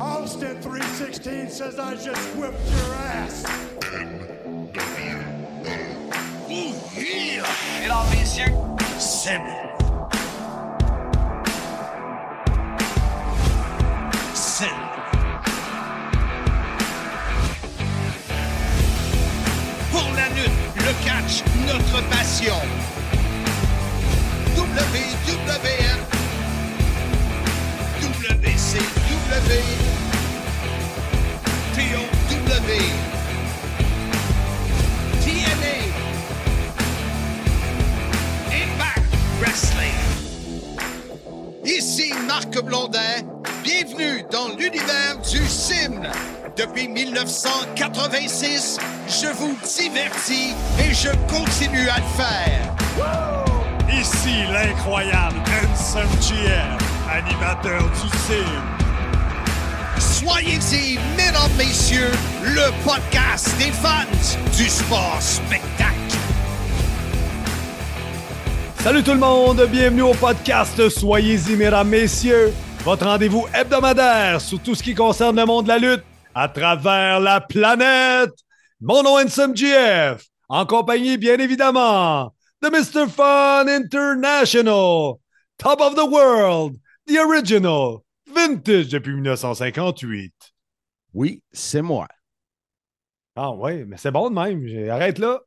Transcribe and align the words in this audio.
Austin 0.00 0.60
316 0.62 1.50
says 1.50 1.78
I 1.78 1.94
just 1.96 2.36
whipped 2.36 2.70
your 2.70 2.94
ass. 2.94 3.42
Mesdames, 7.80 8.10
messieurs, 8.14 8.54
Sim. 8.98 9.42
Sim. 14.34 14.66
Pour 19.90 20.12
la 20.14 20.28
lutte, 20.28 20.50
le 20.76 20.92
catch, 21.04 21.42
notre 21.66 22.08
passion. 22.08 22.54
WWF. 24.54 26.08
WCW. 29.28 29.97
Wrestling. 39.40 39.92
Ici 41.64 42.12
Marc 42.26 42.60
Blondin. 42.62 43.22
Bienvenue 43.62 44.24
dans 44.30 44.48
l'univers 44.56 45.18
du 45.30 45.46
sim. 45.46 46.00
Depuis 46.56 46.88
1986, 46.88 48.78
je 49.06 49.28
vous 49.28 49.56
divertis 49.62 50.54
et 50.80 50.92
je 50.92 51.10
continue 51.28 51.88
à 51.88 51.98
le 51.98 52.08
faire. 52.16 52.74
Ici 53.92 54.44
l'incroyable 54.52 55.36
Handsome 55.38 56.10
GF, 56.20 56.78
animateur 57.08 57.82
du 57.90 58.08
CIM. 58.26 58.77
Soyez-y, 60.28 60.98
mesdames, 61.16 61.56
messieurs, 61.56 62.10
le 62.42 62.70
podcast 62.84 63.48
des 63.56 63.72
fans 63.72 64.04
du 64.58 64.68
sport 64.68 65.16
spectacle. 65.20 65.94
Salut 68.80 69.02
tout 69.02 69.12
le 69.12 69.18
monde, 69.18 69.66
bienvenue 69.70 70.02
au 70.02 70.12
podcast 70.12 70.86
Soyez-y, 70.90 71.56
mesdames, 71.56 71.88
messieurs, 71.88 72.52
votre 72.84 73.06
rendez-vous 73.06 73.46
hebdomadaire 73.54 74.38
sur 74.42 74.60
tout 74.60 74.74
ce 74.74 74.82
qui 74.82 74.94
concerne 74.94 75.34
le 75.34 75.46
monde 75.46 75.64
de 75.64 75.70
la 75.70 75.78
lutte 75.78 76.04
à 76.34 76.46
travers 76.48 77.20
la 77.20 77.40
planète. 77.40 78.34
Mon 78.82 79.02
nom 79.02 79.18
est 79.18 79.54
GF, 79.54 80.22
en 80.50 80.66
compagnie, 80.66 81.16
bien 81.16 81.38
évidemment, 81.38 82.34
de 82.62 82.68
Mr. 82.68 83.08
Fun 83.08 83.66
International, 83.66 85.14
Top 85.56 85.80
of 85.80 85.94
the 85.94 86.06
World, 86.06 86.76
The 87.06 87.18
Original, 87.18 88.00
Vintage 88.38 88.88
depuis 88.88 89.14
1958. 89.14 90.32
Oui, 91.14 91.42
c'est 91.50 91.82
moi. 91.82 92.06
Ah 93.34 93.50
ouais, 93.52 93.84
mais 93.84 93.96
c'est 93.96 94.10
bon 94.10 94.30
de 94.30 94.34
même, 94.34 94.90
arrête 94.90 95.18
là. 95.18 95.40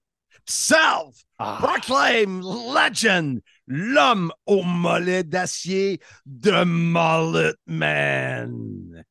Self 0.46 1.24
Ah. 1.38 1.58
Proclaim 1.62 2.42
Legend, 2.42 3.42
l'homme 3.68 4.32
au 4.46 4.64
mollet 4.64 5.24
d'acier 5.24 6.00
de 6.26 6.64
Mullet 6.64 7.54
Man. 7.66 9.04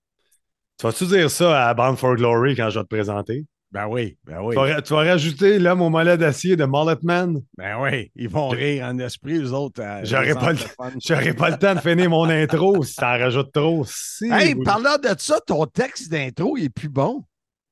Tu 0.78 0.86
vas-tu 0.86 1.06
dire 1.06 1.30
ça 1.30 1.68
à 1.68 1.74
Bound 1.74 1.96
for 1.98 2.16
Glory 2.16 2.56
quand 2.56 2.70
je 2.70 2.78
vais 2.78 2.84
te 2.84 2.88
présenter? 2.88 3.46
Ben 3.72 3.86
oui, 3.86 4.18
ben 4.24 4.40
oui. 4.42 4.56
Tu, 4.56 4.60
vas, 4.60 4.82
tu 4.82 4.92
vas 4.94 5.04
rajouter 5.04 5.58
l'homme 5.60 5.80
au 5.82 5.90
mollet 5.90 6.18
d'acier 6.18 6.56
de 6.56 6.64
Mullet 6.64 6.98
Man? 7.02 7.40
Ben 7.56 7.80
oui, 7.80 8.10
ils 8.16 8.28
vont 8.28 8.48
rire 8.48 8.84
en 8.86 8.98
esprit, 8.98 9.36
eux 9.38 9.52
autres. 9.52 9.80
J'aurais 10.02 10.34
pas 10.34 10.52
le- 10.52 10.58
pas 11.34 11.50
le 11.50 11.56
temps 11.56 11.74
de 11.76 11.80
finir 11.80 12.10
mon 12.10 12.28
intro 12.28 12.82
si 12.82 12.94
ça 12.94 13.14
en 13.14 13.18
rajoute 13.18 13.52
trop. 13.52 13.84
Si, 13.86 14.28
Hey, 14.28 14.54
vous- 14.54 14.64
parlant 14.64 14.96
de 14.98 15.10
ça, 15.18 15.38
ton 15.46 15.66
texte 15.66 16.10
d'intro 16.10 16.56
il 16.56 16.64
est 16.64 16.68
plus 16.68 16.88
bon. 16.88 17.22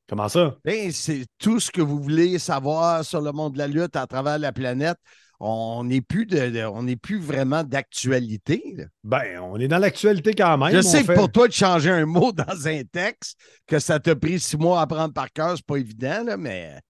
Comment 0.08 0.28
ça? 0.28 0.56
Ben, 0.64 0.90
c'est 0.92 1.26
tout 1.36 1.58
ce 1.60 1.70
que 1.70 1.82
vous 1.82 2.00
voulez 2.00 2.38
savoir 2.38 3.04
sur 3.04 3.20
le 3.20 3.32
monde 3.32 3.54
de 3.54 3.58
la 3.58 3.66
lutte 3.66 3.96
à 3.96 4.06
travers 4.06 4.38
la 4.38 4.52
planète. 4.52 4.96
On 5.40 5.84
n'est 5.84 6.00
plus, 6.00 6.26
de, 6.26 6.50
de- 6.50 6.64
on 6.64 6.82
n'est 6.82 6.96
plus 6.96 7.20
vraiment 7.20 7.62
d'actualité. 7.62 8.60
Ben, 9.04 9.38
on 9.40 9.56
est 9.60 9.68
dans 9.68 9.78
l'actualité 9.78 10.32
quand 10.34 10.58
même. 10.58 10.74
Je 10.74 10.80
sais 10.80 11.04
fait- 11.04 11.14
que 11.14 11.18
pour 11.18 11.30
toi, 11.30 11.46
de 11.46 11.52
changer 11.52 11.90
un 11.90 12.06
mot 12.06 12.32
dans 12.32 12.66
un 12.66 12.82
texte, 12.82 13.38
que 13.66 13.78
ça 13.78 14.00
t'a 14.00 14.16
pris 14.16 14.40
six 14.40 14.56
mois 14.56 14.80
à 14.80 14.82
apprendre 14.82 15.14
par 15.14 15.30
cœur, 15.32 15.56
c'est 15.56 15.64
pas 15.64 15.76
évident, 15.76 16.24
là, 16.24 16.36
mais 16.36 16.80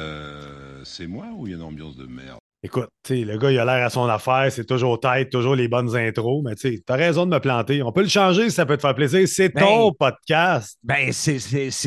Euh, 0.00 0.82
c'est 0.84 1.06
moi 1.06 1.26
ou 1.36 1.46
il 1.46 1.50
y 1.50 1.54
a 1.54 1.56
une 1.58 1.62
ambiance 1.62 1.96
de 1.96 2.06
merde? 2.06 2.39
Écoute, 2.62 2.90
le 3.08 3.38
gars, 3.38 3.50
il 3.50 3.58
a 3.58 3.64
l'air 3.64 3.86
à 3.86 3.88
son 3.88 4.06
affaire, 4.06 4.52
c'est 4.52 4.66
toujours 4.66 5.00
tête, 5.00 5.30
toujours 5.30 5.54
les 5.56 5.66
bonnes 5.66 5.96
intros, 5.96 6.42
mais 6.44 6.54
tu 6.56 6.82
t'as 6.82 6.96
raison 6.96 7.24
de 7.24 7.30
me 7.34 7.40
planter. 7.40 7.82
On 7.82 7.90
peut 7.90 8.02
le 8.02 8.08
changer 8.08 8.50
si 8.50 8.54
ça 8.56 8.66
peut 8.66 8.76
te 8.76 8.82
faire 8.82 8.94
plaisir. 8.94 9.26
C'est 9.26 9.48
Ben, 9.48 9.62
ton 9.62 9.92
podcast. 9.94 10.76
ben, 10.82 11.10
c'est, 11.10 11.38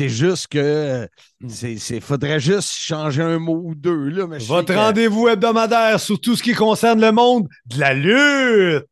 juste 0.08 0.48
que 0.48 1.08
c'est, 1.46 1.76
c'est, 1.76 2.00
faudrait 2.00 2.40
juste 2.40 2.72
changer 2.72 3.22
un 3.22 3.38
mot 3.38 3.60
ou 3.64 3.76
deux. 3.76 4.08
Là, 4.08 4.26
mais 4.26 4.38
Votre 4.38 4.74
que- 4.74 4.78
rendez-vous 4.78 5.28
hebdomadaire 5.28 6.00
sur 6.00 6.20
tout 6.20 6.34
ce 6.34 6.42
qui 6.42 6.54
concerne 6.54 7.00
le 7.00 7.12
monde 7.12 7.46
de 7.66 7.78
la 7.78 7.94
lutte. 7.94 8.88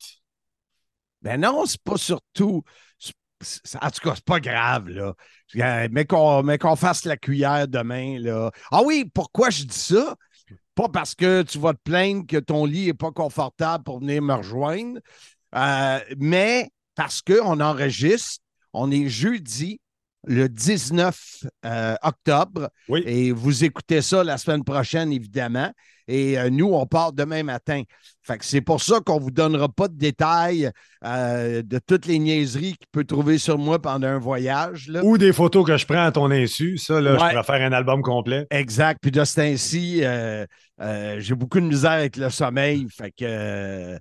Ben 1.20 1.40
non, 1.40 1.66
c'est 1.66 1.82
pas 1.82 1.96
surtout. 1.96 2.62
En 3.80 3.90
tout 3.90 4.00
cas, 4.08 4.12
c'est 4.14 4.24
pas 4.24 4.38
grave, 4.38 4.88
là. 4.88 5.14
Euh, 5.56 5.88
Mais 5.90 6.04
qu'on, 6.04 6.44
mais 6.44 6.58
qu'on 6.58 6.76
fasse 6.76 7.04
la 7.04 7.16
cuillère 7.16 7.66
demain, 7.66 8.20
là. 8.20 8.52
Ah 8.70 8.82
oui, 8.84 9.04
pourquoi 9.12 9.50
je 9.50 9.64
dis 9.64 9.76
ça? 9.76 10.14
Pas 10.74 10.88
parce 10.88 11.14
que 11.14 11.42
tu 11.42 11.58
vas 11.58 11.74
te 11.74 11.80
plaindre 11.84 12.26
que 12.26 12.38
ton 12.38 12.64
lit 12.64 12.86
n'est 12.86 12.94
pas 12.94 13.10
confortable 13.12 13.84
pour 13.84 14.00
venir 14.00 14.22
me 14.22 14.34
rejoindre, 14.34 15.00
euh, 15.54 15.98
mais 16.18 16.70
parce 16.94 17.20
qu'on 17.22 17.60
enregistre, 17.60 18.40
on 18.72 18.90
est 18.90 19.08
jeudi, 19.08 19.80
le 20.24 20.48
19 20.48 21.44
euh, 21.66 21.94
octobre, 22.02 22.70
Oui. 22.88 23.02
et 23.06 23.32
vous 23.32 23.64
écoutez 23.64 24.00
ça 24.02 24.24
la 24.24 24.38
semaine 24.38 24.64
prochaine, 24.64 25.12
évidemment. 25.12 25.70
Et 26.08 26.38
euh, 26.38 26.50
nous, 26.50 26.72
on 26.72 26.86
part 26.86 27.12
demain 27.12 27.42
matin. 27.42 27.82
Fait 28.22 28.38
que 28.38 28.44
c'est 28.44 28.60
pour 28.60 28.80
ça 28.82 29.00
qu'on 29.00 29.16
ne 29.18 29.22
vous 29.24 29.30
donnera 29.30 29.68
pas 29.68 29.88
de 29.88 29.96
détails 29.96 30.70
euh, 31.04 31.62
de 31.62 31.78
toutes 31.84 32.06
les 32.06 32.18
niaiseries 32.18 32.76
qu'il 32.76 32.86
peut 32.92 33.04
trouver 33.04 33.38
sur 33.38 33.58
moi 33.58 33.80
pendant 33.80 34.06
un 34.08 34.18
voyage. 34.18 34.88
là. 34.88 35.02
Ou 35.04 35.18
des 35.18 35.32
photos 35.32 35.64
que 35.66 35.76
je 35.76 35.86
prends 35.86 36.04
à 36.04 36.12
ton 36.12 36.30
insu. 36.30 36.78
Ça, 36.78 37.00
là, 37.00 37.14
je 37.18 37.18
pourrais 37.30 37.42
faire 37.44 37.66
un 37.66 37.72
album 37.72 38.02
complet. 38.02 38.46
Exact. 38.50 38.98
Puis 39.02 39.10
de 39.10 39.24
ce 39.24 39.36
temps-ci, 39.36 40.00
euh, 40.04 40.46
euh, 40.80 41.16
j'ai 41.18 41.34
beaucoup 41.34 41.60
de 41.60 41.66
misère 41.66 41.90
avec 41.92 42.16
le 42.16 42.30
sommeil. 42.30 42.86
Fait 42.90 43.10
que 43.10 43.98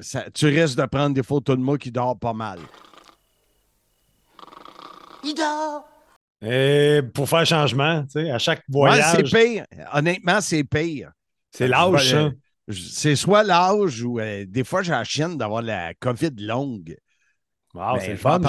ça- 0.00 0.30
tu 0.32 0.46
risques 0.46 0.78
de 0.78 0.86
prendre 0.86 1.14
des 1.14 1.22
photos 1.22 1.56
de 1.56 1.62
moi 1.62 1.78
qui 1.78 1.90
dort 1.92 2.18
pas 2.18 2.32
mal. 2.32 2.58
Et 6.44 7.00
pour 7.14 7.28
faire 7.28 7.46
changement, 7.46 8.02
tu 8.04 8.10
sais, 8.22 8.30
à 8.30 8.38
chaque 8.38 8.58
Ouais, 8.68 8.90
voyage, 8.90 9.14
c'est 9.16 9.22
pire. 9.22 9.64
Honnêtement, 9.92 10.40
c'est 10.40 10.64
pire. 10.64 11.10
c'est 11.50 11.68
l'âge, 11.68 12.10
ça. 12.10 12.30
C'est 12.70 13.14
soit 13.16 13.42
l'âge 13.42 14.02
ou 14.02 14.18
euh, 14.18 14.44
des 14.48 14.64
fois, 14.64 14.82
j'ai 14.82 14.92
la 14.92 15.04
chienne 15.04 15.36
d'avoir 15.36 15.60
la 15.62 15.92
COVID 15.94 16.30
longue. 16.38 16.96
Wow, 17.74 17.94
Ben, 17.94 18.00
c'est 18.00 18.16
fun. 18.16 18.40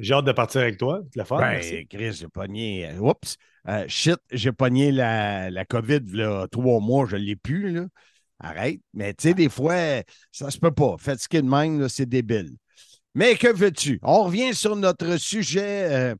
J'ai 0.00 0.12
hâte, 0.12 0.24
de 0.24 0.32
partir 0.32 0.60
avec 0.62 0.78
toi. 0.78 1.00
C'est 1.14 1.20
le 1.20 1.24
fun. 1.24 1.38
Ben. 1.38 1.86
Chris, 1.88 2.12
j'ai 2.20 2.28
pogné. 2.28 2.88
euh, 2.88 2.98
oups. 2.98 3.36
Euh, 3.68 3.84
shit, 3.88 4.16
j'ai 4.30 4.52
pogné 4.52 4.92
la, 4.92 5.50
la 5.50 5.64
COVID 5.64 6.00
là, 6.12 6.46
trois 6.50 6.80
mois, 6.80 7.06
je 7.08 7.16
ne 7.16 7.22
l'ai 7.22 7.36
plus. 7.36 7.72
Là. 7.72 7.86
Arrête. 8.40 8.80
Mais 8.94 9.14
tu 9.14 9.28
sais, 9.28 9.34
des 9.34 9.48
fois, 9.48 10.02
ça 10.32 10.50
se 10.50 10.58
peut 10.58 10.70
pas. 10.72 10.96
Fatigué 10.98 11.42
de 11.42 11.48
même, 11.48 11.80
là, 11.80 11.88
c'est 11.88 12.06
débile. 12.06 12.50
Mais 13.14 13.34
que 13.36 13.52
veux-tu? 13.52 13.98
On 14.02 14.24
revient 14.24 14.54
sur 14.54 14.76
notre 14.76 15.16
sujet 15.16 15.88
euh, 15.90 16.14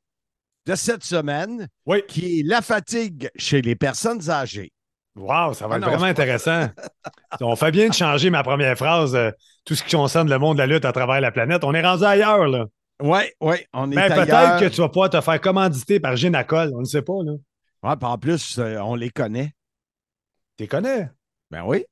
de 0.68 0.74
cette 0.74 1.02
semaine, 1.02 1.66
Oui. 1.86 2.02
qui 2.06 2.40
est 2.40 2.42
la 2.44 2.60
fatigue 2.60 3.30
chez 3.36 3.62
les 3.62 3.74
personnes 3.74 4.28
âgées. 4.28 4.70
Wow, 5.16 5.54
ça 5.54 5.66
va 5.66 5.74
Ah 5.74 5.78
être 5.78 5.84
non, 5.84 5.88
vraiment 5.92 6.04
intéressant. 6.04 6.68
On 7.40 7.56
fait 7.56 7.70
bien 7.72 7.88
de 7.88 7.94
changer 7.94 8.28
ma 8.30 8.42
première 8.42 8.76
phrase, 8.76 9.14
euh, 9.16 9.30
tout 9.64 9.74
ce 9.74 9.82
qui 9.82 9.96
concerne 9.96 10.28
le 10.28 10.38
monde 10.38 10.56
de 10.58 10.62
la 10.62 10.66
lutte 10.66 10.84
à 10.84 10.92
travers 10.92 11.20
la 11.20 11.32
planète. 11.32 11.64
On 11.64 11.72
est 11.74 11.82
rendu 11.84 12.04
ailleurs, 12.04 12.46
là. 12.46 12.66
Oui, 13.00 13.20
oui, 13.40 13.56
on 13.72 13.90
est 13.90 13.94
Mais 13.96 14.02
ailleurs. 14.02 14.26
peut-être 14.26 14.60
que 14.60 14.74
tu 14.74 14.80
vas 14.80 14.88
pouvoir 14.88 15.08
te 15.10 15.20
faire 15.20 15.40
commanditer 15.40 16.00
par 16.00 16.16
Génacol. 16.16 16.70
On 16.74 16.80
ne 16.80 16.84
sait 16.84 17.02
pas, 17.02 17.14
là. 17.24 17.32
Puis 17.96 18.06
en 18.06 18.18
plus, 18.18 18.58
euh, 18.58 18.78
on 18.80 18.94
les 18.94 19.10
connaît. 19.10 19.52
Tu 20.56 20.64
les 20.64 20.68
connais? 20.68 21.08
Ben 21.50 21.62
oui. 21.64 21.84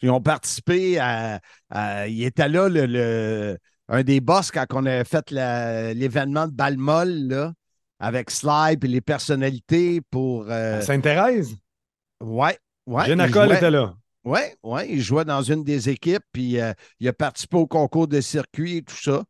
Ils 0.00 0.10
ont 0.10 0.20
participé 0.22 0.98
à. 0.98 1.40
à- 1.70 2.06
il 2.08 2.22
était 2.24 2.48
là, 2.48 2.68
le, 2.68 2.86
le- 2.86 3.58
un 3.88 4.02
des 4.02 4.20
boss, 4.20 4.50
quand 4.50 4.66
on 4.72 4.86
a 4.86 5.02
fait 5.04 5.30
l'événement 5.30 6.46
de 6.46 6.52
Balmol, 6.52 7.08
là, 7.28 7.52
avec 8.00 8.30
Sly 8.30 8.76
et 8.82 8.86
les 8.86 9.00
personnalités 9.00 10.00
pour. 10.10 10.46
euh, 10.48 10.80
Sainte-Thérèse? 10.80 11.54
ouais, 12.20 12.58
ouais. 12.86 13.04
Il 13.08 13.26
jouait- 13.28 13.56
était 13.56 13.70
là. 13.70 13.94
Ouais, 14.24 14.54
ouais, 14.62 14.88
il 14.90 15.00
jouait 15.00 15.24
dans 15.24 15.40
une 15.42 15.64
des 15.64 15.88
équipes, 15.88 16.22
puis 16.32 16.60
euh, 16.60 16.72
il 17.00 17.08
a 17.08 17.12
participé 17.12 17.56
au 17.56 17.66
concours 17.66 18.08
de 18.08 18.20
circuit 18.20 18.78
et 18.78 18.82
tout 18.82 18.96
ça. 18.96 19.22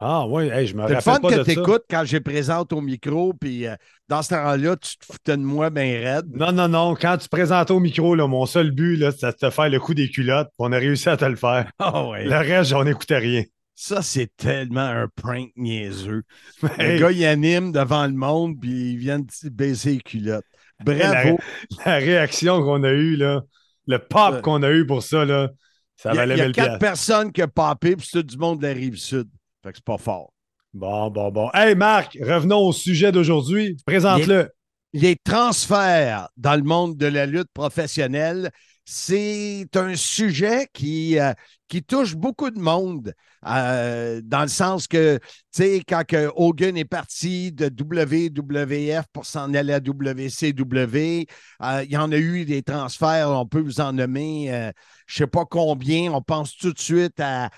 Ah 0.00 0.26
oui, 0.26 0.48
hey, 0.48 0.66
je 0.66 0.74
me 0.74 0.82
C'est 0.82 0.88
le 0.88 0.94
rappelle 0.96 1.14
fun 1.14 1.20
pas 1.20 1.30
que 1.30 1.42
tu 1.44 1.50
écoutes 1.52 1.84
quand 1.88 2.02
j'ai 2.04 2.20
présente 2.20 2.72
au 2.74 2.80
micro, 2.82 3.32
puis 3.32 3.66
euh, 3.66 3.74
dans 4.08 4.20
ce 4.22 4.30
temps-là, 4.30 4.76
tu 4.76 4.98
te 4.98 5.04
foutais 5.06 5.36
de 5.36 5.42
moi 5.42 5.70
bien 5.70 5.84
raide. 5.84 6.26
Non, 6.34 6.52
non, 6.52 6.68
non. 6.68 6.94
Quand 6.94 7.16
tu 7.16 7.28
présentais 7.28 7.72
au 7.72 7.80
micro, 7.80 8.14
là, 8.14 8.26
mon 8.26 8.44
seul 8.44 8.72
but, 8.72 8.98
c'était 9.12 9.28
de 9.28 9.36
te 9.36 9.50
faire 9.50 9.70
le 9.70 9.80
coup 9.80 9.94
des 9.94 10.10
culottes. 10.10 10.48
puis 10.48 10.54
On 10.58 10.72
a 10.72 10.76
réussi 10.76 11.08
à 11.08 11.16
te 11.16 11.24
le 11.24 11.36
faire. 11.36 11.70
Ah 11.78 12.06
ouais. 12.08 12.24
Le 12.24 12.36
reste, 12.36 12.70
j'en 12.70 12.84
écoutais 12.84 13.18
rien. 13.18 13.44
Ça, 13.76 14.02
c'est 14.02 14.30
tellement 14.36 14.80
un 14.86 15.08
prank 15.16 15.50
niaiseux. 15.56 16.22
Hey, 16.78 16.94
Le 16.94 17.00
gars, 17.00 17.10
il 17.12 17.24
anime 17.24 17.72
devant 17.72 18.06
le 18.06 18.12
monde, 18.12 18.60
puis 18.60 18.92
il 18.92 18.96
vient 18.98 19.18
de 19.18 19.26
baiser 19.50 19.94
les 19.94 20.00
culottes. 20.00 20.44
Bravo. 20.84 21.38
la 21.86 21.96
réaction 21.96 22.62
qu'on 22.62 22.82
a 22.84 22.90
eue, 22.92 23.16
là, 23.16 23.42
le 23.86 23.98
pop 23.98 24.34
Ouais. 24.34 24.40
qu'on 24.42 24.62
a 24.62 24.70
eu 24.70 24.86
pour 24.86 25.02
ça, 25.02 25.24
là, 25.24 25.50
ça 25.96 26.10
Il 26.12 26.16
y 26.16 26.18
a, 26.18 26.20
valait 26.20 26.34
il 26.34 26.38
y 26.38 26.40
a 26.40 26.44
1000 26.46 26.52
quatre 26.54 26.64
piastres. 26.66 26.78
personnes 26.78 27.32
qui 27.32 27.42
ont 27.42 27.48
popé, 27.48 27.96
puis 27.96 28.06
c'est 28.10 28.18
tout 28.20 28.22
du 28.26 28.38
monde 28.38 28.60
de 28.60 28.66
la 28.66 28.72
rive 28.72 28.96
sud. 28.96 29.28
Fait 29.62 29.70
que 29.70 29.76
c'est 29.78 29.84
pas 29.84 29.98
fort. 29.98 30.32
Bon, 30.72 31.10
bon, 31.10 31.30
bon. 31.30 31.50
Hey, 31.54 31.74
Marc, 31.74 32.16
revenons 32.20 32.58
au 32.60 32.72
sujet 32.72 33.12
d'aujourd'hui. 33.12 33.76
Présente-le. 33.86 34.50
Les 34.92 35.16
transferts 35.24 36.28
dans 36.36 36.54
le 36.54 36.62
monde 36.62 36.96
de 36.96 37.06
la 37.06 37.26
lutte 37.26 37.48
professionnelle, 37.52 38.50
c'est 38.84 39.68
un 39.76 39.96
sujet 39.96 40.66
qui, 40.72 41.18
euh, 41.18 41.32
qui 41.68 41.82
touche 41.82 42.14
beaucoup 42.14 42.50
de 42.50 42.58
monde, 42.58 43.14
euh, 43.46 44.20
dans 44.22 44.42
le 44.42 44.48
sens 44.48 44.86
que, 44.86 45.18
tu 45.18 45.24
sais, 45.52 45.82
quand 45.88 46.04
Hogan 46.36 46.76
est 46.76 46.84
parti 46.84 47.50
de 47.50 47.66
WWF 47.66 49.04
pour 49.12 49.24
s'en 49.24 49.54
aller 49.54 49.72
à 49.72 49.80
WCW, 49.80 51.26
euh, 51.62 51.84
il 51.84 51.90
y 51.90 51.96
en 51.96 52.12
a 52.12 52.16
eu 52.16 52.44
des 52.44 52.62
transferts, 52.62 53.30
on 53.30 53.46
peut 53.46 53.60
vous 53.60 53.80
en 53.80 53.94
nommer, 53.94 54.72
je 55.06 55.22
ne 55.22 55.24
sais 55.24 55.30
pas 55.30 55.44
combien, 55.46 56.12
on 56.12 56.20
pense 56.20 56.56
tout 56.56 56.72
de 56.72 56.78
suite 56.78 57.20
à, 57.20 57.50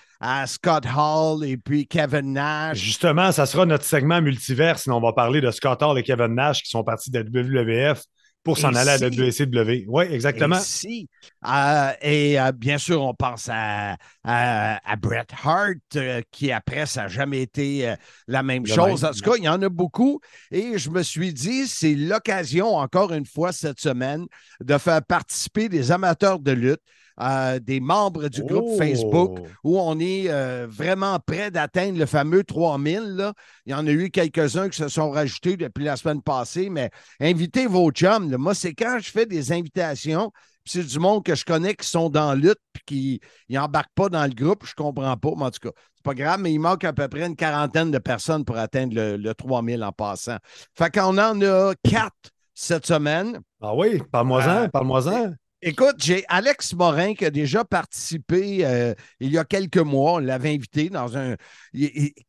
Scott 0.46 0.84
Hall 0.96 1.44
et 1.44 1.58
puis 1.58 1.86
Kevin 1.86 2.32
Nash. 2.32 2.78
Justement, 2.78 3.32
ça 3.32 3.44
sera 3.44 3.66
notre 3.66 3.84
segment 3.84 4.22
multiverse. 4.22 4.88
On 4.88 4.98
va 4.98 5.12
parler 5.12 5.42
de 5.42 5.50
Scott 5.50 5.82
Hall 5.82 5.98
et 5.98 6.02
Kevin 6.02 6.34
Nash 6.34 6.62
qui 6.62 6.70
sont 6.70 6.82
partis 6.82 7.10
de 7.10 7.20
WWF 7.20 8.02
pour 8.46 8.58
s'en 8.58 8.72
Et 8.72 8.76
aller 8.76 8.90
à 8.90 8.98
la 8.98 9.08
WCW. 9.10 9.86
Oui, 9.88 10.04
exactement. 10.08 10.56
Et, 10.56 10.60
si, 10.60 11.08
euh, 11.44 11.90
et 12.00 12.38
euh, 12.38 12.52
bien 12.52 12.78
sûr, 12.78 13.02
on 13.02 13.12
pense 13.12 13.48
à, 13.52 13.96
à, 14.22 14.78
à 14.88 14.96
Bret 14.96 15.26
Hart, 15.44 15.74
euh, 15.96 16.22
qui 16.30 16.52
après, 16.52 16.86
ça 16.86 17.02
n'a 17.02 17.08
jamais 17.08 17.42
été 17.42 17.92
la 18.28 18.44
même 18.44 18.62
Le 18.64 18.68
chose. 18.72 19.02
même, 19.02 19.10
En 19.10 19.14
tout 19.14 19.20
cas, 19.30 19.36
il 19.36 19.42
y 19.42 19.48
en 19.48 19.60
a 19.62 19.68
beaucoup. 19.68 20.20
Et 20.52 20.78
je 20.78 20.90
me 20.90 21.02
suis 21.02 21.34
dit, 21.34 21.66
c'est 21.66 21.96
l'occasion, 21.96 22.76
encore 22.76 23.12
une 23.12 23.26
fois, 23.26 23.50
cette 23.50 23.80
semaine, 23.80 24.26
de 24.60 24.78
faire 24.78 25.02
participer 25.04 25.68
des 25.68 25.90
amateurs 25.90 26.38
de 26.38 26.52
lutte, 26.52 26.80
euh, 27.20 27.58
des 27.58 27.80
membres 27.80 28.28
du 28.28 28.42
groupe 28.42 28.66
Oh! 28.68 28.76
Facebook, 28.78 29.38
où 29.64 29.78
on 29.78 29.98
est 29.98 30.28
euh, 30.28 30.66
vraiment 30.68 31.18
près 31.18 31.50
d'atteindre 31.50 31.98
le 31.98 32.06
fameux 32.06 32.44
3000. 32.44 33.00
Là. 33.16 33.32
Il 33.64 33.72
y 33.72 33.74
en 33.74 33.86
a 33.86 33.90
eu 33.90 34.10
quelques-uns 34.10 34.68
qui 34.68 34.78
se 34.78 34.88
sont 34.88 35.10
rajoutés 35.10 35.56
depuis 35.56 35.84
la 35.84 35.96
semaine 35.96 36.22
passée, 36.22 36.68
mais 36.70 36.90
invitez 37.20 37.66
vos 37.66 37.90
chums. 37.90 38.30
là. 38.30 38.38
Moi, 38.38 38.54
c'est 38.54 38.74
quand 38.74 38.98
je 39.00 39.10
fais 39.10 39.26
des 39.26 39.52
invitations, 39.52 40.30
c'est 40.64 40.84
du 40.84 40.98
monde 40.98 41.22
que 41.24 41.34
je 41.34 41.44
connais 41.44 41.74
qui 41.74 41.88
sont 41.88 42.10
dans 42.10 42.30
la 42.30 42.34
lutte, 42.34 42.58
puis 42.72 42.82
qui 42.86 43.20
n'embarquent 43.54 43.94
pas 43.94 44.08
dans 44.08 44.24
le 44.24 44.34
groupe, 44.34 44.66
je 44.66 44.74
comprends 44.74 45.16
pas, 45.16 45.30
mais 45.36 45.44
en 45.44 45.50
tout 45.50 45.70
cas, 45.70 45.74
c'est 45.94 46.04
pas 46.04 46.14
grave, 46.14 46.40
mais 46.40 46.52
il 46.52 46.58
manque 46.58 46.84
à 46.84 46.92
peu 46.92 47.06
près 47.08 47.24
une 47.26 47.36
quarantaine 47.36 47.90
de 47.90 47.98
personnes 47.98 48.44
pour 48.44 48.56
atteindre 48.58 48.94
le, 48.94 49.16
le 49.16 49.34
3000 49.34 49.82
en 49.84 49.92
passant. 49.92 50.36
Fait 50.76 50.92
qu'on 50.92 51.16
en 51.18 51.40
a 51.40 51.72
quatre 51.82 52.14
cette 52.52 52.84
semaine. 52.86 53.38
Ah 53.62 53.74
oui, 53.74 54.02
parle-moi-en, 54.10 54.48
Euh, 54.64 54.68
parle-moi-en. 54.68 55.34
Écoute, 55.62 55.96
j'ai 55.98 56.24
Alex 56.28 56.74
Morin 56.74 57.14
qui 57.14 57.24
a 57.24 57.30
déjà 57.30 57.64
participé 57.64 58.64
euh, 58.64 58.94
il 59.20 59.32
y 59.32 59.38
a 59.38 59.44
quelques 59.44 59.78
mois. 59.78 60.14
On 60.14 60.18
l'avait 60.18 60.54
invité 60.54 60.90
dans 60.90 61.16
un. 61.16 61.34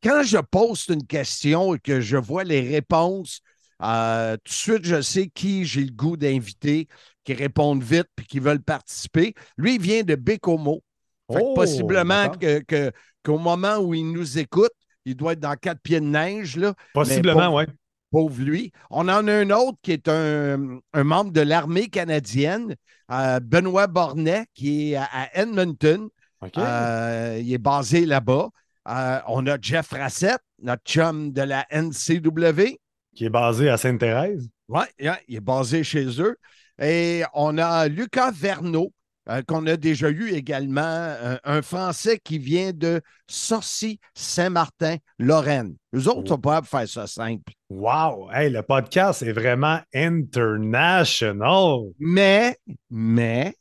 Quand 0.01 0.23
je 0.23 0.37
poste 0.37 0.89
une 0.89 1.05
question 1.05 1.75
et 1.75 1.79
que 1.79 1.99
je 1.99 2.17
vois 2.17 2.43
les 2.43 2.61
réponses, 2.61 3.41
euh, 3.83 4.37
tout 4.37 4.51
de 4.51 4.53
suite, 4.53 4.85
je 4.85 5.01
sais 5.01 5.27
qui 5.27 5.65
j'ai 5.65 5.83
le 5.83 5.91
goût 5.91 6.15
d'inviter, 6.17 6.87
qui 7.25 7.33
répondent 7.33 7.83
vite 7.83 8.07
puis 8.15 8.25
qui 8.25 8.39
veulent 8.39 8.63
participer. 8.63 9.33
Lui, 9.57 9.75
il 9.75 9.81
vient 9.81 10.03
de 10.03 10.15
Bécomo. 10.15 10.81
Oh, 11.27 11.53
possiblement 11.53 12.23
d'accord. 12.29 12.39
que- 12.39 12.59
que- 12.61 12.91
qu'au 13.23 13.37
moment 13.37 13.77
où 13.79 13.93
il 13.93 14.09
nous 14.09 14.39
écoute, 14.39 14.71
il 15.03 15.15
doit 15.15 15.33
être 15.33 15.41
dans 15.41 15.55
quatre 15.55 15.81
pieds 15.81 15.99
de 15.99 16.05
neige. 16.05 16.55
Là 16.55 16.73
Possiblement, 16.93 17.53
oui. 17.53 17.65
Pauvre 18.11 18.41
lui. 18.41 18.71
On 18.89 19.09
en 19.09 19.27
a 19.27 19.33
un 19.33 19.49
autre 19.49 19.77
qui 19.81 19.91
est 19.91 20.07
un, 20.07 20.79
un 20.93 21.03
membre 21.03 21.31
de 21.31 21.41
l'armée 21.41 21.87
canadienne, 21.87 22.75
euh, 23.11 23.39
Benoît 23.39 23.87
Bornet, 23.87 24.45
qui 24.53 24.91
est 24.91 24.95
à, 24.95 25.07
à 25.11 25.29
Edmonton. 25.33 26.09
Euh, 26.57 27.39
il 27.41 27.51
est 27.51 27.57
basé 27.57 28.05
là-bas. 28.05 28.49
Euh, 28.89 29.19
on 29.27 29.45
a 29.47 29.57
Jeff 29.59 29.89
Rassett, 29.91 30.39
notre 30.61 30.83
chum 30.83 31.31
de 31.31 31.41
la 31.41 31.65
NCW. 31.71 32.79
Qui 33.15 33.25
est 33.25 33.29
basé 33.29 33.69
à 33.69 33.77
Sainte-Thérèse. 33.77 34.47
Oui, 34.69 34.83
il 34.99 35.35
est 35.35 35.39
basé 35.39 35.83
chez 35.83 36.21
eux. 36.21 36.37
Et 36.79 37.23
on 37.33 37.57
a 37.57 37.87
Lucas 37.87 38.31
Verneau, 38.31 38.93
euh, 39.29 39.41
qu'on 39.47 39.65
a 39.67 39.77
déjà 39.77 40.09
eu 40.09 40.29
également, 40.31 40.81
euh, 40.81 41.37
un 41.43 41.61
Français 41.61 42.19
qui 42.23 42.37
vient 42.39 42.71
de 42.73 43.01
Sorcy-Saint-Martin, 43.27 44.97
Lorraine. 45.19 45.75
Eux 45.95 46.07
autres 46.07 46.23
Oh. 46.25 46.27
sont 46.27 46.37
pas 46.39 46.61
faire 46.61 46.87
ça 46.87 47.07
simple. 47.07 47.53
Wow! 47.69 48.31
Hey, 48.31 48.49
le 48.49 48.61
podcast 48.61 49.21
est 49.23 49.33
vraiment 49.33 49.79
international. 49.93 51.91
Mais, 51.99 52.57
mais, 52.89 53.53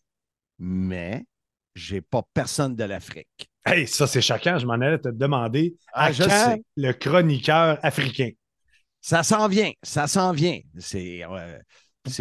mais, 0.58 1.24
j'ai 1.74 2.00
pas 2.00 2.22
personne 2.32 2.74
de 2.76 2.84
l'Afrique. 2.84 3.50
Hey, 3.64 3.86
ça, 3.88 4.06
c'est 4.06 4.20
chacun. 4.20 4.58
Je 4.58 4.66
m'en 4.66 4.74
allais 4.74 4.98
te 4.98 5.08
demander 5.08 5.74
Ah, 5.92 6.06
à 6.06 6.12
je 6.12 6.22
quand 6.22 6.30
sais. 6.30 6.62
le 6.76 6.92
chroniqueur 6.92 7.78
africain? 7.82 8.30
Ça 9.00 9.22
s'en 9.22 9.46
vient, 9.48 9.70
ça 9.82 10.06
s'en 10.06 10.32
vient. 10.32 10.58
C'est 10.78 11.24
euh, 11.24 11.58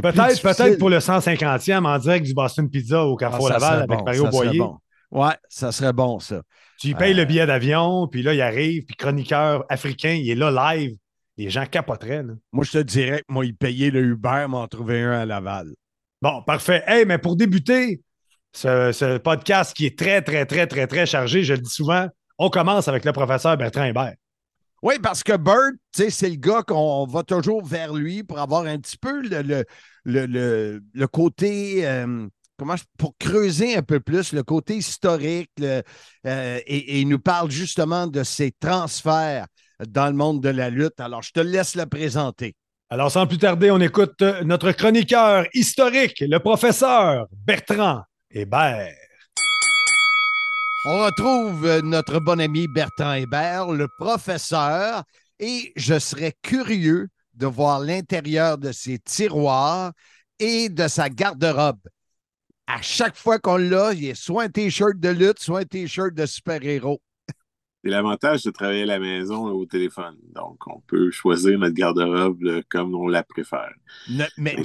Peut-être 0.01 0.41
peut-être 0.41 0.77
pour 0.79 0.89
le 0.89 0.97
150e 0.99 1.85
en 1.85 1.97
direct 1.99 2.25
du 2.25 2.33
Boston 2.33 2.69
Pizza 2.69 3.05
au 3.05 3.15
Ah, 3.15 3.19
Carrefour 3.19 3.47
ça 3.47 3.53
Laval 3.53 3.77
avec 3.83 3.89
bon, 3.99 4.03
Mario 4.03 4.27
Boyer. 4.27 4.59
bon. 4.59 4.77
Ouais, 5.11 5.33
ça 5.49 5.71
serait 5.71 5.93
bon, 5.93 6.19
ça. 6.19 6.41
Tu 6.79 6.93
payes 6.95 7.13
Euh, 7.13 7.17
le 7.17 7.25
billet 7.25 7.45
d'avion, 7.45 8.07
puis 8.07 8.21
là, 8.23 8.33
il 8.33 8.41
arrive, 8.41 8.83
puis 8.85 8.95
chroniqueur 8.95 9.63
africain, 9.69 10.11
il 10.11 10.29
est 10.29 10.35
là 10.35 10.75
live. 10.75 10.95
Les 11.37 11.49
gens 11.49 11.65
capoteraient. 11.65 12.23
là. 12.23 12.33
Moi, 12.51 12.63
je 12.65 12.71
te 12.71 12.77
dirais 12.79 13.19
que 13.19 13.33
moi, 13.33 13.45
il 13.45 13.55
payait 13.55 13.91
le 13.91 14.01
Uber, 14.01 14.45
m'en 14.49 14.67
trouver 14.67 15.01
un 15.03 15.11
à 15.11 15.25
Laval. 15.25 15.67
Bon, 16.21 16.41
parfait. 16.41 16.83
Hey, 16.87 17.05
mais 17.05 17.17
pour 17.17 17.35
débuter 17.35 18.01
ce, 18.53 18.91
ce 18.91 19.17
podcast 19.17 19.75
qui 19.75 19.85
est 19.85 19.97
très, 19.97 20.21
très, 20.21 20.45
très, 20.45 20.65
très, 20.67 20.87
très 20.87 21.05
chargé, 21.05 21.43
je 21.43 21.53
le 21.53 21.59
dis 21.59 21.69
souvent, 21.69 22.07
on 22.37 22.49
commence 22.49 22.87
avec 22.87 23.05
le 23.05 23.11
professeur 23.13 23.55
Bertrand 23.57 23.83
Hébert. 23.83 24.13
Oui, 24.85 24.99
parce 25.01 25.23
que 25.23 25.35
Bird, 25.35 25.77
c'est 25.91 26.29
le 26.29 26.35
gars 26.35 26.61
qu'on 26.61 27.07
va 27.07 27.23
toujours 27.23 27.65
vers 27.65 27.91
lui 27.91 28.21
pour 28.21 28.37
avoir 28.37 28.67
un 28.67 28.77
petit 28.77 28.97
peu 28.97 29.19
le, 29.19 29.41
le, 29.41 29.65
le, 30.03 30.79
le- 30.93 31.07
côté, 31.07 31.87
euh, 31.87 32.27
comment 32.55 32.75
je- 32.75 32.83
pour 32.95 33.15
creuser 33.17 33.75
un 33.75 33.81
peu 33.81 33.99
plus 33.99 34.31
le 34.31 34.43
côté 34.43 34.75
historique 34.75 35.49
euh, 35.59 35.81
et, 36.23 37.01
il 37.01 37.07
nous 37.07 37.17
parle 37.17 37.49
justement 37.49 38.05
de 38.05 38.21
ses 38.21 38.51
transferts 38.51 39.47
dans 39.87 40.05
le 40.05 40.13
monde 40.13 40.43
de 40.43 40.49
la 40.49 40.69
lutte. 40.69 40.99
Alors, 40.99 41.23
je 41.23 41.31
te 41.31 41.39
laisse 41.39 41.73
le 41.73 41.87
présenter. 41.87 42.55
Alors, 42.91 43.09
sans 43.09 43.25
plus 43.25 43.39
tarder, 43.39 43.71
on 43.71 43.81
écoute 43.81 44.21
notre 44.43 44.71
chroniqueur 44.71 45.47
historique, 45.55 46.19
le 46.19 46.37
professeur 46.37 47.25
Bertrand 47.31 48.03
Hébert. 48.29 48.93
On 50.87 51.03
retrouve 51.03 51.65
euh, 51.65 51.81
notre 51.81 52.19
bon 52.19 52.39
ami 52.39 52.67
Bertrand 52.67 53.13
Hébert, 53.13 53.71
le 53.71 53.87
professeur, 53.97 55.03
et 55.39 55.73
je 55.75 55.97
serais 55.97 56.33
curieux 56.43 57.07
de 57.33 57.47
voir 57.47 57.79
l'intérieur 57.79 58.59
de 58.59 58.71
ses 58.71 58.99
tiroirs 58.99 59.93
et 60.37 60.69
de 60.69 60.87
sa 60.87 61.09
garde-robe. 61.09 61.79
À 62.67 62.83
chaque 62.83 63.17
fois 63.17 63.39
qu'on 63.39 63.57
l'a, 63.57 63.93
il 63.93 64.05
y 64.05 64.11
a 64.11 64.15
soit 64.15 64.43
un 64.43 64.49
T-shirt 64.49 64.99
de 64.99 65.09
lutte, 65.09 65.39
soit 65.39 65.61
un 65.61 65.65
T-shirt 65.65 66.13
de 66.13 66.27
super-héros. 66.27 67.01
C'est 67.83 67.89
l'avantage 67.89 68.43
de 68.43 68.51
travailler 68.51 68.83
à 68.83 68.85
la 68.87 68.99
maison 68.99 69.47
et 69.47 69.51
au 69.53 69.65
téléphone. 69.65 70.17
Donc, 70.35 70.67
on 70.67 70.81
peut 70.81 71.09
choisir 71.09 71.57
notre 71.57 71.73
garde-robe 71.73 72.61
comme 72.69 72.93
on 72.93 73.07
la 73.07 73.23
préfère. 73.23 73.73
Ne- 74.09 74.25
mais 74.37 74.55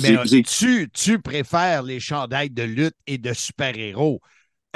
tu, 0.43 0.91
tu 0.93 1.19
préfères 1.19 1.83
les 1.83 2.01
chandails 2.01 2.51
de 2.51 2.63
lutte 2.63 2.97
et 3.07 3.17
de 3.17 3.33
super-héros. 3.33 4.21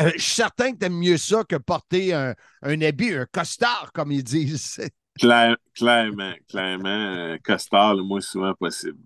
Euh, 0.00 0.10
je 0.16 0.22
suis 0.22 0.34
certain 0.34 0.72
que 0.72 0.78
tu 0.78 0.86
aimes 0.86 0.98
mieux 0.98 1.16
ça 1.18 1.44
que 1.44 1.56
porter 1.56 2.12
un, 2.14 2.34
un 2.62 2.80
habit, 2.82 3.12
un 3.14 3.26
costard, 3.30 3.90
comme 3.92 4.12
ils 4.12 4.24
disent. 4.24 4.80
Claire- 5.18 5.56
clairement, 5.74 6.34
clairement, 6.48 6.88
euh, 6.88 7.38
costard 7.44 7.94
le 7.94 8.02
moins 8.02 8.20
souvent 8.20 8.52
possible. 8.54 8.98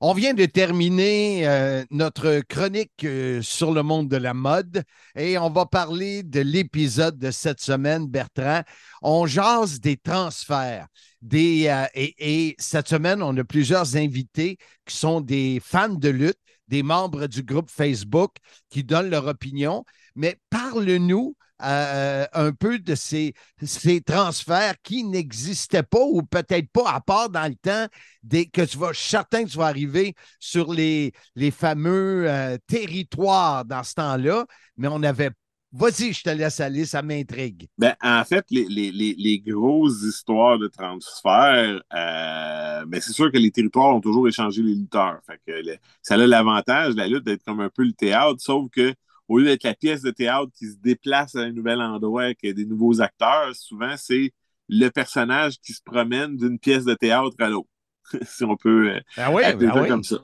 On 0.00 0.12
vient 0.12 0.34
de 0.34 0.44
terminer 0.44 1.48
euh, 1.48 1.82
notre 1.90 2.40
chronique 2.48 2.92
euh, 3.04 3.40
sur 3.40 3.72
le 3.72 3.82
monde 3.82 4.08
de 4.08 4.16
la 4.18 4.34
mode 4.34 4.82
et 5.14 5.38
on 5.38 5.48
va 5.48 5.64
parler 5.64 6.22
de 6.22 6.40
l'épisode 6.40 7.18
de 7.18 7.30
cette 7.30 7.60
semaine, 7.60 8.06
Bertrand. 8.06 8.60
On 9.00 9.26
jase 9.26 9.80
des 9.80 9.96
transferts. 9.96 10.86
Des, 11.22 11.68
euh, 11.68 11.86
et, 11.94 12.14
et 12.50 12.56
cette 12.58 12.88
semaine, 12.88 13.22
on 13.22 13.34
a 13.38 13.44
plusieurs 13.44 13.96
invités 13.96 14.58
qui 14.84 14.94
sont 14.96 15.22
des 15.22 15.60
fans 15.64 15.88
de 15.88 16.10
lutte, 16.10 16.38
des 16.68 16.82
membres 16.82 17.26
du 17.26 17.42
groupe 17.42 17.70
Facebook 17.70 18.32
qui 18.68 18.84
donnent 18.84 19.08
leur 19.10 19.26
opinion. 19.26 19.84
Mais 20.16 20.38
parle-nous 20.50 21.36
euh, 21.62 22.26
un 22.32 22.52
peu 22.52 22.78
de 22.78 22.94
ces, 22.94 23.32
ces 23.62 24.00
transferts 24.02 24.74
qui 24.82 25.04
n'existaient 25.04 25.82
pas 25.82 26.04
ou 26.04 26.22
peut-être 26.22 26.68
pas, 26.70 26.90
à 26.90 27.00
part 27.00 27.30
dans 27.30 27.48
le 27.48 27.54
temps 27.54 27.86
des, 28.22 28.46
que 28.46 28.62
tu 28.62 28.76
vas, 28.76 28.92
je 28.92 28.98
suis 28.98 29.08
certain 29.08 29.44
que 29.44 29.50
tu 29.50 29.56
vas 29.56 29.66
arriver 29.66 30.14
sur 30.38 30.72
les, 30.72 31.12
les 31.34 31.50
fameux 31.50 32.28
euh, 32.28 32.58
territoires 32.66 33.64
dans 33.64 33.82
ce 33.82 33.94
temps-là, 33.94 34.46
mais 34.76 34.88
on 34.88 35.02
avait 35.02 35.30
Vas-y, 35.72 36.12
je 36.14 36.22
te 36.22 36.30
laisse 36.30 36.60
aller, 36.60 36.86
ça 36.86 37.02
m'intrigue. 37.02 37.68
Ben, 37.76 37.94
en 38.00 38.24
fait, 38.24 38.46
les, 38.50 38.66
les, 38.66 38.90
les, 38.92 39.14
les 39.18 39.38
grosses 39.40 40.02
histoires 40.02 40.58
de 40.58 40.68
transfert, 40.68 41.82
euh, 41.92 42.84
ben, 42.86 43.00
c'est 43.00 43.12
sûr 43.12 43.30
que 43.30 43.36
les 43.36 43.50
territoires 43.50 43.94
ont 43.94 44.00
toujours 44.00 44.26
échangé 44.26 44.62
les 44.62 44.74
lutteurs. 44.74 45.18
Fait 45.26 45.38
que 45.46 45.78
ça 46.00 46.14
a 46.14 46.16
l'avantage, 46.18 46.94
la 46.94 47.08
lutte, 47.08 47.24
d'être 47.24 47.42
comme 47.44 47.60
un 47.60 47.68
peu 47.68 47.82
le 47.84 47.92
théâtre, 47.92 48.36
sauf 48.38 48.70
que 48.70 48.94
au 49.28 49.38
lieu 49.38 49.44
d'être 49.46 49.64
la 49.64 49.74
pièce 49.74 50.02
de 50.02 50.10
théâtre 50.10 50.50
qui 50.56 50.66
se 50.66 50.76
déplace 50.76 51.34
à 51.34 51.40
un 51.40 51.52
nouvel 51.52 51.80
endroit 51.80 52.24
avec 52.24 52.40
des 52.42 52.64
nouveaux 52.64 53.00
acteurs, 53.00 53.54
souvent 53.54 53.94
c'est 53.96 54.32
le 54.68 54.88
personnage 54.88 55.58
qui 55.58 55.72
se 55.72 55.82
promène 55.82 56.36
d'une 56.36 56.58
pièce 56.58 56.84
de 56.84 56.94
théâtre 56.94 57.36
à 57.38 57.48
l'autre. 57.48 57.68
si 58.22 58.44
on 58.44 58.56
peut 58.56 58.90
euh, 58.90 59.00
Ah 59.16 59.32
oui, 59.32 59.42
appeler 59.42 59.70
oui. 59.74 59.88
comme 59.88 60.04
ça. 60.04 60.16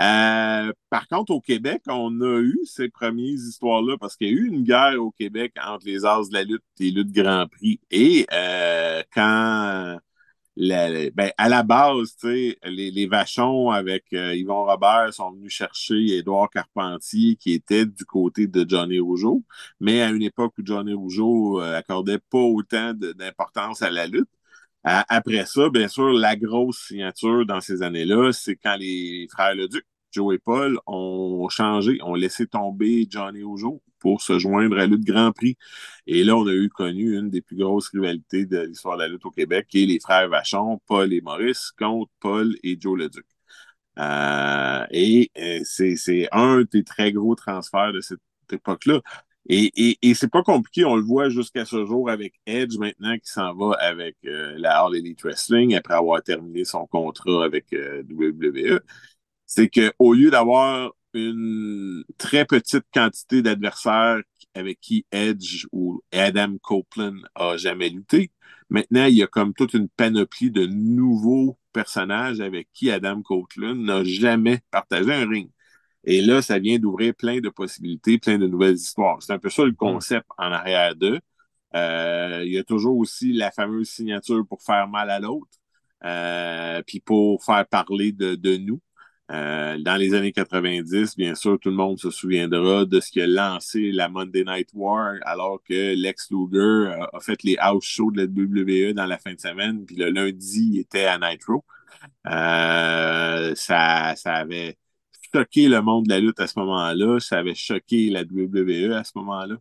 Euh, 0.00 0.72
par 0.88 1.08
contre, 1.08 1.32
au 1.32 1.40
Québec, 1.40 1.82
on 1.86 2.20
a 2.22 2.40
eu 2.40 2.58
ces 2.64 2.88
premières 2.88 3.34
histoires-là 3.34 3.98
parce 3.98 4.16
qu'il 4.16 4.28
y 4.28 4.30
a 4.30 4.34
eu 4.34 4.46
une 4.46 4.62
guerre 4.64 4.96
au 4.98 5.10
Québec 5.10 5.52
entre 5.62 5.84
les 5.86 6.06
As 6.06 6.28
de 6.30 6.34
la 6.34 6.44
lutte 6.44 6.62
et 6.78 6.84
les 6.84 6.90
luttes 6.90 7.12
Grand 7.12 7.46
Prix. 7.48 7.80
Et 7.90 8.26
euh, 8.32 9.02
quand 9.12 9.98
ben, 10.60 11.32
à 11.38 11.48
la 11.48 11.62
base, 11.62 12.16
les, 12.22 12.56
les 12.64 13.06
Vachons 13.06 13.70
avec 13.70 14.04
euh, 14.12 14.34
Yvon 14.34 14.64
Robert 14.66 15.12
sont 15.14 15.32
venus 15.32 15.52
chercher 15.52 16.18
Édouard 16.18 16.50
Carpentier 16.50 17.36
qui 17.36 17.52
était 17.52 17.86
du 17.86 18.04
côté 18.04 18.46
de 18.46 18.68
Johnny 18.68 18.98
Rougeau, 18.98 19.42
mais 19.80 20.02
à 20.02 20.10
une 20.10 20.22
époque 20.22 20.52
où 20.58 20.62
Johnny 20.64 20.92
Rougeau 20.92 21.60
euh, 21.62 21.78
accordait 21.78 22.18
pas 22.18 22.38
autant 22.38 22.92
d'importance 22.94 23.82
à 23.82 23.90
la 23.90 24.06
lutte. 24.06 24.28
Après 24.84 25.44
ça, 25.46 25.68
bien 25.70 25.88
sûr, 25.88 26.10
la 26.12 26.36
grosse 26.36 26.86
signature 26.88 27.44
dans 27.46 27.60
ces 27.60 27.82
années-là, 27.82 28.32
c'est 28.32 28.56
quand 28.56 28.76
les 28.76 29.28
frères 29.30 29.54
Leduc, 29.54 29.84
Joe 30.10 30.34
et 30.34 30.38
Paul, 30.38 30.78
ont 30.86 31.48
changé, 31.50 31.98
ont 32.02 32.14
laissé 32.14 32.46
tomber 32.46 33.06
Johnny 33.10 33.42
Rougeau 33.42 33.82
pour 34.00 34.22
se 34.22 34.38
joindre 34.38 34.76
à 34.76 34.80
la 34.80 34.86
lutte 34.86 35.04
Grand 35.04 35.32
Prix. 35.32 35.56
Et 36.06 36.24
là, 36.24 36.36
on 36.36 36.46
a 36.46 36.52
eu 36.52 36.68
connu 36.70 37.16
une 37.16 37.30
des 37.30 37.42
plus 37.42 37.56
grosses 37.56 37.88
rivalités 37.90 38.46
de 38.46 38.60
l'histoire 38.60 38.96
de 38.96 39.02
la 39.02 39.08
lutte 39.08 39.24
au 39.26 39.30
Québec, 39.30 39.66
qui 39.68 39.82
est 39.84 39.86
les 39.86 40.00
frères 40.00 40.28
Vachon, 40.28 40.80
Paul 40.86 41.12
et 41.12 41.20
Maurice, 41.20 41.72
contre 41.78 42.10
Paul 42.20 42.56
et 42.62 42.76
Joe 42.80 42.98
Leduc. 42.98 43.26
Euh, 43.98 44.86
et 44.90 45.30
euh, 45.38 45.60
c'est 45.64 46.28
un 46.32 46.62
des 46.72 46.84
très 46.84 47.12
gros 47.12 47.34
transferts 47.34 47.92
de 47.92 48.00
cette 48.00 48.20
époque-là. 48.52 49.00
Et, 49.48 49.72
et, 49.76 49.98
et 50.02 50.14
c'est 50.14 50.28
pas 50.30 50.42
compliqué, 50.42 50.84
on 50.84 50.96
le 50.96 51.02
voit 51.02 51.28
jusqu'à 51.28 51.64
ce 51.64 51.84
jour 51.86 52.10
avec 52.10 52.34
Edge 52.46 52.76
maintenant 52.78 53.16
qui 53.18 53.30
s'en 53.30 53.54
va 53.54 53.72
avec 53.80 54.16
euh, 54.26 54.54
la 54.58 54.80
All 54.84 54.94
Elite 54.96 55.22
Wrestling 55.22 55.74
après 55.74 55.94
avoir 55.94 56.22
terminé 56.22 56.64
son 56.64 56.86
contrat 56.86 57.44
avec 57.44 57.66
WWE. 57.72 58.80
C'est 59.46 59.68
qu'au 59.68 60.14
lieu 60.14 60.30
d'avoir 60.30 60.92
une 61.14 62.04
très 62.18 62.44
petite 62.44 62.84
quantité 62.92 63.42
d'adversaires 63.42 64.20
avec 64.54 64.80
qui 64.80 65.06
Edge 65.12 65.66
ou 65.72 66.02
Adam 66.12 66.56
Copeland 66.62 67.16
a 67.34 67.56
jamais 67.56 67.88
lutté, 67.88 68.32
maintenant 68.68 69.06
il 69.06 69.16
y 69.16 69.22
a 69.22 69.26
comme 69.26 69.54
toute 69.54 69.74
une 69.74 69.88
panoplie 69.88 70.50
de 70.50 70.66
nouveaux 70.66 71.58
personnages 71.72 72.40
avec 72.40 72.68
qui 72.72 72.90
Adam 72.90 73.22
Copeland 73.22 73.76
n'a 73.76 74.04
jamais 74.04 74.60
partagé 74.70 75.12
un 75.12 75.28
ring. 75.28 75.50
Et 76.04 76.22
là, 76.22 76.42
ça 76.42 76.58
vient 76.58 76.78
d'ouvrir 76.78 77.14
plein 77.14 77.40
de 77.40 77.48
possibilités, 77.50 78.18
plein 78.18 78.38
de 78.38 78.46
nouvelles 78.46 78.76
histoires. 78.76 79.22
C'est 79.22 79.32
un 79.32 79.38
peu 79.38 79.50
ça 79.50 79.64
le 79.64 79.72
concept 79.72 80.26
en 80.38 80.50
arrière 80.52 80.96
d'eux. 80.96 81.20
Euh, 81.74 82.42
il 82.44 82.52
y 82.52 82.58
a 82.58 82.64
toujours 82.64 82.96
aussi 82.98 83.32
la 83.32 83.50
fameuse 83.50 83.88
signature 83.88 84.44
pour 84.48 84.62
faire 84.62 84.88
mal 84.88 85.10
à 85.10 85.20
l'autre, 85.20 85.50
euh, 86.04 86.82
puis 86.86 87.00
pour 87.00 87.44
faire 87.44 87.66
parler 87.66 88.12
de, 88.12 88.34
de 88.34 88.56
nous. 88.56 88.80
Euh, 89.30 89.78
dans 89.78 89.96
les 89.96 90.14
années 90.14 90.32
90, 90.32 91.16
bien 91.16 91.34
sûr, 91.36 91.58
tout 91.60 91.70
le 91.70 91.76
monde 91.76 91.98
se 91.98 92.10
souviendra 92.10 92.84
de 92.84 93.00
ce 93.00 93.10
qui 93.12 93.20
a 93.20 93.26
lancé 93.28 93.92
la 93.92 94.08
Monday 94.08 94.42
Night 94.44 94.70
War, 94.74 95.14
alors 95.22 95.62
que 95.62 95.94
Lex 95.94 96.30
Luger 96.32 96.92
a, 97.00 97.10
a 97.16 97.20
fait 97.20 97.42
les 97.44 97.56
house 97.58 97.84
shows 97.84 98.10
de 98.10 98.22
la 98.22 98.24
WWE 98.26 98.92
dans 98.94 99.06
la 99.06 99.18
fin 99.18 99.32
de 99.34 99.40
semaine, 99.40 99.84
puis 99.86 99.96
le 99.96 100.10
lundi, 100.10 100.70
il 100.72 100.78
était 100.80 101.04
à 101.04 101.18
Nitro. 101.18 101.64
Euh, 102.26 103.54
ça, 103.56 104.14
ça 104.16 104.34
avait 104.34 104.78
choqué 105.34 105.68
le 105.68 105.82
monde 105.82 106.06
de 106.06 106.10
la 106.10 106.20
lutte 106.20 106.40
à 106.40 106.46
ce 106.46 106.58
moment-là, 106.60 107.20
ça 107.20 107.38
avait 107.38 107.54
choqué 107.54 108.10
la 108.10 108.22
WWE 108.24 108.92
à 108.94 109.04
ce 109.04 109.12
moment-là. 109.16 109.56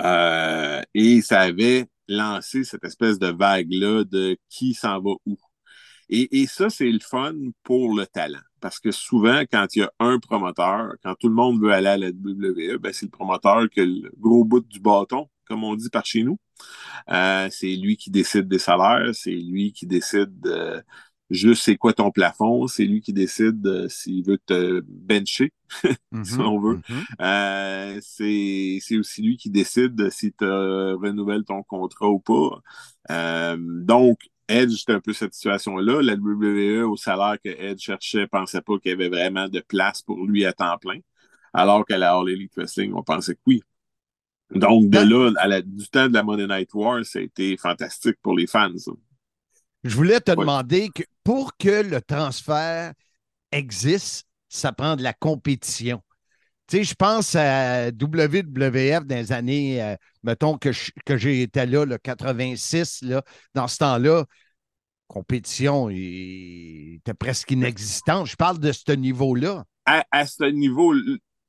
Euh, 0.00 0.82
et 0.94 1.20
ça 1.22 1.40
avait 1.42 1.86
lancé 2.08 2.64
cette 2.64 2.84
espèce 2.84 3.18
de 3.18 3.28
vague-là 3.28 4.04
de 4.04 4.36
qui 4.48 4.74
s'en 4.74 5.00
va 5.00 5.12
où. 5.26 5.36
Et, 6.14 6.42
et 6.42 6.46
ça, 6.46 6.68
c'est 6.68 6.90
le 6.90 7.00
fun 7.00 7.32
pour 7.62 7.96
le 7.96 8.06
talent. 8.06 8.38
Parce 8.60 8.78
que 8.78 8.90
souvent, 8.90 9.40
quand 9.50 9.66
il 9.74 9.78
y 9.78 9.82
a 9.82 9.90
un 9.98 10.18
promoteur, 10.18 10.92
quand 11.02 11.14
tout 11.14 11.28
le 11.28 11.34
monde 11.34 11.58
veut 11.60 11.72
aller 11.72 11.88
à 11.88 11.96
la 11.96 12.08
WWE, 12.10 12.78
ben 12.78 12.92
c'est 12.92 13.06
le 13.06 13.10
promoteur 13.10 13.68
qui 13.70 13.80
a 13.80 13.86
le 13.86 14.12
gros 14.18 14.44
bout 14.44 14.60
du 14.60 14.78
bâton, 14.78 15.28
comme 15.46 15.64
on 15.64 15.74
dit 15.74 15.88
par 15.88 16.04
chez 16.04 16.22
nous. 16.22 16.38
Euh, 17.10 17.48
c'est 17.50 17.74
lui 17.76 17.96
qui 17.96 18.10
décide 18.10 18.46
des 18.46 18.58
salaires, 18.58 19.14
c'est 19.14 19.30
lui 19.30 19.72
qui 19.72 19.86
décide 19.86 20.46
euh, 20.46 20.82
juste 21.30 21.64
c'est 21.64 21.76
quoi 21.76 21.94
ton 21.94 22.10
plafond, 22.10 22.66
c'est 22.66 22.84
lui 22.84 23.00
qui 23.00 23.14
décide 23.14 23.66
euh, 23.66 23.88
s'il 23.88 24.22
veut 24.24 24.38
te 24.38 24.80
bencher, 24.86 25.52
si 26.24 26.38
on 26.38 26.60
veut. 26.60 26.80
Mhm. 26.88 27.04
Euh, 27.22 27.98
c'est 28.02 28.78
c'est 28.82 28.98
aussi 28.98 29.22
lui 29.22 29.36
qui 29.38 29.48
décide 29.50 30.10
si 30.10 30.32
tu 30.32 30.44
renouvelles 30.44 31.44
ton 31.44 31.62
contrat 31.62 32.10
ou 32.10 32.20
pas. 32.20 32.60
Euh, 33.10 33.56
donc, 33.58 34.18
Edge, 34.48 34.72
c'était 34.78 34.92
un 34.94 35.00
peu 35.00 35.12
cette 35.12 35.34
situation-là. 35.34 36.02
La 36.02 36.14
WWE, 36.16 36.84
au 36.90 36.96
salaire 36.96 37.36
que 37.42 37.48
Edge 37.50 37.80
cherchait, 37.80 38.26
pensait 38.26 38.60
pas 38.62 38.78
qu'il 38.78 38.90
y 38.90 38.94
avait 38.94 39.08
vraiment 39.08 39.48
de 39.48 39.60
place 39.60 40.02
pour 40.02 40.24
lui 40.26 40.44
à 40.44 40.52
temps 40.52 40.78
plein. 40.78 40.98
Alors 41.52 41.84
qu'à 41.86 41.98
la 41.98 42.14
All 42.16 42.28
Elite 42.30 42.52
Wrestling, 42.56 42.92
on 42.94 43.02
pensait 43.02 43.34
que 43.34 43.40
oui. 43.46 43.62
Donc, 44.54 44.90
de 44.90 44.98
là, 44.98 45.32
à 45.38 45.48
la, 45.48 45.62
du 45.62 45.88
temps 45.88 46.08
de 46.08 46.14
la 46.14 46.22
Monday 46.22 46.46
Night 46.46 46.74
War, 46.74 47.04
ça 47.04 47.18
a 47.20 47.22
été 47.22 47.56
fantastique 47.56 48.16
pour 48.22 48.36
les 48.36 48.46
fans. 48.46 48.76
ça. 48.76 48.92
Je 49.84 49.94
voulais 49.96 50.20
te 50.20 50.32
Ouais. 50.34 50.36
demander 50.36 50.90
que 50.90 51.02
pour 51.24 51.56
que 51.56 51.82
le 51.82 52.00
transfert 52.00 52.92
existe, 53.52 54.26
ça 54.48 54.72
prend 54.72 54.96
de 54.96 55.02
la 55.02 55.12
compétition. 55.14 56.02
Tu 56.72 56.84
je 56.84 56.94
pense 56.94 57.36
à 57.36 57.88
WWF 57.88 59.04
dans 59.04 59.16
les 59.16 59.30
années, 59.30 59.82
euh, 59.82 59.94
mettons 60.22 60.56
que, 60.56 60.70
que 61.04 61.26
été 61.28 61.66
là, 61.66 61.84
le 61.84 61.98
86, 61.98 63.02
là, 63.02 63.22
dans 63.52 63.68
ce 63.68 63.76
temps-là, 63.76 64.24
compétition 65.06 65.90
était 65.90 67.12
presque 67.12 67.50
inexistante. 67.50 68.26
Je 68.26 68.36
parle 68.36 68.58
de 68.58 68.72
ce 68.72 68.90
niveau-là. 68.92 69.64
à, 69.84 70.06
à 70.10 70.24
ce 70.24 70.44
niveau, 70.44 70.94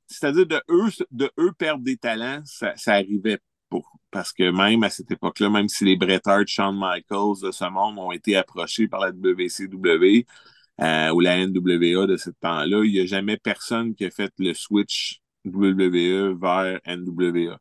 c'est-à-dire 0.08 0.44
de 0.44 0.60
eux, 0.68 0.90
de 1.10 1.30
eux 1.38 1.52
perdre 1.56 1.82
des 1.82 1.96
talents, 1.96 2.42
ça, 2.44 2.76
ça 2.76 2.92
arrivait 2.92 3.38
pas. 3.70 3.78
Parce 4.10 4.30
que 4.30 4.50
même 4.50 4.84
à 4.84 4.90
cette 4.90 5.10
époque-là, 5.10 5.48
même 5.48 5.70
si 5.70 5.86
les 5.86 5.96
Bret 5.96 6.20
Hart, 6.26 6.48
Shawn 6.48 6.78
Michaels 6.78 7.40
de 7.42 7.50
ce 7.50 7.64
monde 7.70 7.98
ont 7.98 8.12
été 8.12 8.36
approchés 8.36 8.88
par 8.88 9.00
la 9.00 9.08
WCW 9.08 10.26
euh, 10.80 11.10
ou 11.12 11.20
la 11.20 11.46
NWA 11.46 12.06
de 12.06 12.16
ce 12.16 12.30
temps-là, 12.30 12.84
il 12.84 12.92
n'y 12.92 13.00
a 13.00 13.06
jamais 13.06 13.36
personne 13.36 13.94
qui 13.94 14.04
a 14.04 14.10
fait 14.10 14.32
le 14.38 14.54
switch 14.54 15.20
WWE 15.44 16.36
vers 16.40 16.80
NWA. 16.86 17.58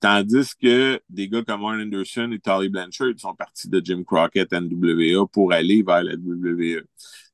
Tandis 0.00 0.54
que 0.60 1.00
des 1.10 1.28
gars 1.28 1.42
comme 1.42 1.64
Arn 1.64 1.80
Anderson 1.80 2.30
et 2.32 2.40
Tully 2.40 2.70
Blanchard 2.70 3.18
sont 3.18 3.34
partis 3.34 3.68
de 3.68 3.80
Jim 3.84 4.02
Crockett 4.04 4.52
NWA 4.52 5.26
pour 5.30 5.52
aller 5.52 5.82
vers 5.82 6.02
la 6.02 6.14
WWE. 6.14 6.82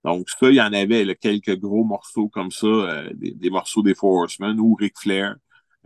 Donc, 0.04 0.28
ça, 0.30 0.48
il 0.50 0.56
y 0.56 0.60
en 0.60 0.72
avait 0.72 1.04
là, 1.04 1.14
quelques 1.14 1.56
gros 1.56 1.84
morceaux 1.84 2.28
comme 2.28 2.50
ça, 2.50 2.66
euh, 2.66 3.10
des, 3.14 3.32
des 3.32 3.50
morceaux 3.50 3.82
des 3.82 3.94
Four 3.94 4.22
Horsemen 4.22 4.58
où 4.60 4.74
Ric 4.74 4.94
Flair 4.98 5.36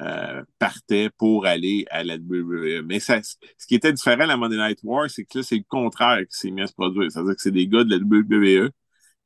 euh, 0.00 0.42
partait 0.58 1.10
pour 1.18 1.46
aller 1.46 1.84
à 1.90 2.02
la 2.02 2.16
WWE. 2.16 2.82
Mais 2.84 3.00
ça, 3.00 3.20
ce 3.22 3.66
qui 3.66 3.74
était 3.74 3.92
différent 3.92 4.22
à 4.22 4.26
la 4.26 4.36
Monday 4.38 4.56
Night 4.56 4.80
War, 4.82 5.10
c'est 5.10 5.24
que 5.24 5.38
là, 5.38 5.44
c'est 5.44 5.56
le 5.56 5.64
contraire 5.68 6.20
qui 6.20 6.38
s'est 6.38 6.50
mis 6.50 6.62
à 6.62 6.66
se 6.66 6.72
produire. 6.72 7.10
C'est-à-dire 7.12 7.34
que 7.34 7.42
c'est 7.42 7.50
des 7.50 7.68
gars 7.68 7.84
de 7.84 7.90
la 7.90 7.98
WWE 7.98 8.70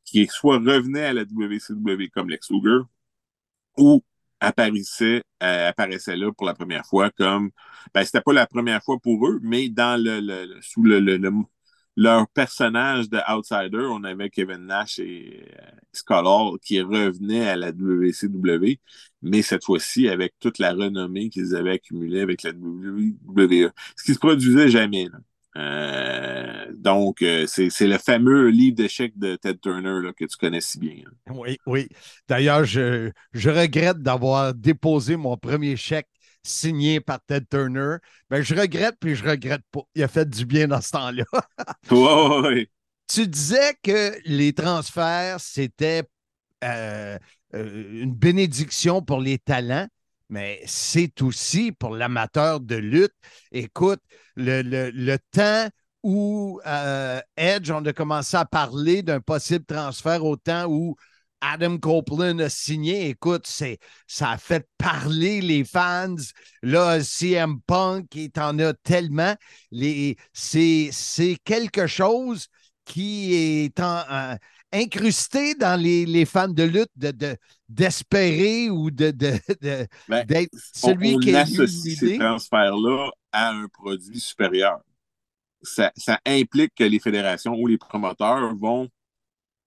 qui 0.05 0.27
soit 0.29 0.59
revenaient 0.59 1.07
à 1.07 1.13
la 1.15 1.25
WCW 1.25 2.09
comme 2.11 2.31
Lex 2.31 2.51
Luger 2.51 2.81
ou 3.79 4.03
apparaissaient, 4.41 5.23
euh, 5.43 5.69
apparaissaient 5.69 6.17
là 6.17 6.31
pour 6.33 6.47
la 6.47 6.55
première 6.55 6.85
fois 6.87 7.11
comme 7.11 7.51
ben 7.95 8.05
c'était 8.05 8.21
pas 8.21 8.33
la 8.33 8.47
première 8.47 8.83
fois 8.83 8.99
pour 9.03 9.27
eux, 9.29 9.41
mais 9.43 9.69
dans 9.69 10.01
le- 10.03 10.21
le- 10.21 10.61
sous 10.63 10.83
le, 10.83 11.01
le- 11.01 11.17
le- 11.17 11.31
leur 11.97 12.29
personnage 12.29 13.09
de 13.09 13.19
outsider, 13.33 13.87
on 13.91 14.03
avait 14.05 14.29
Kevin 14.31 14.67
Nash 14.67 14.99
et 14.99 15.45
euh, 15.61 15.71
Scott 15.93 16.25
Hall 16.27 16.59
qui 16.61 16.81
revenaient 16.81 17.49
à 17.49 17.57
la 17.57 17.71
WCW, 17.73 18.81
mais 19.23 19.43
cette 19.43 19.65
fois-ci 19.65 20.09
avec 20.09 20.35
toute 20.41 20.59
la 20.59 20.73
renommée 20.73 21.31
qu'ils 21.31 21.55
avaient 21.55 21.73
accumulée 21.73 22.21
avec 22.21 22.43
la 22.43 22.53
WWE, 22.53 23.71
ce 23.97 24.05
qui 24.05 24.15
se 24.15 24.19
produisait 24.19 24.69
jamais. 24.69 25.07
Là. 25.09 25.19
Euh, 25.57 26.67
donc, 26.75 27.23
euh, 27.23 27.47
c'est 27.47 27.71
c'est 27.71 27.87
le 27.87 27.99
fameux 27.99 28.49
livre 28.49 28.75
d'échecs 28.77 29.17
de 29.17 29.37
Ted 29.37 29.59
Turner 29.61 30.01
là, 30.03 30.13
que 30.13 30.25
tu 30.25 30.37
connais 30.37 30.61
si 30.61 30.79
bien. 30.79 30.97
là. 31.05 31.33
Oui, 31.35 31.59
oui. 31.67 31.89
D'ailleurs, 32.29 32.65
je, 32.65 33.11
je 33.33 33.51
regrette 33.51 33.99
d'avoir 34.03 34.53
déposé 34.55 35.17
mon 35.17 35.37
premier 35.37 35.77
chèque 35.77 36.09
signé 36.43 37.01
par 37.01 37.21
Ted 37.25 37.47
Turner. 37.51 37.97
Ben, 38.31 38.43
je 38.43 38.55
regrette, 38.55 38.97
puis 39.01 39.15
je 39.15 39.25
regrette 39.25 39.63
pas. 39.71 39.83
Il 39.95 40.03
a 40.03 40.09
fait 40.09 40.29
du 40.29 40.45
bien 40.45 40.69
dans 40.69 40.81
ce 40.81 40.91
temps-là. 40.91 41.25
Ouais. 41.91 42.69
tu 43.13 43.27
disais 43.29 43.75
que 43.83 44.15
les 44.25 44.53
transferts, 44.53 45.41
c'était 45.41 46.03
euh, 46.65 47.19
une 47.53 48.15
bénédiction 48.15 49.03
pour 49.03 49.21
les 49.21 49.39
talents, 49.39 49.87
mais 50.29 50.63
c'est 50.67 51.21
aussi 51.23 51.73
pour 51.73 51.95
l'amateur 51.95 52.61
de 52.61 52.77
lutte. 52.77 53.13
Écoute, 53.53 54.01
le, 54.37 54.63
le- 54.63 54.91
le 54.91 55.19
temps 55.31 55.69
où 56.03 56.61
euh, 56.67 57.21
Edge, 57.37 57.71
on 57.71 57.85
a 57.85 57.93
commencé 57.93 58.37
à 58.37 58.45
parler 58.45 59.03
d'un 59.03 59.21
possible 59.21 59.65
transfert 59.65 60.25
au 60.25 60.37
temps 60.37 60.67
où 60.69 60.97
Adam 61.41 61.77
Copeland 61.79 62.39
a 62.39 62.49
signé, 62.49 63.09
écoute, 63.11 63.47
ça 63.47 64.31
a 64.31 64.39
fait 64.39 64.67
parler 64.79 65.41
les 65.43 65.65
fans. 65.65 66.15
Là, 66.63 67.03
CM 67.03 67.61
Punk, 67.67 68.15
il 68.15 68.31
t'en 68.31 68.59
a 68.61 68.73
tellement. 68.73 69.35
C'est, 70.33 70.91
c'est 70.93 71.37
quelque 71.45 71.87
chose 71.87 72.47
qui 72.85 73.35
est 73.35 73.81
en- 73.81 74.03
euh, 74.11 74.37
incrusté 74.75 75.55
dans 75.55 75.81
les, 75.81 76.05
les 76.05 76.25
fans 76.25 76.49
de 76.49 76.63
lutte 76.63 76.91
de, 76.97 77.11
de- 77.11 77.37
d'espérer 77.69 78.69
ou 78.71 78.91
de, 78.91 79.11
de- 79.11 79.39
de- 79.63 79.87
Ben, 80.09 80.27
d'être 80.27 80.51
on, 80.83 80.89
celui 80.89 81.15
on 81.15 81.19
qui 81.19 81.31
a 81.31 81.33
eu 81.33 81.43
associe 81.43 81.99
ces 81.99 82.19
transferts-là 82.19 83.11
à 83.33 83.51
un 83.51 83.69
produit 83.69 84.21
supérieur. 84.21 84.81
Ça, 85.63 85.93
ça 85.97 86.21
implique 86.27 86.75
que 86.75 86.85
les 86.85 86.99
fédérations 87.01 87.55
ou 87.55 87.67
les 87.67 87.79
promoteurs 87.79 88.55
vont 88.55 88.89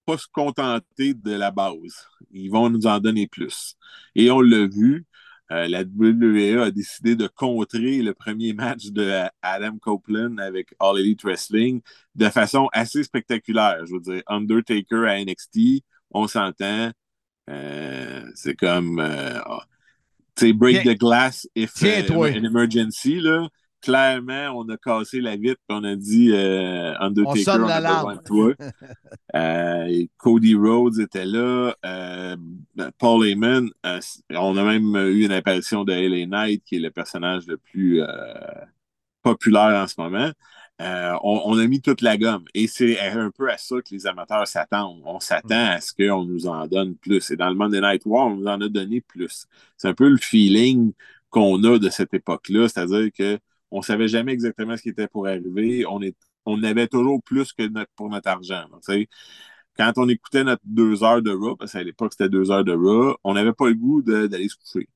pas 0.05 0.17
se 0.17 0.27
contenter 0.31 1.13
de 1.13 1.33
la 1.33 1.51
base. 1.51 2.07
Ils 2.31 2.49
vont 2.49 2.69
nous 2.69 2.85
en 2.85 2.99
donner 2.99 3.27
plus. 3.27 3.75
Et 4.15 4.29
on 4.31 4.41
l'a 4.41 4.67
vu, 4.67 5.05
euh, 5.51 5.67
la 5.67 5.81
WWE 5.83 6.61
a 6.61 6.71
décidé 6.71 7.15
de 7.15 7.27
contrer 7.27 8.01
le 8.01 8.13
premier 8.13 8.53
match 8.53 8.87
de 8.87 9.23
Adam 9.41 9.77
Copeland 9.79 10.37
avec 10.39 10.73
All 10.79 10.99
Elite 10.99 11.23
Wrestling 11.23 11.81
de 12.15 12.29
façon 12.29 12.67
assez 12.73 13.03
spectaculaire. 13.03 13.85
Je 13.85 13.93
veux 13.93 13.99
dire, 13.99 14.23
Undertaker 14.27 15.07
à 15.07 15.23
NXT, 15.23 15.83
on 16.11 16.27
s'entend. 16.27 16.91
Euh, 17.49 18.23
c'est 18.35 18.55
comme 18.55 18.99
euh, 18.99 19.39
ah, 19.45 19.63
tu 20.35 20.47
sais, 20.47 20.53
break 20.53 20.81
Tiens. 20.81 20.93
the 20.93 20.97
glass 20.97 21.47
if 21.55 21.81
euh, 21.83 22.03
an 22.11 22.43
emergency 22.43 23.21
là. 23.21 23.47
Clairement, 23.81 24.49
on 24.55 24.67
a 24.69 24.77
cassé 24.77 25.21
la 25.21 25.35
vitre 25.35 25.61
et 25.69 25.73
on 25.73 25.83
a 25.83 25.95
dit 25.95 26.31
euh, 26.33 26.93
Undertaker, 26.99 27.43
sonne 27.43 27.63
on 27.63 27.67
a 27.69 27.79
besoin 27.79 28.15
de 28.15 28.21
toi. 28.23 28.53
Euh, 29.35 30.05
Cody 30.17 30.55
Rhodes 30.55 30.99
était 30.99 31.25
là. 31.25 31.75
Euh, 31.85 32.35
Paul 32.97 33.27
Heyman. 33.27 33.69
euh, 33.85 33.99
on 34.31 34.57
a 34.57 34.63
même 34.63 34.95
eu 35.11 35.25
une 35.25 35.31
apparition 35.31 35.83
de 35.83 35.93
LA 35.93 36.25
Knight, 36.25 36.63
qui 36.65 36.77
est 36.77 36.79
le 36.79 36.89
personnage 36.91 37.45
le 37.45 37.57
plus 37.57 38.01
populaire 39.21 39.81
en 39.83 39.87
ce 39.87 39.95
moment. 39.99 40.31
On, 40.79 41.41
on 41.45 41.57
a 41.59 41.67
mis 41.67 41.81
toute 41.81 42.01
la 42.01 42.17
gomme. 42.17 42.45
Et 42.53 42.67
c'est 42.67 42.99
un 42.99 43.29
peu 43.31 43.51
à 43.51 43.57
ça 43.57 43.75
que 43.77 43.93
les 43.93 44.07
amateurs 44.07 44.47
s'attendent. 44.47 45.01
On 45.05 45.19
s'attend 45.19 45.71
à 45.71 45.81
ce 45.81 45.93
qu'on 45.93 46.23
nous 46.25 46.47
en 46.47 46.65
donne 46.67 46.95
plus. 46.95 47.29
Et 47.31 47.35
dans 47.35 47.49
le 47.49 47.55
Monday 47.55 47.81
Night 47.81 48.03
War, 48.05 48.27
on 48.27 48.35
nous 48.37 48.47
en 48.47 48.59
a 48.61 48.69
donné 48.69 49.01
plus. 49.01 49.45
C'est 49.77 49.87
un 49.89 49.93
peu 49.93 50.07
le 50.09 50.17
feeling 50.17 50.93
qu'on 51.29 51.63
a 51.63 51.77
de 51.79 51.89
cette 51.89 52.13
époque-là. 52.13 52.67
C'est-à-dire 52.69 53.09
que 53.17 53.37
on 53.71 53.81
savait 53.81 54.07
jamais 54.07 54.33
exactement 54.33 54.77
ce 54.77 54.83
qui 54.83 54.89
était 54.89 55.07
pour 55.07 55.27
arriver. 55.27 55.85
On, 55.87 56.01
est, 56.01 56.15
on 56.45 56.61
avait 56.63 56.87
toujours 56.87 57.21
plus 57.23 57.53
que 57.53 57.63
pour 57.95 58.09
notre 58.09 58.29
argent. 58.29 58.65
Quand 59.77 59.93
on 59.97 60.09
écoutait 60.09 60.43
notre 60.43 60.61
deux 60.65 61.03
heures 61.03 61.21
de 61.21 61.31
Raw, 61.31 61.55
parce 61.55 61.73
qu'à 61.73 61.83
l'époque 61.83 62.13
c'était 62.13 62.29
deux 62.29 62.51
heures 62.51 62.63
de 62.63 62.73
Raw, 62.73 63.15
on 63.23 63.33
n'avait 63.33 63.53
pas 63.53 63.67
le 63.67 63.75
goût 63.75 64.01
d'aller 64.01 64.49
se 64.49 64.55
coucher. 64.55 64.89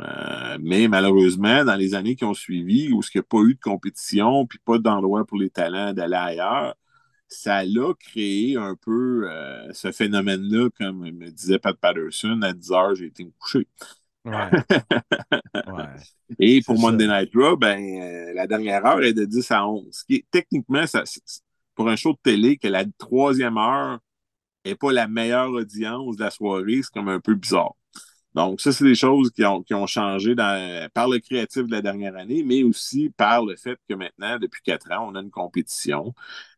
Euh, 0.00 0.58
mais 0.60 0.88
malheureusement, 0.88 1.64
dans 1.64 1.74
les 1.76 1.94
années 1.94 2.16
qui 2.16 2.24
ont 2.24 2.34
suivi, 2.34 2.92
où 2.92 3.00
il 3.02 3.10
n'y 3.14 3.20
a 3.20 3.22
pas 3.22 3.38
eu 3.40 3.54
de 3.54 3.60
compétition, 3.60 4.46
puis 4.46 4.58
pas 4.64 4.78
d'endroit 4.78 5.24
pour 5.26 5.38
les 5.38 5.50
talents 5.50 5.92
d'aller 5.94 6.16
ailleurs, 6.16 6.74
ça 7.28 7.64
l'a 7.64 7.92
créé 7.98 8.56
un 8.56 8.76
peu 8.76 9.28
euh, 9.30 9.72
ce 9.72 9.92
phénomène-là, 9.92 10.68
comme 10.78 11.00
me 11.10 11.30
disait 11.30 11.58
Pat 11.58 11.76
Patterson, 11.78 12.40
à 12.42 12.52
10 12.52 12.72
heures, 12.72 12.94
j'ai 12.94 13.06
été 13.06 13.24
me 13.24 13.30
coucher. 13.38 13.66
Ouais. 14.26 14.50
Ouais. 15.66 15.84
Et 16.38 16.62
pour 16.62 16.78
Monday. 16.78 17.06
Night 17.06 17.30
Raw, 17.34 17.56
ben, 17.56 17.78
euh, 17.80 18.32
la 18.34 18.46
dernière 18.46 18.84
heure 18.86 19.02
est 19.02 19.12
de 19.12 19.24
10 19.24 19.50
à 19.50 19.66
11. 19.66 19.88
Ce 19.92 20.04
qui 20.04 20.16
est, 20.16 20.26
techniquement, 20.30 20.86
ça, 20.86 21.02
pour 21.74 21.88
un 21.88 21.96
show 21.96 22.12
de 22.12 22.18
télé, 22.22 22.56
que 22.58 22.68
la 22.68 22.84
troisième 22.98 23.58
heure 23.58 23.98
n'est 24.66 24.76
pas 24.76 24.92
la 24.92 25.08
meilleure 25.08 25.50
audience 25.52 26.16
de 26.16 26.24
la 26.24 26.30
soirée, 26.30 26.80
c'est 26.82 26.92
comme 26.92 27.08
un 27.08 27.20
peu 27.20 27.34
bizarre. 27.34 27.74
Donc, 28.34 28.60
ça, 28.60 28.72
c'est 28.72 28.84
des 28.84 28.94
choses 28.96 29.30
qui 29.32 29.44
ont, 29.44 29.62
qui 29.62 29.74
ont 29.74 29.86
changé 29.86 30.34
dans- 30.34 30.88
par 30.94 31.08
le 31.08 31.18
créatif 31.20 31.64
de 31.64 31.72
la 31.72 31.82
dernière 31.82 32.16
année, 32.16 32.42
mais 32.44 32.62
aussi 32.64 33.10
par 33.16 33.44
le 33.44 33.56
fait 33.56 33.78
que 33.88 33.94
maintenant, 33.94 34.38
depuis 34.38 34.62
quatre 34.64 34.90
ans, 34.92 35.08
on 35.12 35.16
a 35.16 35.22
une 35.22 35.30
compétition 35.30 36.14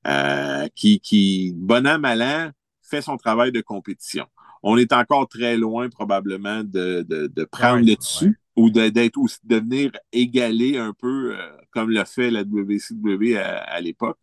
euh, 0.06 0.68
qui, 0.74 1.00
qui, 1.00 1.52
bon 1.56 1.86
an, 1.86 1.98
mal 1.98 2.22
an, 2.22 2.50
fait 2.82 3.02
son 3.02 3.16
travail 3.16 3.52
de 3.52 3.60
compétition. 3.62 4.26
On 4.62 4.76
est 4.78 4.92
encore 4.92 5.28
très 5.28 5.56
loin, 5.56 5.88
probablement, 5.88 6.64
de, 6.64 7.04
de, 7.08 7.26
de 7.28 7.44
prendre 7.44 7.80
Ouais, 7.80 7.84
le 7.84 7.96
dessus 7.96 8.38
ou 8.56 8.70
de- 8.70 8.88
d'être 8.88 9.18
aussi, 9.18 9.38
de 9.44 9.56
venir 9.56 9.92
égaler 10.12 10.78
un 10.78 10.92
peu 10.92 11.36
euh, 11.38 11.56
comme 11.70 11.90
l'a 11.90 12.04
fait 12.04 12.30
la 12.30 12.44
WCW 12.44 13.36
à, 13.38 13.58
à 13.60 13.80
l'époque. 13.80 14.18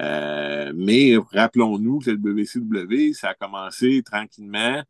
Euh, 0.00 0.72
mais 0.76 1.16
rappelons-nous 1.32 2.00
que 2.00 2.10
le 2.10 2.16
WCW, 2.18 3.12
ça 3.14 3.30
a 3.30 3.34
commencé 3.34 4.02
tranquillement, 4.04 4.82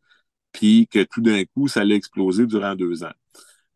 puis 0.53 0.89
que 0.89 1.05
tout 1.05 1.21
d'un 1.23 1.45
coup, 1.47 1.69
ça 1.69 1.85
l'a 1.85 1.95
explosé 1.97 2.47
durant 2.47 2.75
deux 2.77 3.05
ans. 3.05 3.13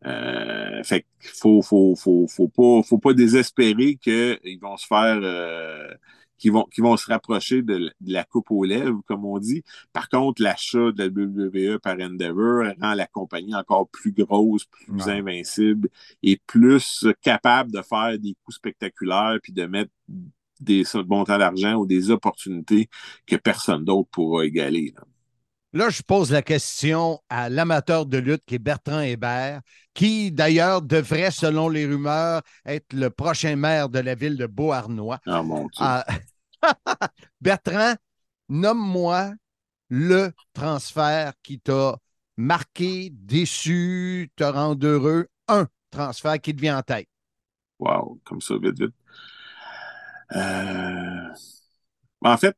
Euh, 0.05 0.83
fait 0.83 1.05
qu'il 1.21 1.29
faut, 1.31 1.61
faut, 1.61 1.95
faut, 1.95 2.27
faut 2.27 2.47
pas, 2.49 2.83
faut 2.87 2.99
pas 2.99 3.13
désespérer 3.13 3.95
qu'ils 3.97 4.59
vont 4.61 4.77
se 4.77 4.85
faire, 4.87 5.97
qu'ils 6.37 6.51
vont, 6.51 6.63
qu'ils 6.65 6.83
vont 6.83 6.97
se 6.97 7.07
rapprocher 7.07 7.61
de, 7.61 7.77
de 8.01 8.13
la 8.13 8.23
coupe 8.23 8.51
aux 8.51 8.63
lèvres, 8.63 9.01
comme 9.07 9.25
on 9.25 9.39
dit. 9.39 9.63
Par 9.93 10.09
contre, 10.09 10.41
l'achat 10.41 10.91
de 10.91 11.03
la 11.03 11.07
WWE 11.07 11.79
par 11.79 11.95
Endeavor 11.99 12.65
rend 12.81 12.93
la 12.93 13.07
compagnie 13.07 13.55
encore 13.55 13.87
plus 13.89 14.11
grosse, 14.11 14.65
plus 14.65 14.93
Ouais. 15.05 15.11
invincible 15.13 15.89
et 16.23 16.39
plus 16.47 17.05
capable 17.21 17.71
de 17.71 17.81
faire 17.81 18.17
des 18.19 18.35
coups 18.43 18.57
spectaculaires 18.57 19.39
puis 19.41 19.53
de 19.53 19.65
mettre 19.65 19.91
des 20.59 20.83
montants 21.07 21.37
d'argent 21.37 21.75
ou 21.75 21.85
des 21.85 22.11
opportunités 22.11 22.89
que 23.25 23.35
personne 23.35 23.83
d'autre 23.83 24.09
pourra 24.09 24.45
égaler. 24.45 24.93
là. 24.95 25.03
Là, 25.75 25.89
je 25.89 26.01
pose 26.01 26.31
la 26.31 26.41
question 26.41 27.19
à 27.27 27.49
l'amateur 27.49 28.05
de 28.05 28.17
lutte 28.17 28.43
qui 28.45 28.55
est 28.55 28.59
Bertrand 28.59 29.01
Hébert, 29.01 29.59
qui 29.93 30.31
d'ailleurs 30.31 30.81
devrait, 30.81 31.31
selon 31.31 31.67
les 31.67 31.85
rumeurs, 31.85 32.41
être 32.65 32.93
le 32.93 33.09
prochain 33.09 33.57
maire 33.57 33.89
de 33.89 33.99
la 33.99 34.15
ville 34.15 34.37
de 34.37 34.45
Beauharnois. 34.45 35.19
Ah 35.25 35.43
mon 35.43 35.63
Dieu. 35.67 35.71
Ah, 35.79 36.05
Bertrand, 37.41 37.95
nomme-moi 38.47 39.33
le 39.89 40.31
transfert 40.53 41.33
qui 41.43 41.59
t'a 41.59 41.97
marqué, 42.37 43.09
déçu, 43.11 44.31
te 44.37 44.45
rend 44.45 44.77
heureux. 44.81 45.27
Un 45.49 45.67
transfert 45.91 46.39
qui 46.39 46.55
te 46.55 46.61
vient 46.61 46.77
en 46.77 46.83
tête. 46.83 47.09
Wow, 47.79 48.21
comme 48.23 48.39
ça, 48.39 48.53
vite, 48.57 48.79
vite. 48.79 48.95
Euh, 50.35 51.33
En 52.21 52.37
fait, 52.37 52.55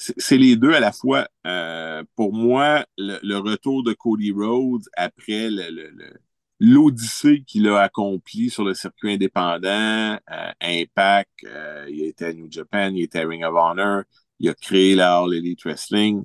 c'est 0.00 0.38
les 0.38 0.56
deux 0.56 0.72
à 0.72 0.80
la 0.80 0.92
fois. 0.92 1.28
Euh, 1.46 2.02
pour 2.16 2.32
moi, 2.32 2.86
le, 2.98 3.36
retour 3.38 3.82
de 3.82 3.92
Cody 3.92 4.32
Rhodes 4.32 4.84
après 4.96 5.48
l'odyssée 6.60 7.42
qu'il 7.46 7.68
a 7.68 7.80
accompli 7.80 8.50
sur 8.50 8.64
le 8.64 8.74
circuit 8.74 9.12
indépendant, 9.14 10.18
euh, 10.30 10.52
Impact, 10.60 11.44
euh, 11.44 11.86
il 11.90 12.04
était 12.04 12.26
à 12.26 12.32
New 12.32 12.50
Japan, 12.50 12.90
il 12.94 13.02
était 13.02 13.20
à 13.20 13.28
Ring 13.28 13.44
of 13.44 13.54
Honor, 13.54 14.02
il 14.38 14.48
a 14.48 14.54
créé 14.54 14.94
la 14.94 15.18
All 15.18 15.34
Elite 15.34 15.62
Wrestling. 15.64 16.24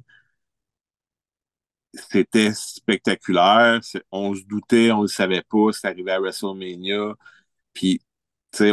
C'était 1.94 2.54
spectaculaire. 2.54 3.80
On 4.12 4.36
se 4.36 4.44
doutait, 4.44 4.92
on 4.92 4.98
ne 4.98 5.02
le 5.04 5.08
savait 5.08 5.44
pas. 5.44 5.72
C'est 5.72 5.88
arrivé 5.88 6.12
à 6.12 6.20
WrestleMania. 6.20 7.14
Puis, 7.74 8.02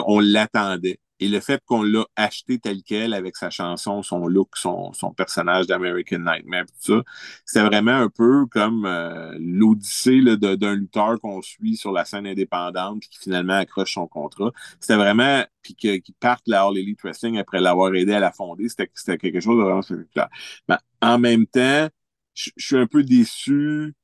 on 0.06 0.20
l'attendait. 0.20 1.00
Et 1.22 1.28
le 1.28 1.40
fait 1.40 1.62
qu'on 1.66 1.82
l'a 1.82 2.04
acheté 2.16 2.58
tel 2.58 2.82
quel 2.84 3.14
avec 3.14 3.36
sa 3.36 3.50
chanson, 3.50 4.02
son 4.02 4.26
look, 4.26 4.56
son, 4.56 4.92
son 4.92 5.12
personnage 5.12 5.66
d'American 5.66 6.18
Nightmare, 6.18 6.64
tout 6.66 6.94
ça, 6.96 7.02
c'était 7.44 7.64
vraiment 7.66 7.92
un 7.92 8.08
peu 8.08 8.46
comme 8.46 8.86
euh, 8.86 9.36
l'odyssée 9.38 10.20
d'un 10.36 10.74
lutteur 10.74 11.20
qu'on 11.20 11.42
suit 11.42 11.76
sur 11.76 11.92
la 11.92 12.04
scène 12.04 12.26
indépendante 12.26 13.00
puis 13.00 13.08
qui 13.10 13.18
finalement 13.18 13.54
accroche 13.54 13.94
son 13.94 14.06
contrat. 14.06 14.50
C'était 14.80 14.96
vraiment, 14.96 15.44
puis 15.62 15.74
que- 15.76 15.96
qu'il 15.98 16.14
parte 16.14 16.42
la 16.46 16.62
All 16.64 16.76
Elite 16.78 17.00
Wrestling 17.02 17.38
après 17.38 17.60
l'avoir 17.60 17.94
aidé 17.94 18.12
à 18.14 18.20
la 18.20 18.32
fonder, 18.32 18.68
c'était 18.68 19.18
quelque 19.18 19.40
chose 19.40 19.58
de 19.58 19.62
vraiment 19.62 19.82
spectaculaire. 19.82 20.28
Ben, 20.68 20.78
en 21.00 21.18
même 21.18 21.46
temps, 21.46 21.88
je 22.34 22.50
suis 22.56 22.76
un 22.76 22.86
peu 22.86 23.02
déçu. 23.04 23.94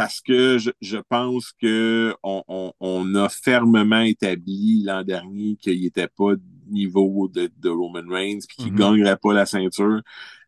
Parce 0.00 0.22
que 0.22 0.56
je, 0.56 0.70
je 0.80 0.96
pense 0.96 1.52
que 1.60 2.14
on, 2.22 2.72
on, 2.80 3.14
a 3.16 3.28
fermement 3.28 4.00
établi 4.00 4.82
l'an 4.82 5.02
dernier 5.04 5.56
qu'il 5.56 5.78
n'était 5.82 6.08
pas 6.08 6.32
niveau 6.68 7.28
de, 7.28 7.50
de 7.58 7.68
Roman 7.68 8.08
Reigns 8.08 8.38
puis 8.48 8.56
qu'il 8.56 8.66
ne 8.68 8.70
Mhm. 8.72 8.78
gagnerait 8.78 9.18
pas 9.18 9.34
la 9.34 9.44
ceinture. 9.44 10.00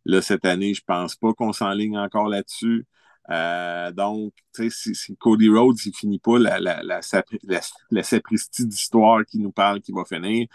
Là, 0.07 0.23
cette 0.23 0.47
année, 0.47 0.73
je 0.73 0.81
pense 0.87 1.17
pas 1.17 1.35
qu'on 1.35 1.53
s'enligne 1.53 1.99
encore 1.99 2.29
là-dessus. 2.29 2.87
Euh, 3.29 3.93
donc, 3.93 4.33
tu 4.55 4.65
sais, 4.65 4.71
si, 4.71 4.95
si 4.95 5.17
Cody 5.19 5.51
Rhodes, 5.51 5.77
il 5.85 5.95
finit 5.95 6.19
pas 6.19 6.38
la, 6.38 6.59
la, 6.59 6.83
la, 6.83 7.01
la, 7.43 7.61
la 7.91 8.03
sapristi 8.03 8.67
d'histoire 8.67 9.23
qui 9.27 9.38
nous 9.38 9.53
parle, 9.53 9.83
qui 9.83 9.93
va 9.93 10.05
finir, 10.07 10.47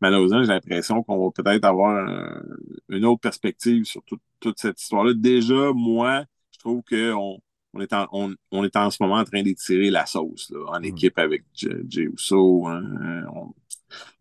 malheureusement, 0.00 0.42
j'ai 0.42 0.48
l'impression 0.48 1.02
qu'on 1.02 1.22
va 1.26 1.30
peut-être 1.30 1.64
avoir 1.66 1.94
un- 2.08 2.42
une 2.88 3.04
autre 3.04 3.20
perspective 3.20 3.84
sur 3.84 4.02
toute 4.40 4.58
cette 4.58 4.80
histoire-là. 4.80 5.12
Déjà, 5.14 5.72
moi, 5.74 6.24
je 6.52 6.58
trouve 6.58 6.82
qu'on 6.88 7.38
on 7.76 7.80
est 7.80 7.92
en, 7.92 8.08
on, 8.12 8.34
on 8.52 8.64
est 8.64 8.76
en 8.76 8.90
ce 8.90 8.98
moment 9.02 9.16
en 9.16 9.24
train 9.24 9.42
d'étirer 9.42 9.90
la 9.90 10.06
sauce 10.06 10.50
là, 10.50 10.60
en 10.68 10.80
Mm. 10.80 10.84
équipe 10.84 11.18
avec 11.18 11.44
J- 11.54 11.68
Jey 11.88 12.02
Uso. 12.04 12.66
hein. 12.66 13.24
On, 13.34 13.52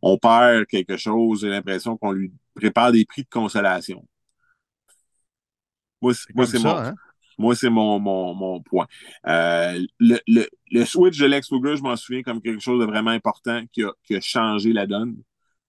on 0.02 0.18
perd 0.18 0.66
quelque 0.68 0.98
chose. 0.98 1.42
J'ai 1.42 1.50
l'impression 1.50 1.98
qu'on 1.98 2.12
lui 2.12 2.32
prépare 2.56 2.92
des 2.92 3.06
prix 3.06 3.24
de 3.24 3.30
consolation. 3.30 4.06
Moi, 6.02 6.14
c'est- 6.46 6.60
mon, 6.60 6.78
hein? 6.78 6.94
moi, 7.38 7.56
c'est 7.56 7.70
mon, 7.70 8.00
mon, 8.00 8.34
mon 8.36 8.62
point. 8.62 8.88
Euh, 9.28 9.80
le, 10.00 10.20
le, 10.28 10.48
le 10.72 10.86
switch 10.86 11.18
de 11.18 11.26
Lex 11.26 11.52
Luger, 11.52 11.78
je 11.78 11.82
m'en 11.84 11.96
souviens 11.96 12.22
comme 12.22 12.42
quelque 12.42 12.60
chose 12.62 12.80
de 12.80 12.86
vraiment 12.86 13.12
important 13.12 13.64
qui 13.72 13.84
a, 13.84 13.92
qui 14.04 14.16
a 14.16 14.22
changé 14.22 14.72
la 14.74 14.86
donne. 14.88 15.18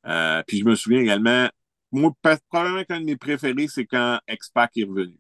Euh, 0.07 0.43
puis 0.47 0.59
je 0.59 0.65
me 0.65 0.75
souviens 0.75 1.01
également, 1.01 1.49
moi, 1.93 2.13
probablement 2.51 2.85
qu'un 2.85 3.01
de 3.01 3.07
mes 3.07 3.17
préférés, 3.17 3.69
c'est 3.69 3.87
quand 3.87 4.19
X-Pac 4.29 4.71
est 4.77 4.85
revenu. 4.85 5.19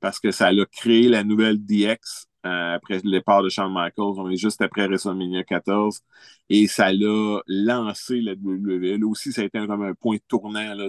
Parce 0.00 0.18
que 0.18 0.30
ça 0.30 0.48
a 0.48 0.66
créé 0.72 1.08
la 1.08 1.24
nouvelle 1.24 1.58
DX 1.58 2.26
euh, 2.46 2.74
après 2.74 3.00
le 3.04 3.10
départ 3.10 3.42
de 3.42 3.48
Shawn 3.48 3.72
Michaels. 3.72 4.18
On 4.18 4.30
est 4.30 4.36
juste 4.36 4.62
après 4.62 4.86
WrestleMania 4.86 5.44
14. 5.44 6.00
Et 6.48 6.66
ça 6.66 6.92
l'a 6.92 7.40
lancé 7.46 8.20
la 8.20 8.32
WWE. 8.32 8.98
Là 8.98 9.06
aussi, 9.06 9.32
ça 9.32 9.42
a 9.42 9.44
été 9.44 9.58
comme 9.66 9.82
un 9.82 9.94
point 9.94 10.16
tournant 10.26 10.74
là, 10.74 10.88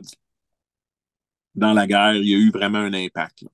dans 1.56 1.74
la 1.74 1.88
guerre. 1.88 2.15
Il 2.15 2.30
y 2.30 2.36
a 2.36 2.38
eu 2.38 2.52
vraiment 2.52 2.80
un 2.80 2.93
impact. 2.93 3.45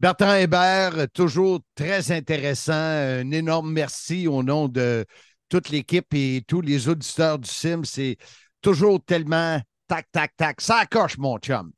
Bertrand 0.00 0.34
Hébert, 0.34 1.08
toujours 1.12 1.60
très 1.74 2.10
intéressant. 2.10 2.72
Un 2.72 3.30
énorme 3.30 3.70
merci 3.70 4.26
au 4.26 4.42
nom 4.42 4.66
de 4.66 5.04
toute 5.48 5.68
l'équipe 5.68 6.12
et 6.14 6.42
tous 6.46 6.62
les 6.62 6.88
auditeurs 6.88 7.38
du 7.38 7.48
Sim. 7.48 7.82
C'est 7.84 8.16
toujours 8.62 9.04
tellement 9.04 9.60
tac, 9.86 10.06
tac, 10.10 10.34
tac. 10.36 10.60
Ça 10.60 10.86
coche, 10.86 11.18
mon 11.18 11.38
chum. 11.38 11.70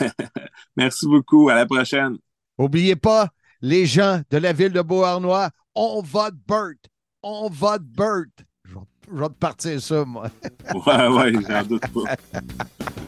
Merci 0.76 1.06
beaucoup. 1.06 1.48
À 1.48 1.54
la 1.54 1.66
prochaine. 1.66 2.16
N'oubliez 2.58 2.96
pas, 2.96 3.28
les 3.60 3.86
gens 3.86 4.20
de 4.30 4.38
la 4.38 4.52
ville 4.52 4.72
de 4.72 4.82
Beauharnois, 4.82 5.50
on 5.74 6.02
vote 6.02 6.34
Burt. 6.46 6.78
On 7.22 7.48
vote 7.48 7.82
Burt. 7.82 8.26
Je 8.64 8.74
vais, 8.74 8.80
je 9.12 9.20
vais 9.20 9.28
te 9.28 9.32
partir 9.32 9.80
ça, 9.80 10.04
moi. 10.04 10.30
Ouais, 10.86 11.08
ouais, 11.08 11.32
j'en 11.48 11.62
doute 11.62 11.86
pas. 11.88 12.40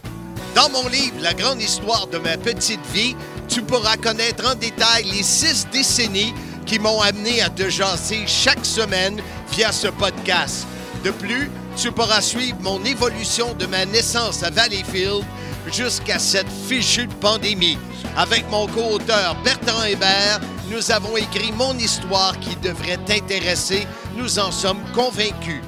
Dans 0.54 0.68
mon 0.70 0.88
livre 0.88 1.16
La 1.22 1.32
grande 1.32 1.60
histoire 1.62 2.06
de 2.08 2.18
ma 2.18 2.36
petite 2.36 2.84
vie, 2.92 3.14
tu 3.48 3.62
pourras 3.62 3.96
connaître 3.96 4.50
en 4.50 4.54
détail 4.54 5.04
les 5.04 5.22
six 5.22 5.68
décennies 5.72 6.34
qui 6.66 6.78
m'ont 6.78 7.00
amené 7.00 7.40
à 7.40 7.50
te 7.50 7.68
jaser 7.68 8.26
chaque 8.26 8.64
semaine 8.64 9.20
via 9.52 9.72
ce 9.72 9.88
podcast. 9.88 10.66
De 11.04 11.10
plus, 11.10 11.50
tu 11.76 11.92
pourras 11.92 12.20
suivre 12.20 12.58
mon 12.60 12.84
évolution 12.84 13.54
de 13.54 13.66
ma 13.66 13.86
naissance 13.86 14.42
à 14.42 14.50
Valleyfield 14.50 15.24
jusqu'à 15.72 16.18
cette 16.18 16.48
fichue 16.48 17.08
pandémie. 17.20 17.78
Avec 18.16 18.48
mon 18.50 18.66
co-auteur 18.66 19.36
Bertrand 19.44 19.84
Hébert, 19.84 20.40
nous 20.70 20.90
avons 20.90 21.16
écrit 21.16 21.52
mon 21.52 21.74
histoire 21.74 22.38
qui 22.40 22.56
devrait 22.56 22.98
t'intéresser. 23.06 23.86
Nous 24.16 24.38
en 24.38 24.50
sommes 24.50 24.80
convaincus. 24.94 25.60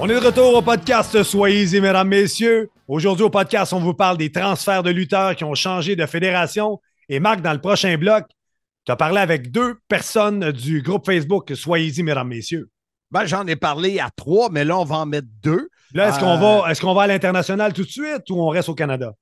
On 0.00 0.08
est 0.08 0.20
de 0.20 0.26
retour 0.26 0.54
au 0.54 0.62
podcast 0.62 1.22
Soyez-y, 1.22 1.80
mesdames, 1.80 2.08
messieurs. 2.08 2.70
Aujourd'hui, 2.88 3.24
au 3.24 3.30
podcast, 3.30 3.72
on 3.72 3.78
vous 3.80 3.94
parle 3.94 4.18
des 4.18 4.30
transferts 4.32 4.82
de 4.82 4.90
lutteurs 4.90 5.36
qui 5.36 5.44
ont 5.44 5.54
changé 5.54 5.96
de 5.96 6.04
fédération. 6.06 6.80
Et 7.08 7.20
Marc, 7.20 7.40
dans 7.42 7.52
le 7.52 7.60
prochain 7.60 7.96
bloc, 7.96 8.24
tu 8.84 8.92
as 8.92 8.96
parlé 8.96 9.18
avec 9.20 9.50
deux 9.50 9.76
personnes 9.88 10.50
du 10.52 10.82
groupe 10.82 11.06
Facebook 11.06 11.52
Soyez-y, 11.54 12.02
mesdames, 12.02 12.28
messieurs. 12.28 12.68
Ben, 13.10 13.24
j'en 13.26 13.46
ai 13.46 13.54
parlé 13.56 14.00
à 14.00 14.10
trois, 14.14 14.48
mais 14.50 14.64
là, 14.64 14.78
on 14.78 14.84
va 14.84 14.96
en 14.96 15.06
mettre 15.06 15.28
deux. 15.42 15.68
Là, 15.94 16.08
est-ce 16.08 16.16
Euh, 16.16 16.20
qu'on 16.20 16.38
va, 16.38 16.70
est-ce 16.70 16.80
qu'on 16.80 16.92
va 16.94 17.02
à 17.02 17.06
l'international 17.06 17.72
tout 17.72 17.84
de 17.84 17.88
suite 17.88 18.28
ou 18.30 18.40
on 18.40 18.48
reste 18.48 18.68
au 18.68 18.74
Canada? 18.74 19.12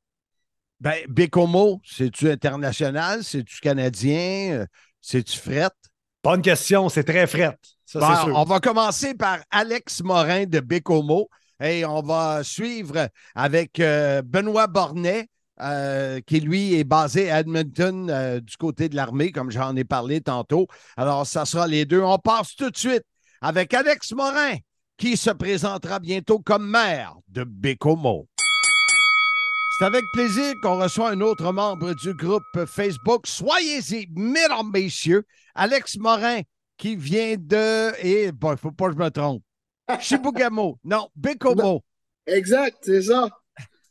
Ben, 0.83 1.05
Bécomo, 1.09 1.81
c'est-tu 1.85 2.29
international? 2.29 3.23
C'est-tu 3.23 3.61
canadien? 3.61 4.62
Euh, 4.62 4.66
C'est-tu 5.01 5.38
fret? 5.38 5.71
Bonne 6.25 6.42
question, 6.42 6.88
c'est 6.88 7.05
très 7.05 7.29
fret. 7.29 7.57
Ça, 7.87 8.25
sûr. 8.25 8.37
on 8.37 8.42
va 8.42 8.59
commencer 8.59 9.14
par 9.14 9.38
Alex 9.53 10.03
Morin 10.03 10.45
de 10.45 10.59
Bécomo 10.59 11.29
et 11.62 11.85
on 11.85 12.03
va 12.03 12.42
suivre 12.42 13.09
avec 13.37 13.79
euh, 13.79 14.23
Benoît 14.23 14.66
Bornet, 14.66 15.29
euh, 15.61 16.21
qui 16.27 16.40
lui 16.40 16.75
est 16.75 16.83
basé 16.83 17.31
à 17.31 17.38
Edmonton 17.38 18.11
euh, 18.11 18.40
du 18.40 18.57
côté 18.57 18.88
de 18.88 18.97
l'armée, 18.97 19.31
comme 19.31 19.53
j'en 19.53 19.77
ai 19.77 19.85
parlé 19.85 20.21
tantôt. 20.21 20.66
Alors, 20.97 21.29
ça 21.29 21.45
sera 21.45 21.68
les 21.68 21.85
deux. 21.85 22.03
On 22.03 22.18
passe 22.18 22.57
tout 22.57 22.71
de 22.71 22.77
suite 22.77 23.05
avec 23.40 23.73
Alex 23.73 24.11
Morin, 24.11 24.57
qui 24.97 25.16
se 25.16 25.31
présentera 25.31 26.01
bientôt 26.01 26.40
comme 26.40 26.68
maire 26.68 27.14
de 27.29 27.45
Bécomo. 27.45 28.27
C'est 29.78 29.85
avec 29.87 30.04
plaisir 30.12 30.54
qu'on 30.62 30.78
reçoit 30.78 31.11
un 31.11 31.20
autre 31.20 31.50
membre 31.52 31.94
du 31.94 32.14
groupe 32.14 32.42
Facebook. 32.66 33.26
Soyez-y, 33.26 34.06
mesdames, 34.14 34.70
messieurs, 34.72 35.24
Alex 35.54 35.96
Morin, 35.98 36.40
qui 36.76 36.94
vient 36.96 37.37
de. 37.38 37.92
Et 38.04 38.30
bon, 38.32 38.50
il 38.50 38.52
ne 38.52 38.56
faut 38.56 38.70
pas 38.72 38.88
que 38.88 38.92
je 38.92 38.98
me 38.98 39.08
trompe. 39.11 39.42
Chibougamau. 40.00 40.78
Non, 40.85 41.08
Bécomo. 41.16 41.82
Exact, 42.26 42.76
c'est 42.82 43.02
ça. 43.02 43.28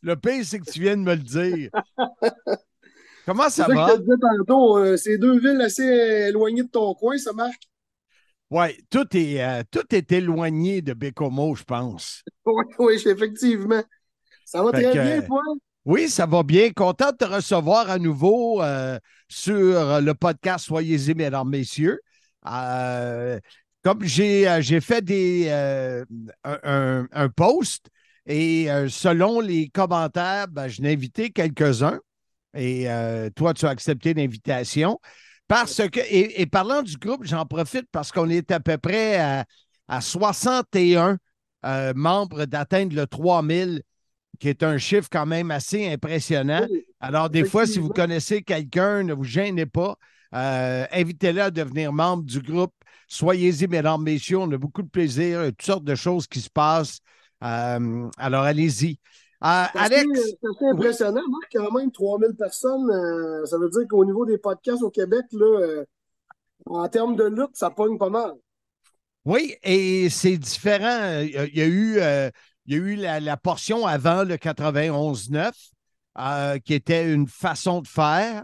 Le 0.01 0.15
pire, 0.15 0.43
c'est 0.45 0.59
que 0.59 0.71
tu 0.71 0.79
viens 0.81 0.97
de 0.97 1.01
me 1.03 1.13
le 1.15 1.21
dire. 1.21 1.69
Comment 3.25 3.49
ça 3.49 3.67
va? 3.67 3.87
que 3.87 3.91
je 3.91 3.97
te 3.97 4.01
disais 4.01 4.17
tantôt. 4.19 4.77
euh, 4.77 4.97
c'est 4.97 5.17
deux 5.17 5.39
villes 5.39 5.61
assez 5.61 5.83
éloignées 6.29 6.63
de 6.63 6.69
ton 6.69 6.93
coin, 6.95 7.17
ça 7.17 7.33
marque. 7.33 7.61
Oui, 8.49 8.67
tout 8.89 9.05
est, 9.15 9.41
euh, 9.43 9.63
tout 9.71 9.85
est 9.95 10.11
éloigné 10.11 10.81
de 10.81 10.93
Bécomo, 10.93 11.55
je 11.55 11.63
pense. 11.63 12.23
Oui, 12.45 12.65
oui, 12.79 13.03
effectivement. 13.05 13.83
Ça 14.45 14.63
va 14.63 14.71
Fait 14.71 14.81
très 14.83 14.93
que, 14.93 14.99
bien, 14.99 15.21
euh, 15.21 15.27
toi? 15.27 15.41
Oui, 15.85 16.09
ça 16.09 16.25
va 16.25 16.43
bien. 16.43 16.71
Content 16.71 17.11
de 17.11 17.17
te 17.17 17.25
recevoir 17.25 17.89
à 17.89 17.97
nouveau 17.97 18.61
euh, 18.61 18.99
sur 19.27 20.01
le 20.01 20.13
podcast 20.13 20.65
Soyez-y, 20.65 21.15
mesdames, 21.15 21.49
messieurs. 21.49 21.99
Euh, 22.47 23.39
comme 23.83 24.03
j'ai 24.03 24.47
euh, 24.47 24.61
j'ai 24.61 24.79
fait 24.79 25.01
des, 25.03 25.49
un, 26.43 27.29
post 27.35 27.87
et 28.27 28.67
selon 28.89 29.39
les 29.39 29.69
commentaires, 29.69 30.47
ben, 30.47 30.67
je 30.67 30.81
n'ai 30.81 30.93
invité 30.93 31.31
quelques-uns 31.31 31.99
et 32.53 32.85
toi, 33.35 33.53
tu 33.53 33.65
as 33.65 33.69
accepté 33.69 34.13
l'invitation. 34.13 34.99
Parce 35.47 35.81
que, 35.89 35.99
et, 35.99 36.41
et 36.41 36.45
parlant 36.45 36.81
du 36.81 36.95
groupe, 36.95 37.25
j'en 37.25 37.45
profite 37.45 37.85
parce 37.91 38.11
qu'on 38.11 38.29
est 38.29 38.51
à 38.51 38.61
peu 38.61 38.77
près 38.77 39.17
à, 39.17 39.45
à 39.91 39.99
61 39.99 41.17
euh, 41.65 41.93
membres 41.95 42.45
d'atteindre 42.45 42.95
le 42.95 43.05
3000 43.05 43.83
qui 44.41 44.49
est 44.49 44.63
un 44.63 44.79
chiffre 44.79 45.07
quand 45.11 45.27
même 45.27 45.51
assez 45.51 45.87
impressionnant. 45.87 46.67
Alors, 46.99 47.29
des 47.29 47.45
fois, 47.45 47.67
si 47.67 47.77
vous 47.79 47.89
connaissez 47.89 48.41
quelqu'un, 48.41 49.03
ne 49.03 49.13
vous 49.13 49.23
gênez 49.23 49.67
pas. 49.67 49.95
Euh, 50.33 50.85
Invitez-le 50.91 51.41
à 51.43 51.51
devenir 51.51 51.93
membre 51.93 52.23
du 52.23 52.41
groupe. 52.41 52.73
Soyez-y, 53.07 53.67
mesdames, 53.67 54.01
messieurs. 54.01 54.39
On 54.39 54.51
a 54.51 54.57
beaucoup 54.57 54.81
de 54.81 54.89
plaisir, 54.89 55.43
toutes 55.49 55.61
sortes 55.61 55.83
de 55.83 55.93
choses 55.93 56.25
qui 56.25 56.41
se 56.41 56.49
passent. 56.49 56.99
Euh, 57.43 58.09
alors, 58.17 58.43
allez-y. 58.43 58.97
Euh, 59.43 59.63
C'est 59.73 59.79
assez- 59.79 59.93
Alex, 59.95 60.19
C'est 60.23 60.47
assez 60.49 60.65
impressionnant, 60.73 61.21
Marc, 61.29 61.51
quand 61.53 61.71
même, 61.77 61.91
3000 61.91 62.35
personnes. 62.35 62.89
ça 63.45 63.57
veut 63.59 63.69
dire 63.69 63.87
qu'au 63.87 64.03
niveau 64.05 64.25
des 64.25 64.39
podcasts 64.39 64.81
au 64.81 64.89
Québec, 64.89 65.25
là, 65.33 65.83
en 66.65 66.87
termes 66.89 67.15
de 67.15 67.25
lutte, 67.25 67.55
ça 67.55 67.69
pogne 67.69 67.97
pas 67.99 68.09
mal. 68.09 68.33
oui, 69.25 69.55
et 69.63 70.09
c'est 70.09 70.37
différent. 70.37 71.19
Il 71.21 71.29
y 71.31 71.37
a, 71.37 71.45
il 71.45 71.55
y 71.57 71.61
a 71.61 71.65
eu, 71.67 71.97
euh, 71.99 72.29
il 72.71 72.77
y 72.77 72.79
a 72.79 72.83
eu 72.83 72.95
la, 73.19 73.37
portion 73.37 73.85
avant 73.85 74.23
le 74.23 74.37
91-9, 74.37 75.51
euh, 76.17 76.57
qui 76.59 76.73
était 76.73 77.11
une 77.13 77.27
façon 77.27 77.81
de 77.81 77.87
faire. 77.87 78.43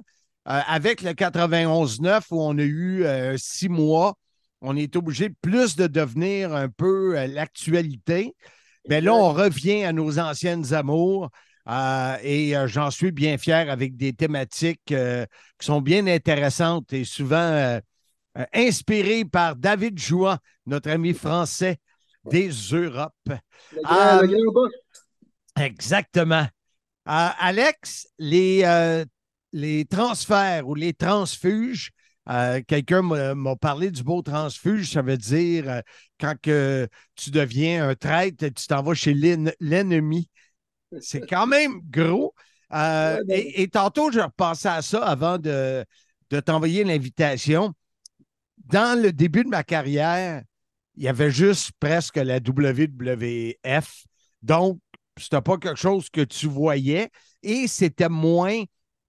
Euh, 0.49 0.59
avec 0.67 1.01
le 1.01 1.11
91-9, 1.11 2.23
où 2.31 2.41
on 2.41 2.57
a 2.57 2.63
eu 2.63 3.05
euh, 3.05 3.37
six 3.37 3.69
mois, 3.69 4.15
on 4.59 4.75
est 4.75 4.97
obligé 4.97 5.29
plus 5.29 5.77
de 5.77 5.87
devenir 5.87 6.53
un 6.53 6.67
peu 6.67 7.13
l'actualité. 7.27 8.35
Mais 8.89 8.99
là, 8.99 9.13
on 9.13 9.31
revient 9.31 9.85
à 9.85 9.93
nos 9.93 10.19
anciennes 10.19 10.73
amours. 10.73 11.29
et 12.21 12.53
j'en 12.65 12.91
suis 12.91 13.11
bien 13.11 13.37
fier 13.37 13.69
avec 13.69 13.95
des 13.95 14.11
thématiques 14.11 14.81
qui 14.87 15.65
sont 15.65 15.79
bien 15.79 16.05
intéressantes 16.07 16.91
et 16.91 17.05
souvent 17.05 17.79
inspirées 18.53 19.25
par 19.25 19.55
David 19.55 19.99
Jouan, 19.99 20.37
notre 20.65 20.89
ami 20.89 21.13
français 21.13 21.77
des 22.29 22.49
Europes. 22.49 23.13
Le 23.71 23.81
grand, 23.83 24.21
le 24.21 24.27
grand 24.27 24.53
boss. 24.53 24.71
Exactement. 25.59 26.47
Euh, 27.09 27.29
Alex, 27.39 28.07
les, 28.19 28.63
euh, 28.63 29.05
les 29.53 29.85
transferts 29.85 30.67
ou 30.67 30.75
les 30.75 30.93
transfuges, 30.93 31.91
euh, 32.29 32.61
quelqu'un 32.67 33.01
m'a 33.01 33.55
parlé 33.55 33.89
du 33.89 34.03
beau 34.03 34.21
transfuge, 34.21 34.91
ça 34.91 35.01
veut 35.01 35.17
dire 35.17 35.69
euh, 35.69 35.81
quand 36.19 36.35
que 36.41 36.87
tu 37.15 37.31
deviens 37.31 37.87
un 37.89 37.95
traître, 37.95 38.45
tu 38.45 38.67
t'en 38.67 38.83
vas 38.83 38.93
chez 38.93 39.13
l'en- 39.13 39.51
l'ennemi. 39.59 40.29
C'est 40.99 41.25
quand 41.25 41.47
même 41.47 41.79
gros. 41.89 42.33
Euh, 42.73 43.23
ben- 43.25 43.39
et, 43.39 43.61
et 43.61 43.67
tantôt, 43.69 44.11
je 44.11 44.19
repensais 44.19 44.67
à 44.67 44.81
ça 44.81 45.05
avant 45.05 45.37
de, 45.37 45.85
de 46.29 46.39
t'envoyer 46.41 46.83
l'invitation. 46.83 47.73
Dans 48.65 49.01
le 49.01 49.13
début 49.13 49.45
de 49.45 49.49
ma 49.49 49.63
carrière, 49.63 50.43
il 50.97 51.03
y 51.03 51.07
avait 51.07 51.31
juste 51.31 51.71
presque 51.79 52.17
la 52.17 52.37
WWF. 52.37 54.03
Donc, 54.41 54.79
c'était 55.17 55.41
pas 55.41 55.57
quelque 55.57 55.79
chose 55.79 56.09
que 56.09 56.21
tu 56.21 56.47
voyais 56.47 57.09
et 57.41 57.67
c'était 57.67 58.09
moins, 58.09 58.63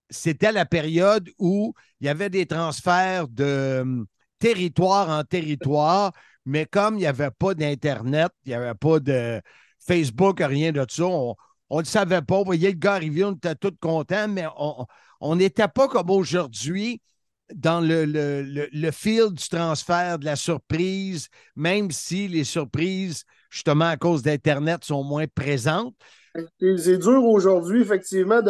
c'était 0.09 0.53
la 0.53 0.67
période 0.67 1.29
où 1.39 1.75
il 2.01 2.07
y 2.07 2.11
avait 2.11 2.31
des 2.31 2.47
transferts 2.47 3.29
de, 3.29 4.07
territoire 4.39 5.09
en 5.11 5.25
territoire, 5.25 6.13
mais 6.45 6.67
comme 6.67 6.95
il 6.95 7.01
n'y 7.01 7.07
avait 7.07 7.31
pas 7.31 7.55
d'Internet, 7.55 8.31
il 8.45 8.51
n'y 8.51 8.55
avait 8.55 8.75
pas 8.75 9.01
de 9.01 9.41
Facebook, 9.79 10.41
rien 10.41 10.73
de 10.73 10.85
ça, 10.89 11.07
on 11.07 11.81
ne 11.81 11.85
savait 11.85 12.23
pas. 12.23 12.37
On 12.37 12.45
voyait 12.45 12.71
le 12.71 12.77
gars 12.77 12.95
arriver, 12.95 13.25
on 13.25 13.33
était 13.33 13.55
tous 13.55 13.77
contents, 13.81 14.29
mais 14.29 14.47
on 15.21 15.37
n'était 15.37 15.69
pas 15.69 15.89
comme 15.89 16.11
aujourd'hui 16.11 17.03
dans 17.55 17.81
le, 17.81 18.05
le, 18.05 18.69
le, 18.71 18.91
fil 18.91 19.31
du 19.33 19.49
transfert, 19.49 20.19
de 20.19 20.25
la 20.25 20.37
surprise, 20.37 21.29
même 21.57 21.91
si 21.91 22.29
les 22.29 22.45
surprises, 22.45 23.25
justement 23.51 23.87
à 23.87 23.97
cause 23.97 24.23
d'Internet, 24.23 24.85
sont 24.85 25.03
moins 25.03 25.27
présentes. 25.27 25.95
C'est 26.61 26.99
dur 26.99 27.25
aujourd'hui, 27.25 27.83
effectivement, 27.83 28.41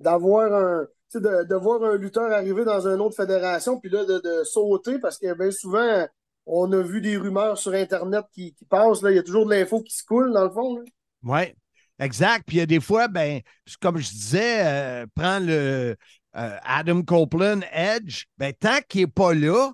d'avoir 0.00 0.52
un. 0.52 0.86
De, 1.14 1.54
voir 1.56 1.82
un 1.84 1.98
lutteur 1.98 2.32
arriver 2.32 2.64
dans 2.64 2.88
une 2.88 2.98
autre 3.02 3.16
fédération, 3.16 3.78
puis 3.78 3.90
là, 3.90 4.02
de, 4.06 4.44
sauter, 4.44 4.98
parce 4.98 5.18
que 5.18 5.34
bien 5.34 5.50
souvent, 5.50 6.06
on 6.46 6.72
a 6.72 6.80
vu 6.80 7.02
des 7.02 7.18
rumeurs 7.18 7.58
sur 7.58 7.74
Internet 7.74 8.24
qui, 8.32 8.56
passent. 8.70 9.02
Là. 9.02 9.10
Il 9.10 9.16
y 9.16 9.18
a 9.18 9.22
toujours 9.22 9.44
de 9.44 9.50
l'info 9.50 9.82
qui 9.82 9.94
se 9.94 10.04
coule, 10.04 10.32
dans 10.32 10.44
le 10.44 10.50
fond. 10.50 10.82
Oui, 11.22 11.54
exact. 11.98 12.44
Puis 12.46 12.56
il 12.56 12.60
y 12.60 12.62
a 12.62 12.66
des 12.66 12.80
fois, 12.80 13.08
ben, 13.08 13.42
comme 13.82 13.98
je 13.98 14.08
disais, 14.08 14.64
euh, 14.64 15.06
prends 15.14 15.38
le, 15.38 15.96
euh, 16.36 16.56
Adam 16.62 17.02
Copeland, 17.02 17.60
Edge, 17.72 18.24
ben, 18.38 18.52
tant 18.58 18.78
qu'il 18.88 19.02
n'est 19.02 19.06
pas 19.06 19.34
là, 19.34 19.70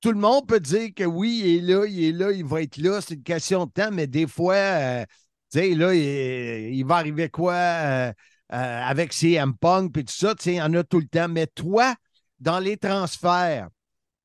tout 0.00 0.12
le 0.12 0.18
monde 0.18 0.46
peut 0.46 0.60
dire 0.60 0.90
que 0.94 1.04
oui, 1.04 1.40
il 1.42 1.56
est 1.56 1.72
là, 1.72 1.86
il 1.86 2.04
est 2.04 2.12
là, 2.12 2.32
il 2.32 2.44
va 2.44 2.62
être 2.62 2.76
là, 2.76 3.00
c'est 3.00 3.14
une 3.14 3.22
question 3.22 3.64
de 3.64 3.70
temps, 3.70 3.90
mais 3.90 4.06
des 4.06 4.26
fois, 4.26 4.54
euh, 4.54 5.04
tu 5.50 5.58
sais, 5.58 5.74
là, 5.74 5.94
il, 5.94 6.84
va 6.84 6.96
arriver 6.96 7.30
quoi 7.30 7.54
euh, 7.54 8.12
avec 8.50 9.14
CM 9.14 9.56
Punk 9.56 9.96
et 9.96 10.04
tout 10.04 10.12
ça, 10.12 10.34
tu 10.34 10.44
sais, 10.44 10.52
il 10.52 10.56
y 10.56 10.62
en 10.62 10.74
a 10.74 10.84
tout 10.84 11.00
le 11.00 11.08
temps. 11.08 11.28
Mais 11.28 11.46
toi, 11.46 11.94
dans 12.40 12.58
les 12.58 12.76
transferts, 12.76 13.68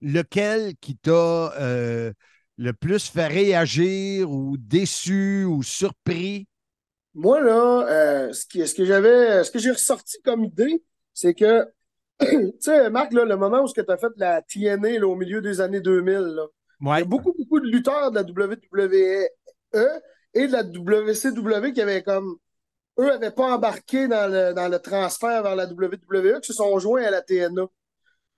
lequel 0.02 0.74
qui 0.82 0.98
t'a 0.98 1.54
le 2.58 2.74
plus 2.74 3.08
fait 3.08 3.28
réagir 3.28 4.30
ou 4.30 4.58
déçu 4.58 5.46
ou 5.46 5.64
surpris? 5.64 6.48
Moi, 7.14 7.40
là, 7.42 8.30
ce, 8.34 8.66
ce 8.66 8.74
que 8.76 8.84
j'avais, 8.84 9.44
ce 9.44 9.52
que 9.52 9.60
j'ai 9.60 9.72
ressorti 9.72 10.18
comme 10.24 10.44
idée, 10.44 10.84
c'est 11.14 11.34
que, 11.34 11.66
tu 12.20 12.54
sais, 12.60 12.90
Marc, 12.90 13.14
le 13.14 13.36
moment 13.36 13.64
où 13.64 13.72
tu 13.72 13.82
as 13.88 13.98
fait 13.98 14.12
la 14.18 14.42
TNA 14.42 15.06
au 15.06 15.16
milieu 15.16 15.42
des 15.42 15.62
années 15.62 15.82
2000, 15.82 16.40
il 16.82 16.88
y 16.88 16.92
a 16.92 17.06
beaucoup, 17.06 17.34
beaucoup 17.38 17.60
de 17.60 17.68
lutteurs 17.68 18.12
de 18.12 18.16
la 18.16 18.24
WWE 18.24 19.28
et 20.34 20.48
de 20.48 20.52
la 20.52 20.64
WCW 20.64 21.74
qui 21.74 21.82
avaient 21.82 22.04
comme. 22.04 22.38
Eux 23.00 23.06
n'avaient 23.06 23.32
pas 23.32 23.54
embarqué 23.56 24.08
dans 24.08 24.30
le, 24.30 24.78
transfert 24.80 25.44
vers 25.44 25.56
la 25.56 25.66
WWE, 25.66 26.42
qui 26.42 26.48
se 26.48 26.54
sont 26.54 26.78
joints 26.78 27.04
à 27.04 27.12
la 27.12 27.22
TNA. 27.22 27.68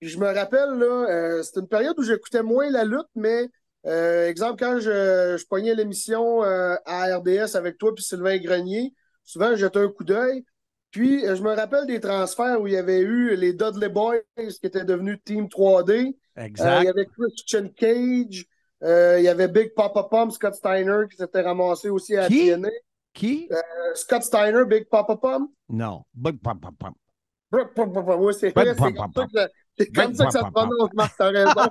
je 0.02 0.18
me 0.20 0.28
rappelle, 0.28 0.78
là, 0.78 1.08
euh, 1.10 1.44
c'était 1.44 1.62
une 1.62 1.68
période 1.68 1.98
où 1.98 2.04
j'écoutais 2.04 2.44
moins 2.44 2.70
la 2.70 2.84
lutte, 2.84 3.10
mais 3.16 3.50
euh, 3.86 4.30
exemple, 4.30 4.64
quand 4.64 4.80
je, 4.80 5.38
je 5.38 5.46
pognais 5.48 5.74
l'émission 5.76 6.44
euh, 6.44 6.76
à 6.86 7.18
RDS 7.18 7.56
avec 7.56 7.78
toi 7.78 7.94
puis 7.96 8.04
Sylvain 8.04 8.38
Grenier, 8.38 8.94
souvent 9.24 9.56
j'étais 9.56 9.80
un 9.80 9.90
coup 9.90 10.04
d'œil. 10.04 10.46
Puis, 10.94 11.26
euh, 11.26 11.36
je 11.36 11.42
me 11.42 11.56
rappelle 11.56 11.88
des 11.88 12.00
transferts 12.00 12.62
où 12.62 12.68
il 12.68 12.74
y 12.74 12.78
avait 12.78 13.00
eu 13.00 13.36
les 13.36 13.52
Dudley 13.52 13.90
Boys 13.90 14.20
qui 14.38 14.68
étaient 14.68 14.86
devenus 14.86 15.18
Team 15.26 15.48
3D. 15.48 16.16
Exact. 16.38 16.68
Euh, 16.70 16.80
il 16.82 16.86
y 16.86 16.88
avait 16.88 17.08
Christian 17.08 17.68
Cage. 17.76 18.46
Euh, 18.84 19.16
il 19.18 19.24
y 19.24 19.28
avait 19.28 19.48
Big 19.48 19.74
Papa 19.74 20.04
Pump, 20.04 20.32
Scott 20.32 20.54
Steiner 20.54 21.06
qui 21.10 21.18
s'était 21.18 21.42
ramassé 21.42 21.90
aussi 21.90 22.16
à 22.16 22.28
qui? 22.28 22.48
TNA. 22.48 22.70
Qui? 23.12 23.50
Scott 23.96 24.22
Steiner, 24.22 24.66
Big 24.66 24.88
Papa 24.88 25.18
Pump. 25.18 25.50
Non, 25.68 26.04
Big 26.14 26.40
Papa 26.40 26.70
Pump. 26.78 26.96
Oui, 27.52 28.34
c'est 28.40 28.54
comme, 28.54 28.66
ça 28.66 28.74
que, 28.92 29.84
comme 29.94 30.14
ça 30.14 30.26
que 30.26 30.32
ça 30.32 30.42
se 30.42 30.52
prononce, 30.52 30.94
Marc, 30.94 31.16
t'as 31.18 31.30
raison. 31.30 31.70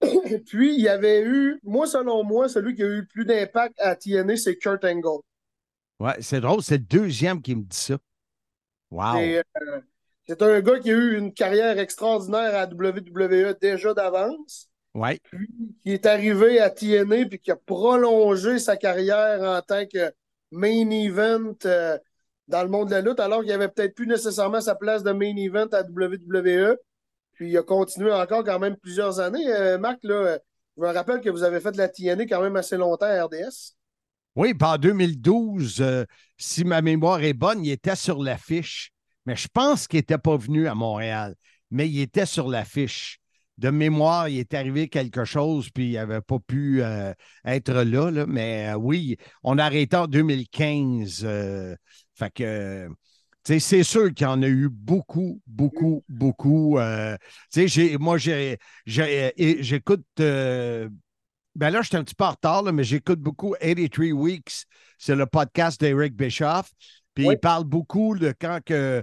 Puis, 0.46 0.74
il 0.74 0.80
y 0.80 0.88
avait 0.88 1.22
eu, 1.22 1.58
moi, 1.64 1.88
selon 1.88 2.22
moi, 2.22 2.48
celui 2.48 2.76
qui 2.76 2.82
a 2.82 2.86
eu 2.86 3.00
le 3.00 3.06
plus 3.06 3.24
d'impact 3.24 3.74
à 3.80 3.96
TNA, 3.96 4.36
c'est 4.36 4.56
Kurt 4.56 4.84
Angle. 4.84 5.22
Ouais, 5.98 6.14
c'est 6.20 6.40
drôle, 6.40 6.62
c'est 6.62 6.78
le 6.78 6.84
deuxième 6.84 7.40
qui 7.40 7.54
me 7.54 7.62
dit 7.62 7.76
ça. 7.76 7.96
Wow. 8.90 9.18
Euh, 9.18 9.42
c'est 10.26 10.42
un 10.42 10.60
gars 10.60 10.78
qui 10.78 10.90
a 10.90 10.94
eu 10.94 11.16
une 11.16 11.32
carrière 11.32 11.78
extraordinaire 11.78 12.54
à 12.54 12.66
WWE 12.66 13.54
déjà 13.60 13.94
d'avance. 13.94 14.68
Ouais. 14.94 15.20
Puis 15.30 15.48
qui 15.82 15.92
est 15.92 16.06
arrivé 16.06 16.60
à 16.60 16.70
TNA 16.70 17.26
puis 17.28 17.38
qui 17.38 17.50
a 17.50 17.56
prolongé 17.56 18.58
sa 18.58 18.76
carrière 18.76 19.42
en 19.42 19.60
tant 19.62 19.86
que 19.86 20.12
main 20.50 20.90
event 20.90 21.54
euh, 21.64 21.98
dans 22.48 22.62
le 22.62 22.68
monde 22.68 22.88
de 22.88 22.94
la 22.94 23.00
lutte, 23.00 23.20
alors 23.20 23.42
qu'il 23.42 23.52
avait 23.52 23.68
peut-être 23.68 23.94
plus 23.94 24.06
nécessairement 24.06 24.60
sa 24.60 24.74
place 24.74 25.02
de 25.02 25.12
main 25.12 25.36
event 25.36 25.68
à 25.72 25.82
WWE. 25.82 26.76
Puis 27.32 27.50
il 27.50 27.58
a 27.58 27.62
continué 27.62 28.12
encore 28.12 28.44
quand 28.44 28.58
même 28.58 28.76
plusieurs 28.76 29.20
années. 29.20 29.46
Euh, 29.48 29.78
Marc, 29.78 29.98
là, 30.02 30.38
je 30.76 30.82
me 30.82 30.88
rappelle 30.88 31.20
que 31.20 31.30
vous 31.30 31.42
avez 31.42 31.60
fait 31.60 31.72
de 31.72 31.78
la 31.78 31.88
TNA 31.88 32.24
quand 32.24 32.40
même 32.40 32.56
assez 32.56 32.76
longtemps 32.76 33.06
à 33.06 33.24
RDS. 33.24 33.75
Oui, 34.36 34.52
puis 34.52 34.68
en 34.68 34.76
2012, 34.76 35.80
euh, 35.80 36.04
si 36.36 36.64
ma 36.64 36.82
mémoire 36.82 37.22
est 37.22 37.32
bonne, 37.32 37.64
il 37.64 37.70
était 37.70 37.96
sur 37.96 38.22
l'affiche. 38.22 38.92
Mais 39.24 39.34
je 39.34 39.48
pense 39.48 39.88
qu'il 39.88 39.98
n'était 39.98 40.18
pas 40.18 40.36
venu 40.36 40.68
à 40.68 40.74
Montréal, 40.74 41.34
mais 41.70 41.88
il 41.88 41.98
était 42.00 42.26
sur 42.26 42.48
l'affiche. 42.48 43.18
De 43.56 43.70
mémoire, 43.70 44.28
il 44.28 44.38
est 44.38 44.52
arrivé 44.52 44.88
quelque 44.88 45.24
chose, 45.24 45.70
puis 45.70 45.88
il 45.88 45.94
n'avait 45.94 46.20
pas 46.20 46.38
pu 46.38 46.82
euh, 46.82 47.14
être 47.46 47.72
là, 47.72 48.26
Mais 48.26 48.68
euh, 48.68 48.76
oui, 48.76 49.16
on 49.42 49.56
a 49.56 49.64
arrêté 49.64 49.96
en 49.96 50.06
2015. 50.06 51.26
fait 52.14 52.30
que. 52.34 52.88
C'est 53.42 53.84
sûr 53.84 54.12
qu'il 54.12 54.24
y 54.24 54.28
en 54.28 54.42
a 54.42 54.48
eu 54.48 54.68
beaucoup, 54.68 55.40
beaucoup, 55.46 56.04
beaucoup. 56.08 56.78
moi, 58.00 58.18
j'écoute 58.18 60.04
ben 61.56 61.70
là, 61.70 61.80
je 61.80 61.88
suis 61.88 61.96
un 61.96 62.04
petit 62.04 62.14
peu 62.14 62.24
en 62.24 62.30
retard, 62.30 62.62
mais 62.64 62.84
j'écoute 62.84 63.18
beaucoup 63.18 63.54
83 63.60 64.12
Weeks. 64.12 64.66
C'est 64.98 65.16
le 65.16 65.26
podcast 65.26 65.80
d'Eric 65.80 66.14
Bischoff. 66.14 66.70
Puis 67.14 67.26
il 67.26 67.38
parle 67.38 67.64
beaucoup 67.64 68.16
de 68.18 68.34
quand 68.38 68.60
que 68.62 69.02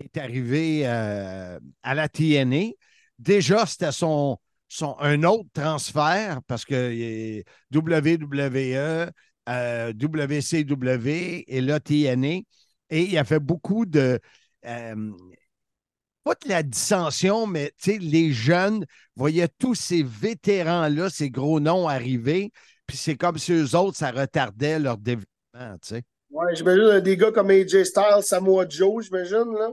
est 0.00 0.16
arrivé 0.16 0.82
euh, 0.84 1.58
à 1.82 1.94
la 1.94 2.08
TNA. 2.08 2.72
Déjà, 3.18 3.66
c'était 3.66 3.90
son, 3.90 4.38
son, 4.68 4.96
un 5.00 5.24
autre 5.24 5.48
transfert 5.52 6.40
parce 6.46 6.64
que 6.64 7.42
WWE, 7.72 9.10
euh, 9.48 9.92
WCW 9.92 11.44
et 11.48 11.60
là 11.60 11.80
TNA. 11.80 12.42
Et 12.90 13.02
il 13.02 13.18
a 13.18 13.24
fait 13.24 13.40
beaucoup 13.40 13.86
de. 13.86 14.20
Euh, 14.66 15.12
pas 16.24 16.34
de 16.34 16.48
la 16.48 16.62
dissension, 16.62 17.46
mais 17.46 17.72
les 17.86 18.32
jeunes 18.32 18.86
voyaient 19.14 19.48
tous 19.58 19.74
ces 19.74 20.02
vétérans-là, 20.02 21.10
ces 21.10 21.30
gros 21.30 21.60
noms 21.60 21.86
arriver, 21.86 22.50
puis 22.86 22.96
c'est 22.96 23.16
comme 23.16 23.38
si 23.38 23.52
eux 23.52 23.76
autres, 23.76 23.96
ça 23.96 24.10
retardait 24.10 24.78
leur 24.78 24.96
développement. 24.96 25.76
Oui, 26.30 26.46
j'imagine 26.54 27.00
des 27.00 27.16
gars 27.16 27.30
comme 27.30 27.50
AJ 27.50 27.84
Styles, 27.84 28.22
Samoa 28.22 28.66
Joe, 28.68 29.04
j'imagine. 29.04 29.54
là. 29.56 29.70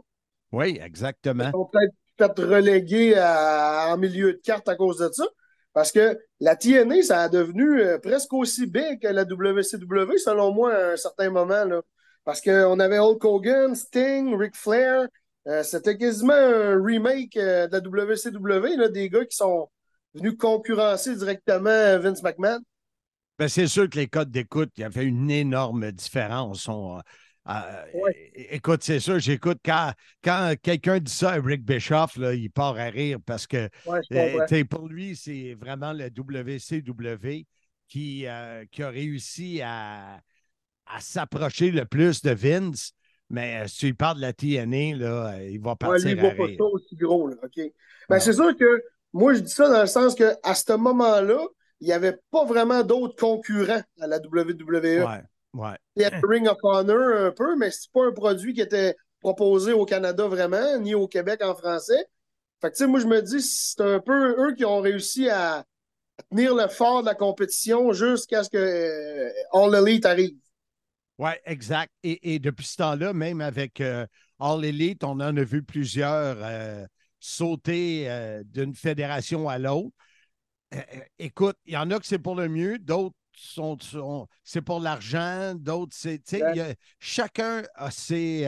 Oui, 0.51 0.79
exactement. 0.83 1.47
Ils 1.47 1.51
sont 1.51 1.69
peut-être 1.71 1.95
peut 2.29 2.45
relégués 2.45 3.15
en 3.17 3.97
milieu 3.97 4.33
de 4.33 4.41
carte 4.43 4.67
à 4.69 4.75
cause 4.75 4.99
de 4.99 5.09
ça. 5.11 5.25
Parce 5.73 5.91
que 5.91 6.19
la 6.39 6.55
TNA, 6.55 7.01
ça 7.01 7.21
a 7.21 7.29
devenu 7.29 7.81
euh, 7.81 7.97
presque 7.97 8.33
aussi 8.33 8.67
big 8.67 9.01
que 9.01 9.07
la 9.07 9.23
WCW, 9.23 10.17
selon 10.17 10.51
moi, 10.51 10.73
à 10.73 10.91
un 10.91 10.97
certain 10.97 11.29
moment. 11.29 11.63
Là. 11.63 11.81
Parce 12.25 12.41
qu'on 12.41 12.79
avait 12.79 12.99
Hulk 12.99 13.23
Hogan, 13.23 13.73
Sting, 13.73 14.35
Ric 14.35 14.55
Flair, 14.55 15.07
euh, 15.47 15.63
c'était 15.63 15.97
quasiment 15.97 16.33
un 16.33 16.83
remake 16.83 17.35
euh, 17.37 17.67
de 17.67 17.73
la 17.73 18.05
WCW, 18.05 18.77
là, 18.77 18.89
des 18.89 19.09
gars 19.09 19.25
qui 19.25 19.35
sont 19.35 19.69
venus 20.13 20.35
concurrencer 20.37 21.15
directement 21.15 21.99
Vince 21.99 22.21
McMahon. 22.21 22.59
Ben, 23.39 23.47
c'est 23.47 23.67
sûr 23.67 23.89
que 23.89 23.97
les 23.97 24.07
codes 24.07 24.29
d'écoute, 24.29 24.69
il 24.77 24.81
y 24.81 24.83
avait 24.83 25.05
une 25.05 25.31
énorme 25.31 25.91
différence. 25.91 26.69
Euh, 26.69 27.81
écoute, 28.35 28.83
c'est 28.83 28.99
sûr, 28.99 29.17
j'écoute 29.17 29.57
quand, 29.65 29.93
quand 30.23 30.53
quelqu'un 30.61 30.99
dit 30.99 31.11
ça 31.11 31.31
à 31.31 31.41
Rick 31.41 31.63
Bischoff, 31.65 32.17
là, 32.17 32.35
il 32.35 32.51
part 32.51 32.77
à 32.77 32.85
rire 32.85 33.17
parce 33.25 33.47
que 33.47 33.67
pour 34.65 34.87
lui, 34.87 35.15
c'est 35.15 35.55
vraiment 35.59 35.91
la 35.91 36.07
WCW 36.07 37.47
qui, 37.87 38.25
qui 38.71 38.83
a 38.83 38.89
réussi 38.89 39.61
à, 39.63 40.21
à 40.85 40.99
s'approcher 40.99 41.71
le 41.71 41.85
plus 41.85 42.21
de 42.21 42.31
Vince. 42.31 42.93
Mais 43.31 43.61
euh, 43.61 43.67
si 43.67 43.77
tu 43.77 43.93
parles 43.93 44.17
de 44.17 44.21
la 44.21 44.33
TNA, 44.33 44.97
là, 44.97 45.33
euh, 45.33 45.49
il 45.49 45.61
va 45.61 45.75
partir 45.77 46.05
ouais, 46.05 46.15
lui, 46.15 46.21
il 46.21 46.37
va 46.37 46.57
pas 46.57 46.65
aussi 46.65 46.95
gros. 46.97 47.27
Là, 47.27 47.35
ben, 48.09 48.19
c'est 48.19 48.33
sûr 48.33 48.55
que 48.57 48.83
moi, 49.13 49.33
je 49.33 49.39
dis 49.39 49.51
ça 49.51 49.69
dans 49.69 49.79
le 49.79 49.87
sens 49.87 50.15
qu'à 50.15 50.53
ce 50.53 50.73
moment-là, 50.73 51.39
il 51.79 51.87
n'y 51.87 51.93
avait 51.93 52.19
pas 52.29 52.43
vraiment 52.43 52.83
d'autres 52.83 53.15
concurrents 53.15 53.81
à 54.01 54.07
la 54.07 54.17
WWE. 54.17 55.05
Ouais, 55.05 55.23
ouais. 55.53 55.77
Il 55.95 56.01
y 56.01 56.05
avait 56.05 56.19
Ring 56.23 56.47
of 56.47 56.57
Honor 56.61 57.25
un 57.25 57.31
peu, 57.31 57.55
mais 57.55 57.71
c'est 57.71 57.91
pas 57.93 58.05
un 58.05 58.11
produit 58.11 58.53
qui 58.53 58.61
était 58.61 58.95
proposé 59.21 59.71
au 59.71 59.85
Canada 59.85 60.27
vraiment, 60.27 60.77
ni 60.79 60.93
au 60.93 61.07
Québec 61.07 61.41
en 61.41 61.55
français. 61.55 62.05
Fait 62.59 62.69
que, 62.69 62.75
tu 62.75 62.83
sais, 62.83 62.87
moi, 62.87 62.99
je 62.99 63.07
me 63.07 63.21
dis, 63.21 63.41
c'est 63.41 63.81
un 63.81 63.99
peu 63.99 64.35
eux 64.45 64.53
qui 64.55 64.65
ont 64.65 64.81
réussi 64.81 65.29
à, 65.29 65.63
tenir 66.29 66.53
le 66.53 66.67
fort 66.67 67.01
de 67.01 67.07
la 67.07 67.15
compétition 67.15 67.93
jusqu'à 67.93 68.43
ce 68.43 68.49
que 68.49 68.57
euh, 68.57 69.31
All 69.53 69.73
Elite 69.73 70.05
arrive. 70.05 70.35
Oui, 71.21 71.29
exact. 71.45 71.93
Et, 72.01 72.39
depuis 72.39 72.65
ce 72.65 72.77
temps-là, 72.77 73.13
même 73.13 73.41
avec 73.41 73.79
euh, 73.79 74.07
All 74.39 74.65
Elite, 74.65 75.03
on 75.03 75.11
en 75.11 75.37
a 75.37 75.43
vu 75.43 75.61
plusieurs 75.61 76.37
euh, 76.39 76.83
sauter 77.19 78.09
d'une 78.45 78.73
fédération 78.73 79.47
à 79.47 79.59
l'autre. 79.59 79.95
écoute, 81.19 81.57
il 81.67 81.73
y 81.73 81.77
en 81.77 81.91
a 81.91 81.99
que 81.99 82.07
c'est 82.07 82.17
pour 82.17 82.33
le 82.33 82.49
mieux, 82.49 82.79
d'autres 82.79 83.15
sont, 83.37 83.77
c'est 84.43 84.63
pour 84.63 84.79
l'argent, 84.79 85.53
d'autres, 85.53 85.95
c'est. 85.95 86.23
chacun 86.99 87.61
a 87.75 87.91
ses, 87.91 88.47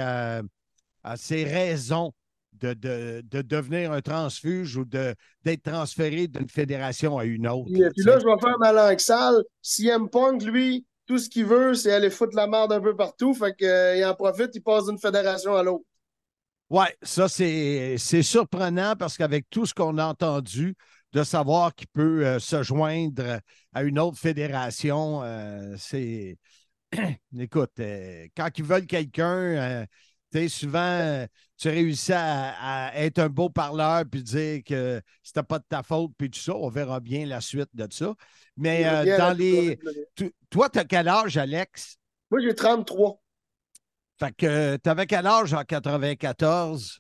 ses 1.16 1.44
raisons 1.44 2.12
de, 2.54 2.74
de, 2.74 3.42
devenir 3.44 3.92
un 3.92 4.02
transfuge 4.02 4.78
ou 4.78 4.86
d'être 4.86 5.64
transféré 5.64 6.28
d'une 6.28 6.50
fédération 6.50 7.20
à 7.20 7.26
une 7.26 7.48
autre. 7.48 7.70
Et 7.70 7.90
puis 7.96 8.04
là, 8.04 8.18
je 8.18 8.26
vais 8.26 8.40
faire 8.42 8.58
ma 8.58 8.74
langue 8.74 9.00
sale. 9.00 9.44
CM 9.62 10.10
Punk, 10.10 10.44
lui, 10.44 10.88
tout 11.06 11.18
ce 11.18 11.30
qu'il 11.30 11.46
veut, 11.46 11.74
c'est 11.74 11.92
aller 11.92 12.10
foutre 12.10 12.36
la 12.36 12.48
merde 12.48 12.72
un 12.72 12.82
peu 12.82 12.96
partout. 12.96 13.34
Fait 13.34 13.56
qu'il 13.56 13.68
euh, 13.68 14.10
en 14.10 14.16
profite, 14.16 14.52
il 14.54 14.62
passe 14.62 14.86
d'une 14.86 14.98
fédération 14.98 15.56
à 15.56 15.64
l'autre. 15.64 15.86
Oui, 16.70 16.86
ça, 17.02 17.28
c'est 17.30 17.98
surprenant 17.98 18.96
parce 18.98 19.18
qu'avec 19.18 19.46
tout 19.50 19.66
ce 19.66 19.74
qu'on 19.74 19.98
a 19.98 20.06
entendu, 20.06 20.76
de 21.12 21.24
savoir 21.24 21.76
qu'il 21.76 21.88
peut 21.90 22.26
euh, 22.26 22.40
se 22.40 22.64
joindre 22.64 23.40
à 23.74 23.84
une 23.84 24.00
autre 24.00 24.18
fédération, 24.18 25.22
euh, 25.24 25.76
c'est. 25.78 26.38
Écoute, 27.38 27.80
quand 28.36 28.50
ils 28.58 28.64
veulent 28.64 28.86
quelqu'un, 28.86 29.86
souvent, 30.50 31.26
tu 31.58 31.70
réussis 31.70 32.14
à, 32.14 32.92
être 32.96 33.20
un 33.20 33.30
beau 33.30 33.50
parleur 33.50 34.04
puis 34.10 34.24
dire 34.24 34.62
que 34.66 35.02
c'était 35.22 35.44
pas 35.44 35.60
de 35.60 35.66
ta 35.68 35.84
faute 35.84 36.12
puis 36.18 36.30
tout 36.30 36.40
ça. 36.40 36.56
On 36.56 36.70
verra 36.70 37.00
bien 37.00 37.26
la 37.26 37.42
suite 37.42 37.70
de 37.74 37.88
ça. 37.92 38.14
Mais 38.58 38.86
euh, 38.86 39.18
dans 39.18 39.38
les. 39.38 39.80
toi, 40.50 40.70
tu 40.70 40.80
as 40.80 40.86
quel 40.86 41.08
âge, 41.08 41.38
Alex? 41.38 41.98
Moi, 42.30 42.42
j'ai 42.42 42.54
33. 42.54 43.22
Fait 44.20 44.32
que 44.36 44.78
tu 44.78 44.90
avais 44.90 45.06
quel 45.06 45.26
âge 45.26 45.54
en 45.54 45.64
94? 45.64 47.00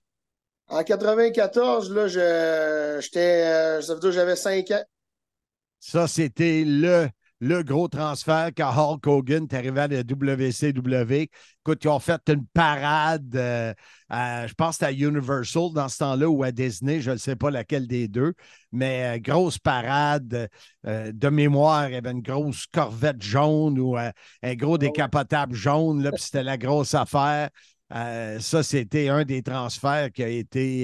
En 0.67 0.83
94, 0.83 1.91
là, 1.91 2.07
j'étais. 2.07 3.43
Euh, 3.45 3.81
ça 3.81 3.93
veut 3.93 3.99
dire 3.99 4.09
que 4.09 4.15
j'avais 4.15 4.35
5 4.35 4.71
ans. 4.71 4.83
Ça, 5.79 6.07
c'était 6.07 6.63
le 6.65 7.09
le 7.43 7.61
gros 7.61 7.89
transfert 7.89 8.51
quand 8.55 8.71
Hulk 8.71 9.05
Hogan 9.05 9.43
est 9.43 9.53
arrivé 9.53 9.81
à 9.81 9.87
la 9.89 9.99
WCW. 9.99 11.29
Écoute, 11.59 11.83
ils 11.83 11.89
ont 11.89 11.99
fait 11.99 12.21
une 12.29 12.45
parade, 12.45 13.35
euh, 13.35 13.73
je 14.09 14.53
pense 14.53 14.81
à 14.81 14.93
Universal 14.93 15.73
dans 15.73 15.89
ce 15.89 15.97
temps-là 15.97 16.29
ou 16.29 16.41
à 16.43 16.53
Disney, 16.53 17.01
je 17.01 17.11
ne 17.11 17.17
sais 17.17 17.35
pas 17.35 17.51
laquelle 17.51 17.85
des 17.85 18.07
deux, 18.07 18.33
mais 18.71 19.17
euh, 19.17 19.19
grosse 19.19 19.59
parade 19.59 20.47
euh, 20.87 21.11
de 21.13 21.27
mémoire. 21.27 21.89
Il 21.89 21.95
y 21.95 21.97
avait 21.97 22.11
une 22.11 22.21
grosse 22.21 22.65
corvette 22.65 23.21
jaune 23.21 23.77
ou 23.77 23.97
un 23.97 24.55
gros 24.55 24.75
ah 24.75 24.77
décapotable 24.77 25.53
jaune, 25.53 26.01
là, 26.01 26.11
puis 26.11 26.23
c'était 26.23 26.43
la 26.43 26.57
grosse 26.57 26.93
affaire. 26.93 27.49
ça, 27.91 28.63
c'était 28.63 29.09
un 29.09 29.25
des 29.25 29.43
transferts 29.43 30.13
qui 30.13 30.23
a 30.23 30.29
été. 30.29 30.83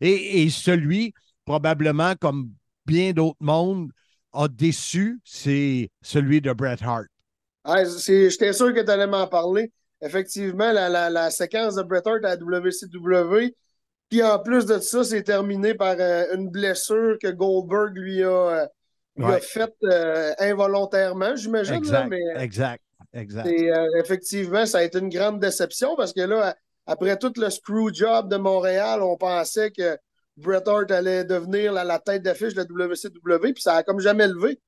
et, 0.00 0.42
et 0.42 0.48
celui, 0.48 1.12
probablement, 1.44 2.14
comme 2.18 2.50
bien 2.86 3.12
d'autres 3.12 3.36
mondes, 3.40 3.90
a 4.32 4.48
déçu, 4.48 5.20
c'est 5.24 5.90
celui 6.02 6.40
de 6.40 6.52
Bret 6.52 6.78
Hart. 6.82 7.06
J'étais 7.66 8.52
sûr 8.52 8.74
que 8.74 8.80
tu 8.80 8.90
allais 8.90 9.06
m'en 9.06 9.26
parler. 9.26 9.72
Effectivement, 10.02 10.72
la, 10.72 11.30
séquence 11.30 11.74
de 11.74 11.82
Bret 11.82 12.02
Hart 12.06 12.24
à 12.24 12.36
WCW. 12.36 13.54
Puis 14.08 14.22
en 14.22 14.38
plus 14.40 14.66
de 14.66 14.78
ça, 14.78 15.04
c'est 15.04 15.22
terminé 15.22 15.74
par 15.74 15.94
euh, 15.98 16.34
une 16.34 16.48
blessure 16.48 17.16
que 17.22 17.28
Goldberg 17.28 17.96
lui 17.96 18.24
a, 18.24 18.68
euh, 19.20 19.38
faite 19.40 19.76
euh, 19.84 20.32
involontairement, 20.38 21.36
j'imagine. 21.36 21.76
Exact, 21.76 22.08
mais, 22.08 22.20
exact, 22.36 22.82
exact. 23.12 23.48
effectivement, 24.00 24.66
ça 24.66 24.78
a 24.78 24.82
été 24.82 24.98
une 24.98 25.10
grande 25.10 25.38
déception 25.38 25.94
parce 25.94 26.12
que 26.12 26.22
là, 26.22 26.56
après 26.86 27.16
tout 27.18 27.32
le 27.36 27.50
screw 27.50 27.94
job 27.94 28.28
de 28.28 28.36
Montréal, 28.36 29.00
on 29.00 29.16
pensait 29.16 29.70
que 29.70 29.96
Bret 30.40 30.62
Hart 30.66 30.90
allait 30.90 31.24
devenir 31.24 31.72
la, 31.72 31.98
tête 31.98 32.22
d'affiche 32.22 32.54
de 32.54 32.62
la 32.62 32.86
WCW, 32.86 33.52
puis 33.52 33.62
ça 33.62 33.76
a 33.76 33.82
comme 33.82 34.00
jamais 34.00 34.26
levé. 34.26 34.60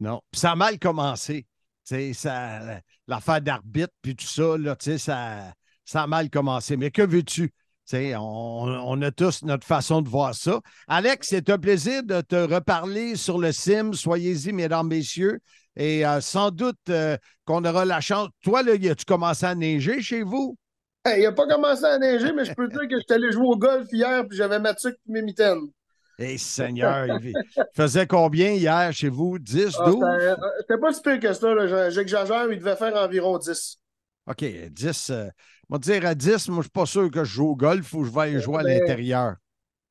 Non, 0.00 0.20
puis 0.30 0.40
ça 0.40 0.52
a 0.52 0.56
mal 0.56 0.78
commencé. 0.78 1.46
L'affaire 1.90 3.40
d'arbitre, 3.40 3.92
puis 4.02 4.16
tout 4.16 4.26
ça, 4.26 4.58
là, 4.58 4.76
ça, 4.80 5.52
ça 5.84 6.02
a 6.02 6.06
mal 6.06 6.30
commencé. 6.30 6.76
Mais 6.76 6.90
que 6.90 7.02
veux-tu? 7.02 7.52
On, 7.92 8.82
on, 8.84 9.02
a 9.02 9.10
tous 9.12 9.42
notre 9.44 9.64
façon 9.64 10.02
de 10.02 10.08
voir 10.08 10.34
ça. 10.34 10.60
Alex, 10.88 11.28
c'est 11.28 11.48
un 11.50 11.58
plaisir 11.58 12.02
de 12.02 12.20
te 12.20 12.34
reparler 12.34 13.14
sur 13.14 13.38
le 13.38 13.52
sim. 13.52 13.92
Soyez-y, 13.92 14.52
mesdames, 14.52 14.88
messieurs. 14.88 15.40
Et 15.76 16.04
euh, 16.04 16.20
sans 16.20 16.50
doute 16.50 16.78
euh, 16.88 17.16
qu'on 17.44 17.64
aura 17.64 17.84
la 17.84 18.00
chance. 18.00 18.28
Toi, 18.42 18.62
là, 18.62 18.72
as-tu 18.72 19.04
commencé 19.04 19.46
à 19.46 19.54
neiger 19.54 20.02
chez 20.02 20.22
vous? 20.22 20.58
il 21.16 21.22
n'a 21.22 21.32
pas 21.32 21.46
commencé 21.46 21.84
à 21.84 21.98
neiger, 21.98 22.32
mais 22.32 22.44
je 22.44 22.54
peux 22.54 22.68
te 22.68 22.72
dire 22.72 22.88
que 22.88 22.96
je 22.96 23.00
suis 23.00 23.12
allé 23.12 23.32
jouer 23.32 23.46
au 23.46 23.56
golf 23.56 23.86
hier 23.92 24.26
puis 24.28 24.36
j'avais 24.36 24.58
ma 24.58 24.74
tuque 24.74 24.96
et 25.08 25.12
mes 25.12 25.22
mitaines. 25.22 25.68
Eh, 26.18 26.38
Seigneur, 26.38 27.06
il 27.22 27.34
faisait 27.74 28.06
combien 28.06 28.52
hier 28.52 28.90
chez 28.92 29.10
vous? 29.10 29.38
10, 29.38 29.76
12? 29.84 30.02
Ah, 30.02 30.36
c'était 30.60 30.78
pas 30.78 30.92
si 30.92 31.02
pire 31.02 31.20
que 31.20 31.32
ça. 31.32 31.90
J'exagère, 31.90 32.50
il 32.50 32.58
devait 32.58 32.76
faire 32.76 32.96
environ 32.96 33.36
10. 33.36 33.78
OK, 34.28 34.44
10. 34.44 35.10
Euh, 35.10 35.28
on 35.68 35.74
va 35.74 35.78
dire 35.78 36.06
à 36.06 36.14
10, 36.14 36.48
moi, 36.48 36.58
je 36.58 36.62
suis 36.62 36.70
pas 36.70 36.86
sûr 36.86 37.10
que 37.10 37.22
je 37.22 37.30
joue 37.30 37.48
au 37.48 37.56
golf 37.56 37.92
ou 37.92 38.04
je 38.04 38.10
vais 38.10 38.20
aller 38.22 38.40
jouer 38.40 38.60
à 38.60 38.62
l'intérieur. 38.62 39.34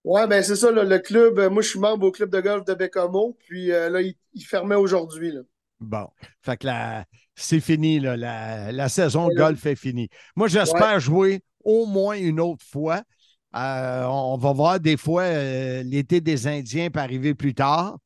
Ouais, 0.03 0.27
ben 0.27 0.43
c'est 0.43 0.55
ça, 0.55 0.71
le 0.71 0.97
club. 0.99 1.39
Euh, 1.39 1.49
moi, 1.49 1.61
je 1.61 1.69
suis 1.69 1.79
membre 1.79 2.07
au 2.07 2.11
club 2.11 2.29
de 2.29 2.41
golf 2.41 2.65
de 2.65 2.73
Bécamo, 2.73 3.37
puis 3.39 3.71
euh, 3.71 3.89
là, 3.89 4.01
il, 4.01 4.15
il 4.33 4.43
fermait 4.43 4.75
aujourd'hui. 4.75 5.33
Bon. 5.79 6.07
Fait 6.41 6.57
que 6.57 6.67
c'est 7.35 7.59
fini, 7.59 7.99
La, 7.99 8.89
saison 8.89 9.27
de 9.27 9.35
golf 9.35 9.65
est 9.65 9.75
finie. 9.75 10.09
Moi, 10.35 10.47
j'espère 10.47 10.99
jouer 10.99 11.41
au 11.63 11.85
moins 11.85 12.15
une 12.15 12.39
autre 12.39 12.63
fois. 12.65 13.01
Euh, 13.55 14.03
on 14.05 14.37
va 14.37 14.51
voir 14.51 14.79
des 14.79 14.97
fois 14.97 15.23
euh, 15.23 15.83
l'été 15.83 16.19
des 16.19 16.47
Indiens 16.47 16.89
peut 16.89 16.99
arriver 16.99 17.33
plus 17.33 17.53
tard. 17.53 17.97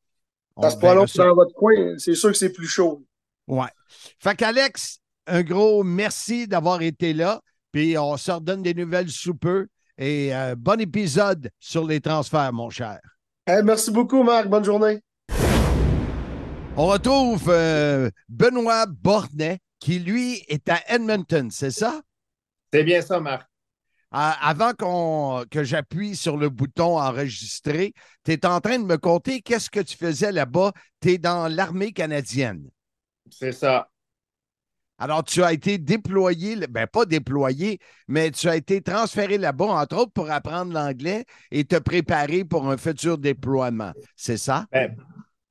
Ça 0.60 0.70
se 0.70 0.76
prolonge 0.76 1.12
dans 1.14 1.34
votre 1.34 1.54
coin. 1.54 1.94
C'est 1.98 2.14
sûr 2.14 2.30
que 2.30 2.36
c'est 2.36 2.52
plus 2.52 2.68
chaud. 2.68 3.02
Ouais. 3.48 3.70
Fait 4.18 4.36
qu'Alex, 4.36 5.00
un 5.26 5.42
gros 5.42 5.82
merci 5.82 6.46
d'avoir 6.46 6.82
été 6.82 7.12
là. 7.12 7.40
Puis 7.72 7.96
on 7.98 8.16
se 8.16 8.30
redonne 8.30 8.62
des 8.62 8.74
nouvelles 8.74 9.10
sous 9.10 9.34
peu. 9.34 9.66
Et 9.98 10.34
euh, 10.34 10.54
bon 10.56 10.80
épisode 10.80 11.50
sur 11.58 11.86
les 11.86 12.00
transferts, 12.00 12.52
mon 12.52 12.70
cher. 12.70 13.00
merci 13.48 13.90
beaucoup, 13.90 14.22
Marc. 14.22 14.48
Bonne 14.48 14.64
journée. 14.64 15.00
On 16.76 16.86
retrouve 16.86 17.48
euh, 17.48 18.10
Benoît 18.28 18.86
Bornet, 18.86 19.58
qui 19.80 19.98
lui 19.98 20.44
est 20.48 20.68
à 20.68 20.80
Edmonton, 20.88 21.50
c'est 21.50 21.72
ça? 21.72 22.00
C'est 22.72 22.84
bien 22.84 23.02
ça, 23.02 23.20
Marc. 23.20 23.48
avant 24.12 24.72
que 25.50 25.64
j'appuie 25.64 26.14
sur 26.16 26.36
le 26.36 26.48
bouton 26.48 26.98
enregistrer, 26.98 27.92
tu 28.24 28.32
es 28.32 28.46
en 28.46 28.60
train 28.60 28.78
de 28.78 28.84
me 28.84 28.96
conter 28.96 29.40
qu'est-ce 29.40 29.68
que 29.68 29.80
tu 29.80 29.96
faisais 29.96 30.32
là-bas. 30.32 30.72
Tu 31.00 31.12
es 31.12 31.18
dans 31.18 31.48
l'armée 31.48 31.92
canadienne. 31.92 32.68
C'est 33.30 33.52
ça. 33.52 33.88
Alors, 34.98 35.24
tu 35.24 35.42
as 35.42 35.52
été 35.52 35.78
déployé, 35.78 36.56
ben 36.68 36.86
pas 36.86 37.06
déployé, 37.06 37.78
mais 38.06 38.30
tu 38.30 38.48
as 38.48 38.56
été 38.56 38.82
transféré 38.82 39.38
là-bas, 39.38 39.64
entre 39.64 39.96
autres, 39.96 40.12
pour 40.12 40.30
apprendre 40.30 40.74
l'anglais 40.74 41.24
et 41.50 41.64
te 41.64 41.76
préparer 41.76 42.44
pour 42.44 42.70
un 42.70 42.76
futur 42.76 43.16
déploiement. 43.16 43.92
C'est 44.14 44.36
ça? 44.36 44.66
Ben, 44.70 44.94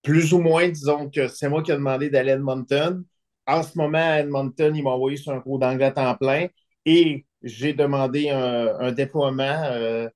plus 0.03 0.33
ou 0.33 0.39
moins, 0.39 0.69
disons 0.69 1.09
que 1.09 1.27
c'est 1.27 1.49
moi 1.49 1.63
qui 1.63 1.71
ai 1.71 1.75
demandé 1.75 2.09
d'aller 2.09 2.31
à 2.31 2.35
Edmonton. 2.35 3.03
En 3.47 3.63
ce 3.63 3.77
moment, 3.77 3.97
à 3.97 4.19
Edmonton, 4.19 4.75
ils 4.75 4.83
m'ont 4.83 4.91
envoyé 4.91 5.17
sur 5.17 5.31
un 5.33 5.41
cours 5.41 5.59
d'anglais 5.59 5.85
à 5.85 5.91
temps 5.91 6.15
plein 6.15 6.47
et 6.85 7.25
j'ai 7.43 7.73
demandé 7.73 8.29
un, 8.29 8.91
déploiement, 8.91 9.63
euh, 9.65 10.07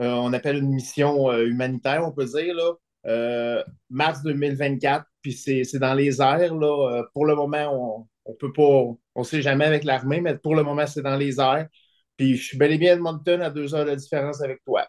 euh, 0.00 0.12
on 0.12 0.32
appelle 0.32 0.58
une 0.58 0.70
mission 0.70 1.30
euh, 1.30 1.46
humanitaire, 1.46 2.04
on 2.06 2.12
peut 2.12 2.26
dire, 2.26 2.54
là, 2.54 3.64
mars 3.90 4.22
2024, 4.22 5.04
puis 5.22 5.32
c'est 5.32 5.78
dans 5.78 5.94
les 5.94 6.20
airs. 6.20 6.54
Là, 6.54 7.02
pour 7.14 7.26
le 7.26 7.34
moment, 7.34 8.08
on 8.24 8.30
ne 8.32 8.36
peut 8.36 8.52
pas, 8.52 8.62
on 8.62 8.98
ne 9.16 9.24
sait 9.24 9.42
jamais 9.42 9.64
avec 9.64 9.84
l'armée, 9.84 10.20
mais 10.20 10.36
pour 10.36 10.54
le 10.54 10.62
moment, 10.62 10.86
c'est 10.86 11.02
dans 11.02 11.16
les 11.16 11.40
airs. 11.40 11.68
Puis 12.16 12.36
je 12.36 12.44
suis 12.44 12.58
bel 12.58 12.72
et 12.72 12.78
bien 12.78 12.92
à 12.92 12.94
Edmonton 12.96 13.40
à 13.42 13.50
deux 13.50 13.74
heures 13.74 13.86
de 13.86 13.94
différence 13.94 14.42
avec 14.42 14.62
toi. 14.64 14.86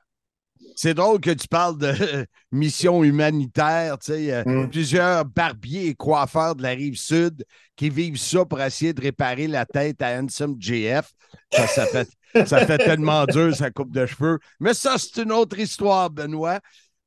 C'est 0.75 0.93
drôle 0.93 1.19
que 1.19 1.31
tu 1.31 1.47
parles 1.47 1.77
de 1.77 1.93
mission 2.51 3.03
humanitaire. 3.03 3.97
Tu 3.99 4.13
sais, 4.13 4.33
euh, 4.33 4.43
mm. 4.45 4.69
Plusieurs 4.69 5.25
barbiers 5.25 5.87
et 5.87 5.95
coiffeurs 5.95 6.55
de 6.55 6.63
la 6.63 6.69
rive 6.69 6.97
sud 6.97 7.45
qui 7.75 7.89
vivent 7.89 8.17
ça 8.17 8.45
pour 8.45 8.61
essayer 8.61 8.93
de 8.93 9.01
réparer 9.01 9.47
la 9.47 9.65
tête 9.65 10.01
à 10.01 10.19
Handsome 10.19 10.55
JF. 10.59 11.11
Ça, 11.51 11.85
fait, 11.85 12.09
ça 12.45 12.65
fait 12.65 12.77
tellement 12.77 13.25
dur, 13.25 13.55
sa 13.55 13.71
coupe 13.71 13.91
de 13.91 14.05
cheveux. 14.05 14.39
Mais 14.59 14.73
ça, 14.73 14.95
c'est 14.97 15.23
une 15.23 15.31
autre 15.31 15.57
histoire, 15.59 16.09
Benoît. 16.09 16.59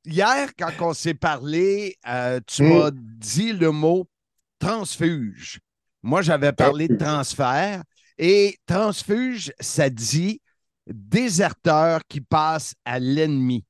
Hier, 0.05 0.49
quand 0.57 0.71
on 0.81 0.93
s'est 0.93 1.13
parlé, 1.13 1.95
euh, 2.07 2.39
tu 2.45 2.63
mm. 2.63 2.77
m'as 2.77 2.91
dit 2.93 3.53
le 3.53 3.71
mot 3.71 4.07
transfuge. 4.59 5.59
Moi, 6.01 6.21
j'avais 6.21 6.51
parlé 6.51 6.87
de 6.87 6.95
transfert. 6.95 7.83
Et 8.17 8.57
transfuge, 8.67 9.51
ça 9.59 9.89
dit 9.89 10.41
déserteur 10.87 12.01
qui 12.07 12.21
passe 12.21 12.73
à 12.85 12.99
l'ennemi. 12.99 13.65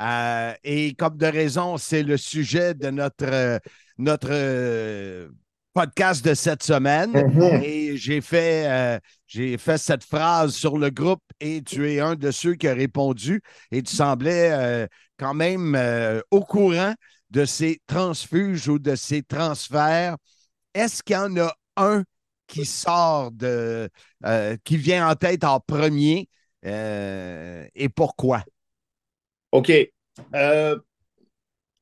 Euh, 0.00 0.54
et 0.64 0.94
comme 0.94 1.16
de 1.16 1.26
raison, 1.26 1.76
c'est 1.76 2.02
le 2.02 2.16
sujet 2.16 2.74
de 2.74 2.90
notre, 2.90 3.60
notre 3.98 5.28
podcast 5.74 6.24
de 6.24 6.34
cette 6.34 6.62
semaine 6.62 7.12
Mhm. 7.12 7.62
et 7.62 7.96
j'ai 7.96 8.20
fait, 8.20 8.66
euh, 8.68 8.98
j'ai 9.26 9.56
fait 9.56 9.78
cette 9.78 10.04
phrase 10.04 10.54
sur 10.54 10.76
le 10.78 10.90
groupe 10.90 11.22
et 11.40 11.62
tu 11.62 11.90
es 11.90 12.00
un 12.00 12.14
de 12.14 12.30
ceux 12.30 12.54
qui 12.54 12.68
a 12.68 12.74
répondu 12.74 13.40
et 13.70 13.82
tu 13.82 13.94
semblais 13.94 14.50
euh, 14.52 14.86
quand 15.18 15.34
même 15.34 15.74
euh, 15.74 16.20
au 16.30 16.40
courant 16.42 16.94
de 17.30 17.44
ces 17.46 17.80
transfuges 17.86 18.68
ou 18.68 18.78
de 18.78 18.94
ces 18.94 19.22
transferts. 19.22 20.16
Est-ce 20.74 21.02
qu'il 21.02 21.14
y 21.16 21.18
en 21.18 21.36
a 21.38 21.54
un 21.76 22.02
qui 22.52 22.66
sort 22.66 23.32
de, 23.32 23.88
euh, 24.26 24.56
qui 24.62 24.76
vient 24.76 25.08
en 25.08 25.14
tête 25.14 25.42
en 25.42 25.58
premier 25.58 26.28
euh, 26.66 27.66
et 27.74 27.88
pourquoi? 27.88 28.44
OK. 29.50 29.70
Euh, 30.34 30.78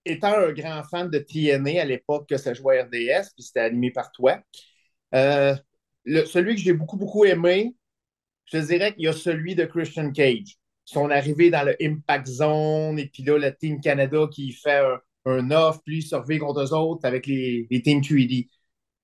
étant 0.04 0.34
un 0.34 0.52
grand 0.52 0.82
fan 0.84 1.10
de 1.10 1.18
TNA 1.18 1.82
à 1.82 1.84
l'époque 1.84 2.28
que 2.28 2.36
ça 2.36 2.54
jouait 2.54 2.78
à 2.78 2.84
RDS, 2.84 3.32
puis 3.34 3.42
c'était 3.44 3.60
animé 3.60 3.90
par 3.90 4.12
toi, 4.12 4.40
le- 6.04 6.24
celui 6.24 6.54
que 6.54 6.60
j'ai 6.60 6.72
beaucoup, 6.72 6.96
beaucoup 6.96 7.24
aimé, 7.24 7.74
je 8.46 8.58
te 8.58 8.66
dirais 8.66 8.94
qu'il 8.94 9.04
y 9.04 9.08
a 9.08 9.12
celui 9.12 9.54
de 9.54 9.64
Christian 9.64 10.12
Cage. 10.12 10.56
Son 10.84 11.10
arrivée 11.10 11.50
dans 11.50 11.64
le 11.64 11.76
Impact 11.82 12.26
Zone, 12.26 12.98
et 12.98 13.06
puis 13.08 13.22
là, 13.24 13.38
le 13.38 13.54
Team 13.56 13.80
Canada 13.80 14.26
qui 14.32 14.52
fait 14.52 14.82
un, 15.26 15.50
off, 15.52 15.80
puis 15.84 15.98
il 15.98 16.02
se 16.02 16.16
revient 16.16 16.38
contre 16.38 16.62
eux 16.62 16.74
autres 16.74 17.06
avec 17.06 17.26
les, 17.26 17.66
les 17.70 17.82
Team 17.82 18.02
3D. 18.02 18.48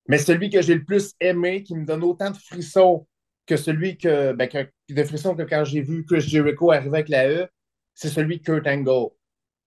Mais 0.07 0.17
celui 0.17 0.49
que 0.49 0.61
j'ai 0.61 0.75
le 0.75 0.83
plus 0.85 1.13
aimé, 1.19 1.63
qui 1.63 1.75
me 1.75 1.85
donne 1.85 2.03
autant 2.03 2.31
de 2.31 2.37
frissons 2.37 3.07
que 3.45 3.57
celui 3.57 3.97
que, 3.97 4.33
ben, 4.33 4.47
que- 4.47 4.69
de 4.93 5.03
frissons 5.03 5.35
que 5.35 5.43
quand 5.43 5.63
j'ai 5.65 5.81
vu 5.81 6.05
Chris 6.05 6.21
Jericho 6.21 6.71
arriver 6.71 6.97
avec 6.97 7.09
la 7.09 7.29
E, 7.29 7.47
c'est 7.93 8.09
celui 8.09 8.39
de 8.39 8.43
Kurt 8.43 8.67
Angle. 8.67 9.09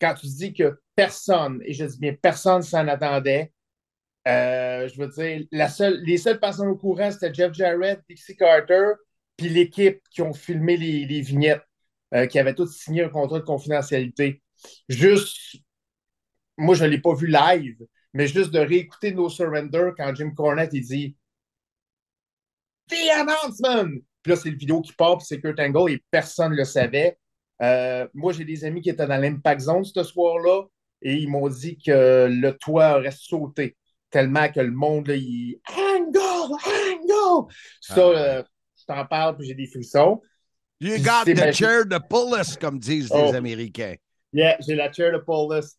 Quand 0.01 0.15
tu 0.15 0.27
dis 0.27 0.53
que 0.55 0.81
personne, 0.95 1.61
et 1.65 1.73
je 1.75 1.85
dis 1.85 1.99
bien 1.99 2.15
personne 2.21 2.63
s'en 2.63 2.87
attendait, 2.89 3.53
euh, 4.29 4.89
je 4.89 4.99
veux 5.01 5.09
dire, 5.09 5.47
la 5.53 5.69
seule, 5.69 6.01
les 6.05 6.19
seules 6.19 6.41
personnes 6.41 6.69
au 6.69 6.77
courant, 6.77 7.11
c'était 7.11 7.33
Jeff 7.35 7.53
Jarrett, 7.55 8.01
Dixie 8.09 8.37
Carter, 8.37 8.93
puis 9.37 9.49
l'équipe 9.49 10.01
qui 10.11 10.23
ont 10.23 10.35
filmé 10.35 10.77
les, 10.77 11.07
les 11.07 11.21
vignettes, 11.23 11.63
euh, 12.15 12.27
qui 12.27 12.39
avaient 12.39 12.55
tous 12.55 12.73
signé 12.77 13.05
un 13.05 13.09
contrat 13.09 13.41
de 13.41 13.45
confidentialité. 13.45 14.43
Juste, 14.89 15.57
moi, 16.57 16.75
je 16.75 16.85
ne 16.85 16.91
l'ai 16.91 17.01
pas 17.01 17.15
vu 17.15 17.27
live, 17.27 17.77
mais 18.13 18.27
juste 18.27 18.51
de 18.51 18.59
réécouter 18.59 19.13
No 19.13 19.29
Surrender 19.29 19.91
quand 19.97 20.15
Jim 20.15 20.33
Cornette, 20.35 20.71
il 20.73 20.83
dit 20.83 21.17
The 22.89 23.11
announcement! 23.21 24.01
Puis 24.23 24.31
là, 24.33 24.37
c'est 24.37 24.51
le 24.51 24.57
vidéo 24.57 24.81
qui 24.83 24.93
part, 24.93 25.17
puis 25.19 25.27
c'est 25.27 25.41
Kurt 25.41 25.59
Angle, 25.61 25.93
et 25.93 26.03
personne 26.11 26.53
ne 26.53 26.57
le 26.57 26.65
savait. 26.65 27.19
Euh, 27.63 28.07
moi, 28.15 28.33
j'ai 28.33 28.45
des 28.45 28.65
amis 28.65 28.81
qui 28.83 28.91
étaient 28.91 29.07
dans 29.07 29.17
l'Impact 29.21 29.63
Zone 29.63 29.85
ce 29.85 30.03
soir-là, 30.03 30.65
et 31.03 31.15
ils 31.15 31.29
m'ont 31.29 31.49
dit 31.49 31.79
que 31.79 32.29
le 32.31 32.51
toit 32.59 32.99
aurait 32.99 33.13
sauté 33.13 33.77
tellement 34.11 34.49
que 34.51 34.61
le 34.61 34.73
monde, 34.73 35.07
là, 35.09 35.15
il 35.15 35.61
Angle! 35.69 36.19
Angle! 36.19 37.53
Ça, 37.81 37.95
Ah 37.97 38.01
euh, 38.01 38.43
je 38.77 38.85
t'en 38.87 39.07
parle, 39.07 39.37
puis 39.37 39.47
j'ai 39.47 39.55
des 39.55 39.67
frissons. 39.67 40.21
You 40.81 40.99
got 40.99 41.25
the 41.27 41.37
magique. 41.37 41.55
chair 41.55 41.85
to 41.89 42.01
pull 42.01 42.35
us, 42.39 42.57
comme 42.57 42.79
disent 42.79 43.11
Oh. 43.13 43.31
les 43.31 43.37
Américains. 43.37 43.95
Yeah, 44.33 44.57
j'ai 44.61 44.75
la 44.75 44.91
chair 44.93 45.13
de 45.13 45.19
Paulus. 45.19 45.77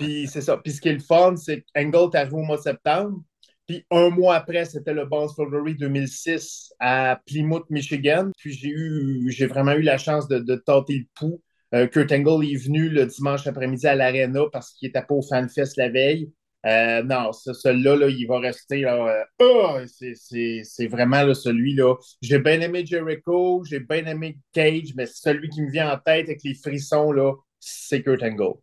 Puis 0.00 0.26
c'est 0.28 0.40
ça. 0.40 0.56
Puis 0.56 0.72
ce 0.72 0.80
qui 0.80 0.88
est 0.88 0.94
le 0.94 0.98
fun, 1.00 1.36
c'est 1.36 1.62
qu'Angle 1.74 2.08
est 2.12 2.16
arrivé 2.18 2.34
au 2.36 2.42
mois 2.42 2.56
de 2.56 2.62
septembre. 2.62 3.20
Puis 3.66 3.84
un 3.90 4.08
mois 4.10 4.34
après, 4.36 4.64
c'était 4.64 4.94
le 4.94 5.04
Bounce 5.04 5.34
February 5.36 5.74
2006 5.76 6.72
à 6.80 7.20
Plymouth, 7.26 7.68
Michigan. 7.70 8.30
Puis 8.38 8.52
j'ai 8.54 8.70
eu, 8.70 9.30
j'ai 9.30 9.46
vraiment 9.46 9.72
eu 9.72 9.82
la 9.82 9.98
chance 9.98 10.26
de, 10.26 10.56
tâter 10.56 10.94
le 10.98 11.04
pouls. 11.14 11.42
Euh, 11.74 11.86
Kurt 11.86 12.10
Angle 12.12 12.44
est 12.46 12.56
venu 12.56 12.88
le 12.88 13.06
dimanche 13.06 13.46
après-midi 13.46 13.86
à 13.86 13.94
l'Arena 13.94 14.44
parce 14.50 14.72
qu'il 14.72 14.88
était 14.88 15.02
pas 15.02 15.14
au 15.14 15.22
FanFest 15.22 15.76
la 15.76 15.88
veille. 15.90 16.32
Euh, 16.66 17.02
non, 17.04 17.32
ce- 17.32 17.52
celui-là, 17.52 17.96
là, 17.96 18.08
il 18.08 18.26
va 18.26 18.38
rester. 18.40 18.80
Là, 18.80 18.94
euh, 19.06 19.24
oh, 19.40 19.78
c'est- 19.86 20.86
vraiment 20.88 21.22
là, 21.22 21.34
celui-là. 21.34 21.94
J'ai 22.22 22.38
bien 22.38 22.60
aimé 22.60 22.84
Jericho, 22.84 23.62
j'ai 23.64 23.80
bien 23.80 24.04
aimé 24.06 24.38
Cage, 24.52 24.94
mais 24.96 25.06
celui 25.06 25.48
qui 25.48 25.62
me 25.62 25.70
vient 25.70 25.92
en 25.92 25.98
tête 25.98 26.26
avec 26.26 26.42
les 26.44 26.54
frissons, 26.54 27.12
là, 27.12 27.32
c'est 27.60 28.02
Kurt 28.02 28.22
Angle. 28.22 28.54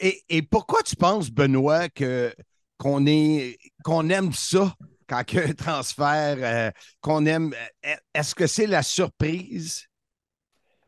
Et, 0.00 0.22
et 0.28 0.42
pourquoi 0.42 0.82
tu 0.82 0.96
penses, 0.96 1.30
Benoît, 1.30 1.88
que 1.88 2.34
qu'on 2.78 3.06
est 3.06 3.58
qu'on 3.84 4.08
aime 4.08 4.32
ça 4.32 4.74
quand 5.08 5.22
il 5.32 5.38
y 5.38 5.42
a 5.42 5.44
un 5.48 5.52
transfert, 5.54 6.36
euh, 6.40 6.70
qu'on 7.00 7.26
aime. 7.26 7.54
euh, 7.86 7.94
Est-ce 8.14 8.34
que 8.34 8.46
c'est 8.46 8.66
la 8.66 8.82
surprise? 8.82 9.86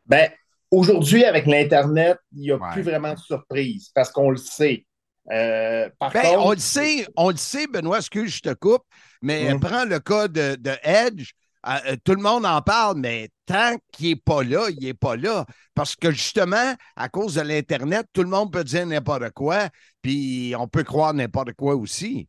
Ben, 0.07 0.31
aujourd'hui, 0.71 1.25
avec 1.25 1.47
l'Internet, 1.47 2.19
il 2.33 2.41
n'y 2.41 2.51
a 2.51 2.59
Ouais. 2.59 2.69
plus 2.69 2.83
vraiment 2.83 3.15
de 3.15 3.19
surprise 3.19 3.91
parce 3.95 4.11
qu'on 4.11 4.31
le 4.31 4.37
sait. 4.37 4.87
Euh, 5.31 5.89
par 5.99 6.13
Ben, 6.13 6.23
contre, 6.23 6.43
on 6.45 6.51
le 6.51 6.59
sait, 6.59 7.07
on 7.17 7.31
le 7.31 7.37
sait, 7.37 7.67
Benoît, 7.67 7.99
excuse, 7.99 8.37
je 8.37 8.41
te 8.41 8.53
coupe, 8.55 8.83
mais 9.23 9.55
Mm. 9.55 9.59
prends 9.61 9.85
le 9.85 9.99
cas 10.01 10.29
de, 10.29 10.57
de 10.57 10.73
Edge. 10.83 11.33
euh, 11.67 11.97
tout 12.05 12.15
le 12.15 12.23
monde 12.23 12.45
en 12.45 12.61
parle, 12.61 12.99
mais 12.99 13.29
tant 13.47 13.77
qu'il 13.93 14.11
n'est 14.11 14.17
pas 14.17 14.43
là, 14.43 14.69
il 14.71 14.85
n'est 14.85 14.95
pas 14.95 15.17
là. 15.17 15.47
Parce 15.75 15.97
que 15.97 16.11
justement, 16.11 16.75
à 16.97 17.09
cause 17.09 17.35
de 17.35 17.43
l'Internet, 17.43 18.07
tout 18.13 18.23
le 18.23 18.29
monde 18.29 18.53
peut 18.53 18.65
dire 18.65 18.87
n'importe 18.87 19.31
quoi, 19.31 19.69
puis 20.01 20.55
on 20.59 20.69
peut 20.69 20.85
croire 20.85 21.15
n'importe 21.15 21.53
quoi 21.55 21.75
aussi. 21.75 22.29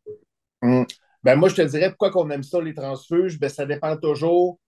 Hum. 0.62 0.86
Ben 1.24 1.36
moi, 1.36 1.50
je 1.50 1.56
te 1.56 1.62
dirais 1.62 1.90
pourquoi 1.90 2.12
qu'on 2.12 2.30
aime 2.32 2.44
ça, 2.44 2.62
les 2.62 2.74
transfuges? 2.74 3.40
Ben, 3.40 3.50
ça 3.50 3.66
dépend 3.66 3.96
toujours. 3.98 4.60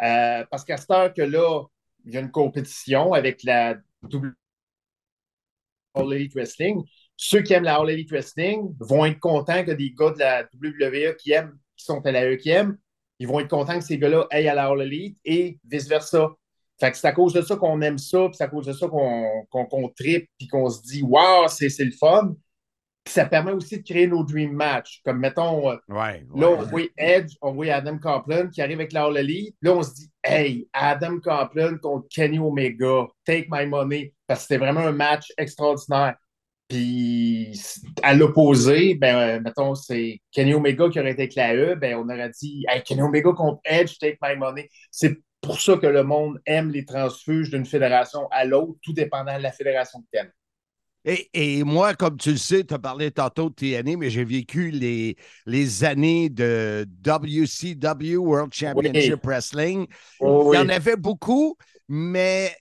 Euh, 0.00 0.44
parce 0.50 0.64
qu'à 0.64 0.76
cette 0.76 0.90
heure 0.90 1.12
que 1.12 1.22
là, 1.22 1.64
il 2.04 2.14
y 2.14 2.16
a 2.16 2.20
une 2.20 2.30
compétition 2.30 3.12
avec 3.12 3.42
la 3.42 3.74
W- 4.02 4.32
All 5.94 6.28
Wrestling. 6.34 6.82
Ceux 7.16 7.42
qui 7.42 7.52
aiment 7.52 7.64
la 7.64 7.76
All 7.76 8.04
Wrestling 8.10 8.74
vont 8.78 9.04
être 9.04 9.18
contents 9.18 9.64
que 9.64 9.72
des 9.72 9.92
gars 9.92 10.12
de 10.12 10.18
la 10.20 10.48
WWE 10.54 11.16
qui 11.16 11.32
aiment, 11.32 11.58
qui 11.76 11.84
sont 11.84 12.04
à 12.06 12.12
la 12.12 12.30
E 12.30 12.36
qui 12.36 12.50
aiment, 12.50 12.78
ils 13.18 13.26
vont 13.26 13.40
être 13.40 13.48
contents 13.48 13.78
que 13.78 13.84
ces 13.84 13.98
gars-là 13.98 14.26
aillent 14.30 14.48
à 14.48 14.54
la 14.54 14.66
All 14.66 14.80
Elite 14.82 15.18
et 15.24 15.58
vice-versa. 15.68 16.30
Fait 16.80 16.92
que 16.92 16.96
c'est 16.96 17.08
à 17.08 17.12
cause 17.12 17.32
de 17.32 17.42
ça 17.42 17.56
qu'on 17.56 17.80
aime 17.80 17.98
ça, 17.98 18.26
puis 18.26 18.36
c'est 18.36 18.44
à 18.44 18.48
cause 18.48 18.66
de 18.66 18.72
ça 18.72 18.86
qu'on 18.86 19.44
qu'on 19.50 19.66
qu'on 19.66 19.88
tripe, 19.88 20.28
puis 20.38 20.46
qu'on 20.46 20.68
se 20.70 20.80
dit, 20.82 21.02
waouh, 21.02 21.48
c'est 21.48 21.68
c'est 21.68 21.84
le 21.84 21.90
fun. 21.92 22.34
Puis 23.04 23.14
ça 23.14 23.24
permet 23.24 23.52
aussi 23.52 23.78
de 23.78 23.82
créer 23.82 24.06
nos 24.06 24.22
dream 24.22 24.52
match. 24.52 25.00
Comme 25.04 25.18
mettons, 25.18 25.70
euh, 25.70 25.76
Ouais. 25.88 26.24
Là, 26.36 26.50
on 26.50 26.62
voit 26.62 26.82
Edge, 26.96 27.34
on 27.40 27.52
voit 27.52 27.72
Adam 27.72 27.98
Copeland 27.98 28.48
qui 28.48 28.60
arrive 28.60 28.78
avec 28.78 28.92
la 28.92 29.04
All 29.04 29.16
Elite. 29.16 29.56
Là, 29.62 29.72
on 29.72 29.82
se 29.82 29.94
dit, 29.94 30.10
hey, 30.22 30.68
Adam 30.74 31.18
Copeland 31.18 31.78
contre 31.78 32.06
Kenny 32.10 32.38
Omega, 32.38 33.06
take 33.24 33.46
my 33.50 33.66
money. 33.66 34.12
Parce 34.26 34.40
que 34.40 34.48
c'était 34.48 34.58
vraiment 34.58 34.80
un 34.80 34.92
match 34.92 35.32
extraordinaire. 35.38 36.16
Puis, 36.68 37.58
à 38.02 38.14
l'opposé, 38.14 38.94
ben, 38.94 39.16
euh, 39.16 39.40
mettons, 39.40 39.74
c'est 39.74 40.20
Kenny 40.32 40.52
Omega 40.52 40.90
qui 40.90 41.00
aurait 41.00 41.12
été 41.12 41.22
avec 41.22 41.34
la 41.34 41.54
E, 41.54 41.74
ben, 41.76 41.96
on 41.96 42.04
aurait 42.10 42.30
dit, 42.30 42.64
hey, 42.68 42.82
Kenny 42.82 43.00
Omega 43.02 43.32
contre 43.32 43.60
Edge, 43.64 43.98
take 43.98 44.18
my 44.22 44.36
money. 44.36 44.68
C'est 44.90 45.16
pour 45.40 45.60
ça 45.60 45.76
que 45.78 45.86
le 45.86 46.02
monde 46.02 46.38
aime 46.44 46.70
les 46.70 46.84
transfuges 46.84 47.50
d'une 47.50 47.64
fédération 47.64 48.28
à 48.30 48.44
l'autre, 48.44 48.78
tout 48.82 48.92
dépendant 48.92 49.38
de 49.38 49.42
la 49.42 49.52
fédération 49.52 50.00
que 50.00 50.06
t'aimes. 50.12 50.30
Et, 51.04 51.30
et 51.32 51.64
moi, 51.64 51.94
comme 51.94 52.18
tu 52.18 52.32
le 52.32 52.36
sais, 52.36 52.64
tu 52.64 52.74
as 52.74 52.78
parlé 52.78 53.10
tantôt 53.10 53.48
de 53.48 53.54
TNA, 53.54 53.96
mais 53.96 54.10
j'ai 54.10 54.24
vécu 54.24 54.70
les, 54.70 55.16
les 55.46 55.84
années 55.84 56.28
de 56.28 56.84
WCW, 57.02 58.16
World 58.16 58.52
Championship 58.52 59.24
Wrestling. 59.24 59.86
Oh, 60.20 60.52
Il 60.52 60.58
y 60.58 60.60
oui. 60.60 60.66
en 60.66 60.68
avait 60.68 60.96
beaucoup, 60.96 61.56
mais 61.88 62.54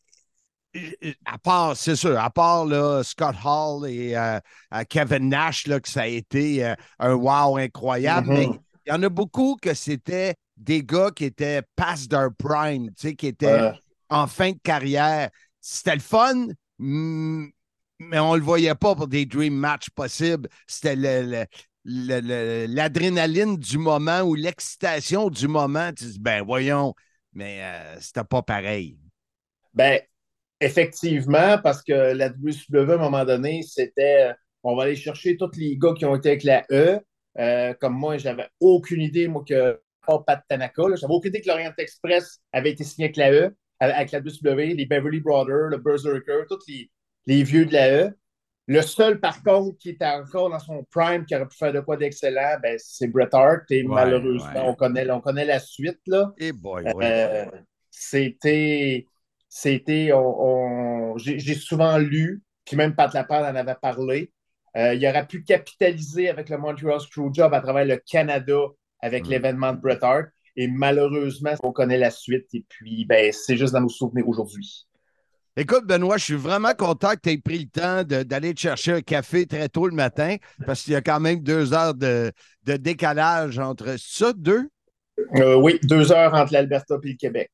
à 1.25 1.38
part, 1.38 1.75
c'est 1.78 1.95
sûr, 1.95 2.19
à 2.19 2.30
part 2.30 2.65
là, 2.65 3.03
Scott 3.03 3.36
Hall 3.43 3.89
et 3.89 4.15
euh, 4.15 4.39
euh, 4.73 4.84
Kevin 4.89 5.30
Nash, 5.30 5.67
là, 5.67 5.80
que 5.80 5.89
ça 5.89 6.01
a 6.01 6.07
été 6.07 6.65
euh, 6.65 6.75
un 6.99 7.13
wow 7.13 7.57
incroyable, 7.57 8.28
mais 8.30 8.51
il 8.86 8.89
y 8.91 8.93
en 8.93 9.03
a 9.03 9.09
beaucoup 9.09 9.57
que 9.61 9.73
c'était 9.73 10.36
des 10.55 10.84
gars 10.84 11.11
qui 11.11 11.25
étaient 11.25 11.61
past 11.75 12.09
their 12.09 12.30
prime, 12.38 12.88
tu 12.89 13.09
sais, 13.09 13.15
qui 13.15 13.28
étaient 13.28 13.63
en 14.09 14.28
fin 14.28 14.51
de 14.51 14.59
carrière. 14.63 15.30
C'était 15.61 15.95
le 15.95 16.01
fun, 16.01 16.47
mais 16.80 18.19
on 18.19 18.34
ne 18.34 18.38
le 18.38 18.43
voyait 18.43 18.75
pas 18.75 18.95
pour 18.95 19.07
des 19.07 19.25
dream 19.25 19.55
matchs 19.55 19.89
possibles. 19.89 20.49
C'était 20.67 20.95
le- 20.95 21.45
l'adrénaline 22.67 23.57
du 23.57 23.78
moment 23.78 24.21
ou 24.21 24.36
l'excitation 24.36 25.30
du 25.30 25.47
moment. 25.47 25.91
Tu 25.93 26.05
dis, 26.05 26.19
ben 26.19 26.43
voyons, 26.43 26.93
mais 27.34 27.63
euh, 27.63 27.99
c'était 27.99 28.23
pas 28.23 28.41
pareil. 28.41 28.97
Ben, 29.73 30.01
effectivement, 30.60 31.58
parce 31.64 31.84
que 31.84 32.14
la 32.14 32.30
WCW, 32.30 32.91
à 32.91 32.95
un 32.95 32.97
moment 32.97 33.26
donné, 33.26 33.64
c'était 33.64 34.34
on 34.64 34.76
va 34.76 34.84
aller 34.84 34.95
chercher 34.95 35.38
tous 35.38 35.51
les 35.58 35.78
gars 35.78 35.93
qui 35.97 36.05
ont 36.05 36.16
été 36.16 36.30
avec 36.30 36.43
la 36.43 36.66
E. 36.72 36.99
Euh, 37.39 37.74
comme 37.76 37.93
moi, 37.93 38.18
j'avais 38.18 38.47
aucune 38.60 39.01
idée, 39.01 39.28
moi, 39.28 39.43
que 39.47 39.80
pas 40.05 40.20
Pat 40.20 40.43
Tanaka, 40.47 40.84
j'avais 40.95 41.14
aucune 41.14 41.30
idée 41.30 41.41
que 41.41 41.47
l'Orient 41.47 41.74
Express 41.78 42.39
avait 42.51 42.72
été 42.72 42.84
signé 42.84 43.05
avec 43.05 43.18
la 43.18 43.32
E, 43.32 43.55
avec 43.80 44.12
la 44.12 44.20
WCW, 44.20 44.76
les 44.76 44.86
Beverly 44.86 45.20
Brothers, 45.20 45.70
le 45.70 45.78
Berserker, 45.78 46.43
tous 46.49 46.60
les, 46.68 46.89
les 47.28 47.43
vieux 47.43 47.66
de 47.66 47.74
la 47.74 47.91
E. 47.91 48.18
Le 48.70 48.82
seul, 48.82 49.22
par 49.22 49.41
contre, 49.43 49.78
qui 49.78 49.91
était 49.91 50.05
encore 50.05 50.49
dans 50.49 50.60
son 50.60 50.84
prime, 50.91 51.26
qui 51.26 51.34
aurait 51.36 51.47
pu 51.47 51.55
faire 51.55 51.72
de 51.72 51.80
quoi 51.80 51.95
d'excellent, 51.95 52.58
ben, 52.62 52.78
c'est 52.78 53.08
Bret 53.08 53.30
Hart. 53.32 53.72
Et 53.72 53.84
Ouais, 53.84 53.95
malheureusement, 53.95 54.51
ouais. 54.51 54.62
On, 54.66 54.74
connaît, 54.74 55.10
on 55.10 55.22
connaît 55.22 55.45
la 55.45 55.60
suite. 55.60 55.99
Là. 56.08 56.34
Et 56.38 56.51
boy, 56.51 56.84
Euh, 57.01 57.45
c'était. 57.89 59.05
C'était. 59.50 60.12
On, 60.14 61.14
on- 61.14 61.18
j'ai, 61.18 61.56
souvent 61.56 61.98
lu, 61.98 62.43
puis 62.66 62.76
même 62.76 62.95
Pat 62.95 63.14
Lapard 63.14 63.43
en 63.43 63.56
avait 63.56 63.76
parlé. 63.82 64.32
il 64.76 65.08
aurait 65.08 65.26
pu 65.26 65.43
capitaliser 65.43 66.30
avec 66.30 66.50
le 66.50 66.58
Montreal 66.58 67.00
Screwjob 67.00 67.54
à 67.54 67.62
travers 67.62 67.86
le 67.86 67.98
Canada 67.98 68.60
avec 69.02 69.26
mm. 69.26 69.30
l'événement 69.30 69.74
de 69.74 69.80
Bret 69.80 70.00
Hart. 70.02 70.28
Et 70.56 70.68
malheureusement, 70.68 71.54
on 71.64 71.72
connaît 71.72 71.98
la 71.98 72.12
suite. 72.12 72.48
Et 72.54 72.66
puis, 72.68 73.06
ben, 73.06 73.32
c'est 73.32 73.58
juste 73.58 73.74
dans 73.74 73.82
nos 73.82 73.89
souvenirs 73.89 74.28
aujourd'hui. 74.28 74.88
Écoute, 75.60 75.86
Benoît, 75.86 76.18
je 76.18 76.24
suis 76.24 76.36
vraiment 76.36 76.74
content 76.76 77.12
que 77.12 77.22
tu 77.24 77.30
aies 77.32 77.38
pris 77.39 77.60
le 77.60 77.66
temps 77.66 78.04
d'aller 78.04 78.54
te 78.54 78.60
chercher 78.60 78.93
un 78.93 79.02
café 79.02 79.48
très 79.48 79.70
tôt 79.70 79.88
le 79.88 79.95
matin 79.95 80.36
parce 80.68 80.84
qu'il 80.84 80.93
y 80.93 80.95
a 80.95 81.02
quand 81.02 81.20
même 81.20 81.41
deux 81.41 81.74
heures 81.74 81.95
de, 81.95 82.32
décalage 82.64 83.58
entre 83.58 83.95
ça, 83.98 84.34
deux? 84.34 84.70
Euh, 85.36 85.56
oui, 85.56 85.80
deux 85.82 86.12
heures 86.12 86.36
entre 86.36 86.54
l'Alberta 86.54 86.98
et 87.04 87.08
le 87.08 87.16
Québec. 87.16 87.50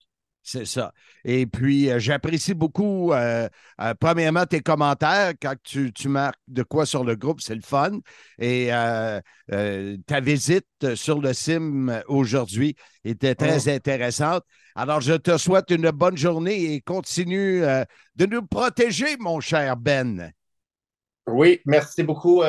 C'est 0.46 0.66
ça. 0.66 0.92
Et 1.24 1.46
puis, 1.46 1.90
euh, 1.90 2.00
j'apprécie 2.00 2.54
beaucoup, 2.54 3.14
euh, 3.14 3.48
euh, 3.80 3.94
premièrement, 3.98 4.46
tes 4.46 4.60
commentaires 4.60 5.32
quand 5.42 5.56
tu, 5.64 5.92
marques 6.10 6.40
de 6.50 6.64
quoi 6.64 6.86
sur 6.86 7.06
le 7.06 7.16
groupe, 7.16 7.40
c'est 7.40 7.56
le 7.56 7.62
fun. 7.62 8.00
Et 8.40 8.68
ta 8.68 10.20
visite 10.20 10.96
sur 10.96 11.22
le 11.22 11.32
CIM 11.32 12.04
aujourd'hui 12.08 12.76
était 13.06 13.36
très 13.36 13.70
oh. 13.70 13.72
intéressante. 13.72 14.44
Alors, 14.76 15.00
je 15.00 15.14
te 15.14 15.38
souhaite 15.38 15.72
une 15.72 15.92
bonne 15.92 16.18
journée 16.18 16.74
et 16.74 16.82
continue 16.82 17.62
de 18.16 18.26
nous 18.26 18.46
protéger, 18.46 19.16
mon 19.20 19.40
cher 19.40 19.78
Ben. 19.78 20.34
Oui, 21.26 21.62
merci 21.66 22.04
beaucoup. 22.04 22.42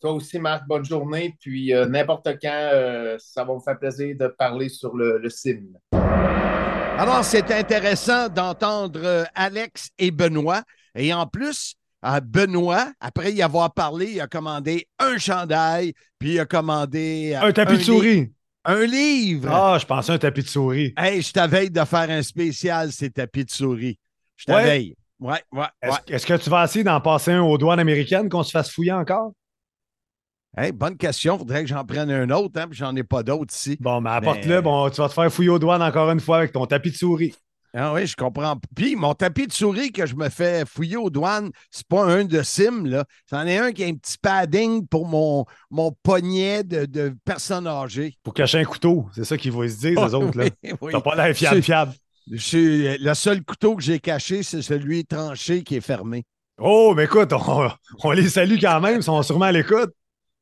toi 0.00 0.12
aussi, 0.12 0.38
Marc, 0.38 0.66
bonne 0.66 0.84
journée. 0.84 1.36
Puis, 1.40 1.74
n'importe 1.88 2.28
quand, 2.40 3.16
ça 3.18 3.44
va 3.44 3.54
me 3.54 3.60
faire 3.60 3.78
plaisir 3.78 4.16
de 4.16 4.28
parler 4.28 4.70
sur 4.70 4.96
le, 4.96 5.18
le 5.18 5.28
CIM. 5.28 5.74
Alors, 6.98 7.24
c'est 7.24 7.48
intéressant 7.52 8.28
d'entendre 8.28 8.98
euh, 9.04 9.24
Alex 9.36 9.90
et 10.00 10.10
Benoît. 10.10 10.64
Et 10.96 11.14
en 11.14 11.28
plus, 11.28 11.76
euh, 12.04 12.18
Benoît, 12.20 12.90
après 12.98 13.32
y 13.32 13.40
avoir 13.40 13.72
parlé, 13.72 14.14
il 14.14 14.20
a 14.20 14.26
commandé 14.26 14.88
un 14.98 15.16
chandail, 15.16 15.92
puis 16.18 16.32
il 16.32 16.40
a 16.40 16.44
commandé. 16.44 17.38
Euh, 17.40 17.46
un 17.46 17.52
tapis 17.52 17.78
de 17.78 17.82
souris. 17.84 18.32
Un 18.64 18.84
livre. 18.84 19.48
Ah, 19.48 19.78
je 19.80 19.86
pensais 19.86 20.10
un 20.10 20.18
tapis 20.18 20.42
de 20.42 20.48
souris. 20.48 20.92
Hey, 20.96 21.22
je 21.22 21.32
t'avais 21.32 21.70
de 21.70 21.84
faire 21.84 22.10
un 22.10 22.22
spécial, 22.22 22.90
ces 22.90 23.10
tapis 23.10 23.44
de 23.44 23.50
souris. 23.52 23.96
Je 24.36 24.46
t'avais. 24.46 24.92
Ouais, 25.20 25.40
ouais, 25.52 25.66
Est-ce 26.08 26.26
que 26.26 26.34
tu 26.34 26.50
vas 26.50 26.64
essayer 26.64 26.82
d'en 26.82 27.00
passer 27.00 27.30
un 27.30 27.42
aux 27.42 27.58
douanes 27.58 27.78
américaines 27.78 28.28
qu'on 28.28 28.42
se 28.42 28.50
fasse 28.50 28.72
fouiller 28.72 28.92
encore? 28.92 29.30
Bonne 30.72 30.96
question. 30.96 31.36
Il 31.36 31.38
faudrait 31.40 31.62
que 31.62 31.68
j'en 31.68 31.84
prenne 31.84 32.10
un 32.10 32.30
autre, 32.30 32.60
hein, 32.60 32.66
puis 32.68 32.78
j'en 32.78 32.94
ai 32.96 33.04
pas 33.04 33.22
d'autres 33.22 33.54
ici. 33.54 33.76
Bon, 33.80 34.00
mais 34.00 34.10
apporte-le. 34.10 34.60
Bon, 34.60 34.88
tu 34.90 35.00
vas 35.00 35.08
te 35.08 35.14
faire 35.14 35.32
fouiller 35.32 35.50
aux 35.50 35.58
douanes 35.58 35.82
encore 35.82 36.10
une 36.10 36.20
fois 36.20 36.38
avec 36.38 36.52
ton 36.52 36.66
tapis 36.66 36.90
de 36.90 36.96
souris. 36.96 37.34
Ah 37.74 37.92
oui, 37.92 38.06
je 38.06 38.16
comprends. 38.16 38.58
Puis 38.74 38.96
mon 38.96 39.12
tapis 39.12 39.46
de 39.46 39.52
souris 39.52 39.92
que 39.92 40.06
je 40.06 40.14
me 40.16 40.30
fais 40.30 40.64
fouiller 40.64 40.96
aux 40.96 41.10
douanes, 41.10 41.50
c'est 41.70 41.86
pas 41.86 42.02
un 42.02 42.24
de 42.24 42.42
sim, 42.42 42.84
là. 42.86 43.04
C'en 43.28 43.46
est 43.46 43.58
un 43.58 43.72
qui 43.72 43.84
a 43.84 43.88
un 43.88 43.94
petit 43.94 44.16
padding 44.20 44.86
pour 44.88 45.06
mon, 45.06 45.44
mon 45.70 45.92
poignet 46.02 46.64
de, 46.64 46.86
de 46.86 47.14
personnes 47.26 47.66
âgées. 47.66 48.16
Pour 48.22 48.32
cacher 48.32 48.58
un 48.58 48.64
couteau, 48.64 49.06
c'est 49.14 49.24
ça 49.24 49.36
qu'ils 49.36 49.52
vont 49.52 49.68
se 49.68 49.76
dire, 49.76 50.02
les 50.02 50.14
autres. 50.14 50.38
là. 50.38 50.46
T'as 50.90 51.00
pas 51.00 51.14
l'air 51.14 51.36
fiable, 51.36 51.62
fiable. 51.62 51.92
le 52.26 53.14
seul 53.14 53.44
couteau 53.44 53.76
que 53.76 53.82
j'ai 53.82 53.98
caché, 53.98 54.42
c'est 54.42 54.62
celui 54.62 55.04
tranché 55.04 55.62
qui 55.62 55.76
est 55.76 55.82
fermé. 55.82 56.24
Oh, 56.58 56.94
mais 56.96 57.04
écoute, 57.04 57.32
on, 57.34 57.68
on 58.02 58.10
les 58.12 58.30
salue 58.30 58.56
quand 58.60 58.80
même, 58.80 58.96
ils 58.96 59.02
sont 59.02 59.22
sûrement 59.22 59.44
à 59.44 59.52
l'écoute. 59.52 59.92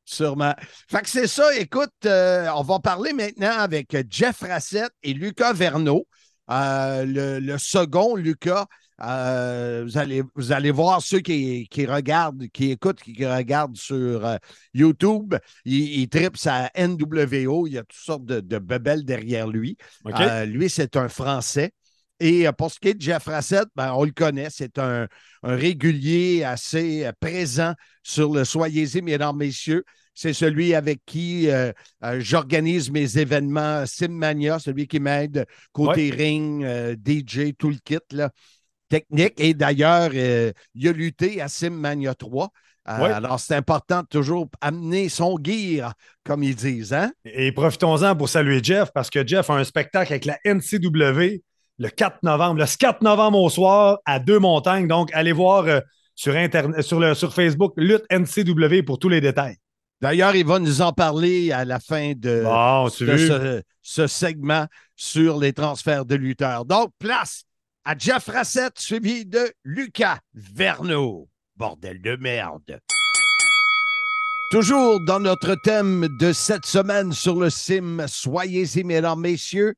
Sûrement. 0.07 0.55
Fait 0.89 1.03
que 1.03 1.09
c'est 1.09 1.27
ça. 1.27 1.55
Écoute, 1.57 1.91
euh, 2.07 2.49
on 2.55 2.63
va 2.63 2.79
parler 2.79 3.13
maintenant 3.13 3.59
avec 3.59 3.95
Jeff 4.09 4.41
Rassett 4.41 4.91
et 5.03 5.13
Lucas 5.13 5.53
Verneau. 5.53 6.07
Euh, 6.49 7.41
le, 7.41 7.59
second, 7.59 8.15
Lucas, 8.15 8.67
euh, 9.03 9.83
vous, 9.85 9.99
allez, 9.99 10.23
vous 10.37 10.53
allez 10.53 10.71
voir 10.71 11.03
ceux 11.03 11.19
qui, 11.19 11.69
regardent, 11.89 12.47
qui 12.53 12.71
écoutent, 12.71 13.03
qui 13.03 13.27
regardent 13.27 13.77
sur 13.77 14.39
YouTube. 14.73 15.35
Il, 15.65 16.01
il 16.01 16.09
tripe 16.09 16.37
sa 16.37 16.71
NWO. 16.79 17.67
Il 17.67 17.73
y 17.73 17.79
a 17.79 17.83
toutes 17.83 17.99
sortes 17.99 18.25
de, 18.25 18.39
de 18.39 18.59
bebelles 18.59 19.05
derrière 19.05 19.49
lui. 19.49 19.77
lui, 20.47 20.71
c'est 20.71 20.97
un 20.97 21.09
Français. 21.09 21.73
Et 22.21 22.47
pour 22.57 22.71
ce 22.71 22.81
qui 22.81 22.89
est 22.89 22.95
de 22.95 23.03
Jeff 23.03 23.27
Rassett, 23.27 23.67
ben, 23.75 23.93
on 23.95 24.05
le 24.05 24.13
connaît, 24.13 24.49
c'est 24.51 24.79
un, 24.79 25.07
régulier 25.43 26.45
assez 26.45 27.11
présent 27.21 27.75
sur 28.03 28.33
le 28.33 28.45
Soyez-y, 28.45 29.03
mesdames, 29.03 29.37
messieurs. 29.37 29.85
C'est 30.15 30.33
celui 30.33 30.75
avec 30.75 31.01
qui 31.05 31.51
euh, 31.51 31.73
euh, 32.03 32.17
j'organise 32.21 32.91
mes 32.91 33.19
événements 33.19 33.85
Simmania, 33.85 34.59
celui 34.59 34.89
qui 34.89 34.99
m'aide 34.99 35.45
côté 35.73 36.11
ring, 36.11 36.65
euh, 36.65 36.97
DJ, 36.97 37.53
tout 37.57 37.69
le 37.69 37.77
kit 37.85 37.99
là, 38.13 38.31
technique. 38.89 39.35
Et 39.39 39.53
d'ailleurs, 39.53 40.15
il 40.15 40.89
a 40.89 40.93
lutté 40.93 41.43
à 41.43 41.49
Simmania 41.49 42.15
3. 42.15 42.49
Alors, 42.87 43.41
c'est 43.41 43.57
important 43.57 44.03
de 44.03 44.07
toujours 44.07 44.49
amener 44.63 45.11
son 45.11 45.37
gear, 45.43 45.93
comme 46.25 46.43
ils 46.43 46.55
disent. 46.55 46.95
Hein? 46.95 47.13
Et 47.27 47.53
profitons-en 47.53 48.17
pour 48.17 48.31
saluer 48.31 48.61
Jeff, 48.63 48.91
parce 48.95 49.11
que 49.11 49.27
Jeff 49.27 49.51
a 49.51 49.55
un 49.55 49.65
spectacle 49.65 50.13
avec 50.13 50.25
la 50.25 50.39
NCW 50.45 51.43
le 51.79 51.89
4 51.89 52.23
novembre, 52.23 52.61
le 52.61 52.67
4 52.67 53.03
novembre 53.03 53.41
au 53.41 53.51
soir 53.51 53.99
à 54.05 54.19
Deux 54.19 54.39
Montagnes. 54.39 54.89
Donc, 54.89 55.11
allez 55.13 55.33
voir 55.33 55.83
sur, 56.15 56.35
Internet, 56.35 56.83
sur, 56.83 56.99
le, 56.99 57.15
sur 57.15 57.35
Facebook 57.35 57.75
Lutte 57.77 58.05
NCW 58.11 58.83
pour 58.83 58.99
tous 58.99 59.09
les 59.09 59.21
détails. 59.21 59.57
D'ailleurs, 60.01 60.35
il 60.37 60.45
va 60.45 60.59
nous 60.59 60.83
en 60.83 60.93
parler 60.93 61.53
à 61.53 61.65
la 61.65 61.81
fin 61.81 62.13
de, 62.15 62.45
ce, 63.83 64.07
segment 64.07 64.67
sur 64.95 65.39
les 65.39 65.53
transferts 65.53 66.05
de 66.05 66.17
lutteurs. 66.17 66.65
Donc, 66.65 66.91
place 66.99 67.45
à 67.85 67.97
Jeff 67.97 68.27
Rassett, 68.27 68.79
suivi 68.79 69.25
de 69.25 69.51
Lucas 69.65 70.19
Verneau. 70.35 71.29
Bordel 71.57 72.03
de 72.03 72.17
merde. 72.17 72.79
Toujours 74.51 75.01
dans 75.01 75.19
notre 75.19 75.55
thème 75.65 76.09
de 76.21 76.33
cette 76.33 76.67
semaine 76.67 77.13
sur 77.13 77.41
le 77.41 77.49
CIM, 77.49 78.07
soyez-y, 78.07 78.85
mesdames, 78.85 79.21
messieurs. 79.21 79.75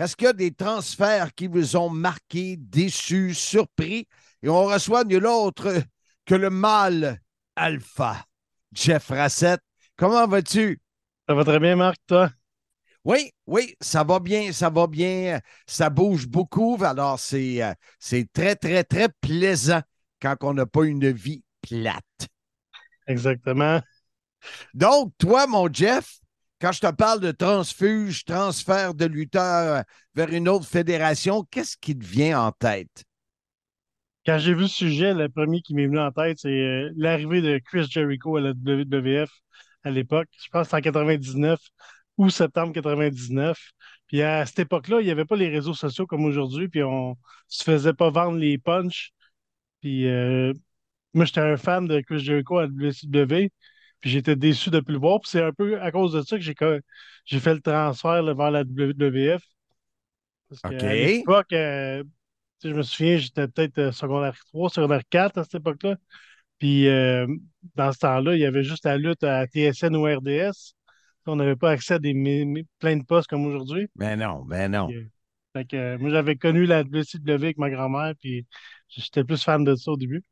Est-ce 0.00 0.16
qu'il 0.16 0.28
y 0.28 0.30
a 0.30 0.32
des 0.32 0.54
transferts 0.54 1.34
qui 1.34 1.46
vous 1.46 1.76
ont 1.76 1.90
marqué, 1.90 2.56
déçus, 2.56 3.34
surpris? 3.34 4.08
Et 4.42 4.48
on 4.48 4.64
reçoit 4.64 5.04
nul 5.04 5.26
autre 5.26 5.74
que 6.24 6.34
le 6.34 6.48
mâle 6.48 7.20
alpha. 7.54 8.24
Jeff 8.72 9.08
Rassett. 9.08 9.60
Comment 9.96 10.26
vas-tu? 10.26 10.80
Ça 11.28 11.34
va 11.34 11.44
très 11.44 11.60
bien, 11.60 11.76
Marc, 11.76 11.98
toi? 12.06 12.30
Oui, 13.04 13.30
oui, 13.46 13.76
ça 13.78 14.02
va 14.02 14.20
bien, 14.20 14.52
ça 14.52 14.70
va 14.70 14.86
bien. 14.86 15.38
Ça 15.66 15.90
bouge 15.90 16.26
beaucoup. 16.26 16.78
Alors, 16.82 17.20
c'est, 17.20 17.62
euh, 17.62 17.74
c'est 17.98 18.26
très, 18.32 18.56
très, 18.56 18.84
très 18.84 19.10
plaisant 19.20 19.82
quand 20.18 20.34
on 20.40 20.54
n'a 20.54 20.64
pas 20.64 20.84
une 20.84 21.10
vie 21.10 21.44
plate. 21.60 22.28
Exactement. 23.06 23.82
Donc, 24.72 25.12
toi, 25.18 25.46
mon 25.46 25.70
Jeff, 25.70 26.20
quand 26.60 26.72
je 26.72 26.80
te 26.80 26.90
parle 26.92 27.20
de 27.20 27.30
transfuge, 27.30 28.24
transfert 28.24 28.94
de 28.94 29.06
lutteur 29.06 29.84
vers 30.14 30.30
une 30.30 30.48
autre 30.48 30.66
fédération, 30.66 31.44
qu'est-ce 31.50 31.76
qui 31.76 31.98
te 31.98 32.04
vient 32.04 32.40
en 32.40 32.52
tête? 32.52 33.04
Quand 34.26 34.38
j'ai 34.38 34.52
vu 34.52 34.68
ce 34.68 34.76
sujet, 34.76 35.14
le 35.14 35.30
premier 35.30 35.62
qui 35.62 35.74
m'est 35.74 35.86
venu 35.86 35.98
en 35.98 36.12
tête, 36.12 36.38
c'est 36.38 36.48
euh, 36.48 36.90
l'arrivée 36.96 37.40
de 37.40 37.58
Chris 37.58 37.86
Jericho 37.90 38.36
à 38.36 38.40
la 38.42 38.50
WWF 38.50 39.30
à 39.84 39.90
l'époque. 39.90 40.28
Je 40.42 40.48
pense 40.50 40.68
que 40.68 40.76
en 40.76 40.80
99 40.80 41.58
ou 42.18 42.28
septembre 42.28 42.72
99. 42.74 43.58
Puis 44.06 44.22
à 44.22 44.44
cette 44.44 44.58
époque-là, 44.60 45.00
il 45.00 45.04
n'y 45.06 45.10
avait 45.10 45.24
pas 45.24 45.36
les 45.36 45.48
réseaux 45.48 45.72
sociaux 45.74 46.06
comme 46.06 46.24
aujourd'hui, 46.26 46.68
puis 46.68 46.82
on 46.82 47.16
se 47.48 47.64
faisait 47.64 47.94
pas 47.94 48.10
vendre 48.10 48.36
les 48.36 48.58
punchs. 48.58 49.12
Puis 49.80 50.06
euh, 50.06 50.52
moi, 51.14 51.24
j'étais 51.24 51.40
un 51.40 51.56
fan 51.56 51.86
de 51.86 52.00
Chris 52.00 52.20
Jericho 52.20 52.58
à 52.58 52.62
la 52.62 52.68
WCW, 52.68 53.50
puis 54.00 54.10
j'étais 54.10 54.36
déçu 54.36 54.70
de 54.70 54.76
ne 54.76 54.80
plus 54.80 54.94
le 54.94 55.00
voir. 55.00 55.20
Puis 55.20 55.30
c'est 55.30 55.42
un 55.42 55.52
peu 55.52 55.80
à 55.80 55.90
cause 55.90 56.12
de 56.12 56.22
ça 56.22 56.36
que 56.36 56.42
j'ai, 56.42 56.54
j'ai 57.24 57.40
fait 57.40 57.54
le 57.54 57.60
transfert 57.60 58.22
vers 58.34 58.50
la 58.50 58.62
WWF. 58.62 59.42
Parce 60.48 60.62
qu'à 60.62 60.94
l'époque, 60.94 61.52
euh, 61.52 62.02
je 62.64 62.70
me 62.70 62.82
souviens, 62.82 63.16
j'étais 63.18 63.46
peut-être 63.48 63.78
euh, 63.78 63.92
secondaire 63.92 64.36
3, 64.48 64.70
secondaire 64.70 65.02
4 65.08 65.38
à 65.38 65.44
cette 65.44 65.56
époque-là. 65.56 65.96
Puis 66.58 66.88
euh, 66.88 67.26
dans 67.74 67.92
ce 67.92 67.98
temps-là, 68.00 68.34
il 68.34 68.40
y 68.40 68.44
avait 68.44 68.64
juste 68.64 68.84
la 68.84 68.98
lutte 68.98 69.24
à 69.24 69.46
TSN 69.46 69.94
ou 69.96 70.04
RDS. 70.04 70.74
On 71.26 71.36
n'avait 71.36 71.56
pas 71.56 71.70
accès 71.70 71.94
à 71.94 71.98
des 71.98 72.14
plein 72.78 72.96
de 72.96 73.04
postes 73.04 73.28
comme 73.28 73.46
aujourd'hui. 73.46 73.88
Ben 73.94 74.18
non, 74.18 74.44
ben 74.44 74.70
non. 74.70 74.88
Euh, 75.74 75.98
moi, 75.98 76.10
j'avais 76.10 76.36
connu 76.36 76.66
la 76.66 76.82
WCW 76.82 77.32
avec 77.32 77.58
ma 77.58 77.70
grand-mère, 77.70 78.14
puis 78.20 78.46
j'étais 78.88 79.24
plus 79.24 79.42
fan 79.42 79.64
de 79.64 79.74
ça 79.74 79.92
au 79.92 79.96
début. 79.96 80.24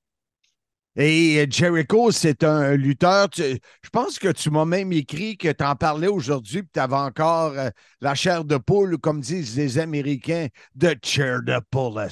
Et 1.00 1.46
Jericho, 1.48 2.10
c'est 2.10 2.42
un 2.42 2.74
lutteur. 2.74 3.28
je 3.36 3.88
pense 3.92 4.18
que 4.18 4.32
tu 4.32 4.50
m'as 4.50 4.64
même 4.64 4.92
écrit 4.92 5.36
que 5.36 5.52
tu 5.52 5.62
en 5.62 5.76
parlais 5.76 6.08
aujourd'hui, 6.08 6.62
puis 6.64 6.72
tu 6.74 6.80
avais 6.80 6.96
encore 6.96 7.52
euh, 7.52 7.70
la 8.00 8.16
chair 8.16 8.44
de 8.44 8.56
poule, 8.56 8.98
comme 8.98 9.20
disent 9.20 9.56
les 9.56 9.78
Américains, 9.78 10.48
de 10.74 10.96
chair 11.00 11.40
de 11.44 11.60
poule. 11.70 12.08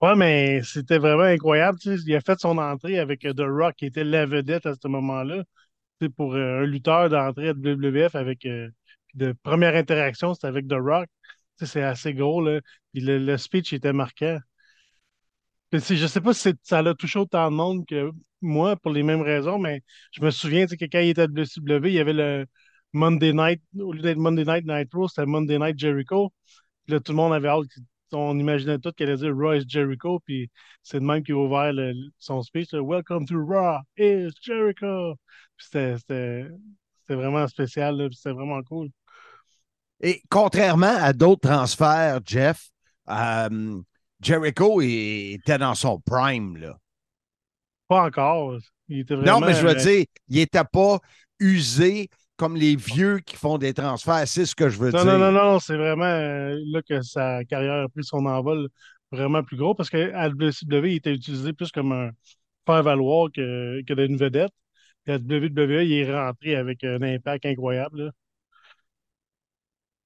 Ouais, 0.00 0.14
mais 0.14 0.62
c'était 0.62 0.98
vraiment 0.98 1.24
incroyable. 1.24 1.76
Il 1.84 2.14
a 2.14 2.20
fait 2.20 2.38
son 2.38 2.58
entrée 2.58 3.00
avec 3.00 3.24
euh, 3.24 3.34
The 3.34 3.40
Rock, 3.40 3.74
qui 3.74 3.86
était 3.86 4.04
la 4.04 4.24
vedette 4.24 4.66
à 4.66 4.74
ce 4.80 4.86
moment-là. 4.86 5.42
Pour 6.16 6.34
euh, 6.34 6.62
un 6.62 6.66
lutteur 6.66 7.08
d'entrée 7.08 7.48
à 7.48 7.52
WWF 7.54 8.14
avec 8.14 8.46
de 9.14 9.34
première 9.42 9.74
interaction, 9.74 10.32
c'était 10.34 10.46
avec 10.46 10.68
The 10.68 10.76
Rock. 10.78 11.08
C'est 11.60 11.82
assez 11.82 12.14
gros. 12.14 12.40
Là. 12.40 12.60
Puis 12.92 13.02
le, 13.02 13.36
speech 13.36 13.72
était 13.72 13.92
marquant. 13.92 14.38
Je 15.78 16.06
sais 16.06 16.20
pas 16.20 16.34
si 16.34 16.52
ça 16.62 16.82
l'a 16.82 16.94
touché 16.94 17.18
autant 17.18 17.50
de 17.50 17.56
monde 17.56 17.86
que 17.86 18.10
moi 18.40 18.76
pour 18.76 18.92
les 18.92 19.02
mêmes 19.02 19.22
raisons, 19.22 19.58
mais 19.58 19.82
je 20.12 20.22
me 20.22 20.30
souviens 20.30 20.66
que 20.66 20.84
quand 20.84 21.00
il 21.00 21.10
était 21.10 21.22
à 21.22 21.26
WCW, 21.26 21.88
il 21.88 21.94
y 21.94 21.98
avait 21.98 22.12
le 22.12 22.46
Monday 22.92 23.32
Night, 23.32 23.62
au 23.78 23.92
lieu 23.92 24.02
d'être 24.02 24.18
Monday 24.18 24.44
Night 24.44 24.64
Nitro, 24.66 25.08
c'était 25.08 25.26
Monday 25.26 25.58
Night 25.58 25.78
Jericho. 25.78 26.32
Puis 26.84 26.94
là, 26.94 27.00
tout 27.00 27.12
le 27.12 27.16
monde 27.16 27.32
avait 27.32 27.48
hâte, 27.48 27.66
on 28.12 28.38
imaginait 28.38 28.78
tout 28.78 28.92
qu'elle 28.92 29.08
allait 29.08 29.18
dire 29.18 29.34
Raw 29.36 29.58
Jericho, 29.66 30.20
puis 30.24 30.50
c'est 30.82 31.00
le 31.00 31.06
même 31.06 31.22
qui 31.22 31.32
a 31.32 31.36
ouvert 31.36 31.72
son 32.18 32.42
speech, 32.42 32.72
Welcome 32.72 33.26
to 33.26 33.44
Raw 33.44 33.80
is 33.96 34.30
Jericho. 34.42 35.16
C'était 35.58 36.46
vraiment 37.08 37.46
spécial, 37.48 38.08
c'était 38.12 38.32
vraiment 38.32 38.62
cool. 38.62 38.90
Et 40.00 40.22
contrairement 40.28 40.94
à 40.98 41.12
d'autres 41.12 41.48
transferts, 41.48 42.20
Jeff, 42.26 42.68
euh, 43.08 43.80
Jericho 44.20 44.80
était 44.80 45.58
dans 45.58 45.74
son 45.74 46.00
prime, 46.00 46.56
là. 46.56 46.78
Pas 47.88 48.04
encore. 48.04 48.58
Non, 48.88 49.40
mais 49.40 49.54
je 49.54 49.66
veux 49.66 49.74
dire, 49.74 50.04
il 50.28 50.36
n'était 50.36 50.64
pas 50.64 50.98
usé 51.38 52.08
comme 52.36 52.56
les 52.56 52.76
vieux 52.76 53.18
qui 53.18 53.36
font 53.36 53.58
des 53.58 53.74
transferts. 53.74 54.26
C'est 54.26 54.46
ce 54.46 54.54
que 54.54 54.68
je 54.68 54.78
veux 54.78 54.90
dire. 54.90 55.04
Non, 55.04 55.18
non, 55.18 55.32
non, 55.32 55.32
non. 55.32 55.58
C'est 55.58 55.76
vraiment 55.76 56.04
euh, 56.04 56.56
là 56.66 56.82
que 56.82 57.00
sa 57.02 57.44
carrière 57.44 57.84
a 57.84 57.88
pris 57.88 58.04
son 58.04 58.26
envol 58.26 58.68
vraiment 59.12 59.42
plus 59.42 59.56
gros 59.56 59.74
parce 59.74 59.90
qu'à 59.90 60.28
WCW, 60.28 60.86
il 60.92 60.96
était 60.96 61.12
utilisé 61.14 61.52
plus 61.52 61.70
comme 61.70 61.92
un 61.92 62.10
faire-valoir 62.66 63.28
que, 63.34 63.82
que 63.86 63.94
d'une 63.94 64.16
vedette. 64.16 64.52
Et 65.06 65.12
à 65.12 65.16
WWE, 65.16 65.84
il 65.84 65.92
est 65.92 66.14
rentré 66.14 66.56
avec 66.56 66.82
un 66.84 67.02
impact 67.02 67.46
incroyable. 67.46 68.12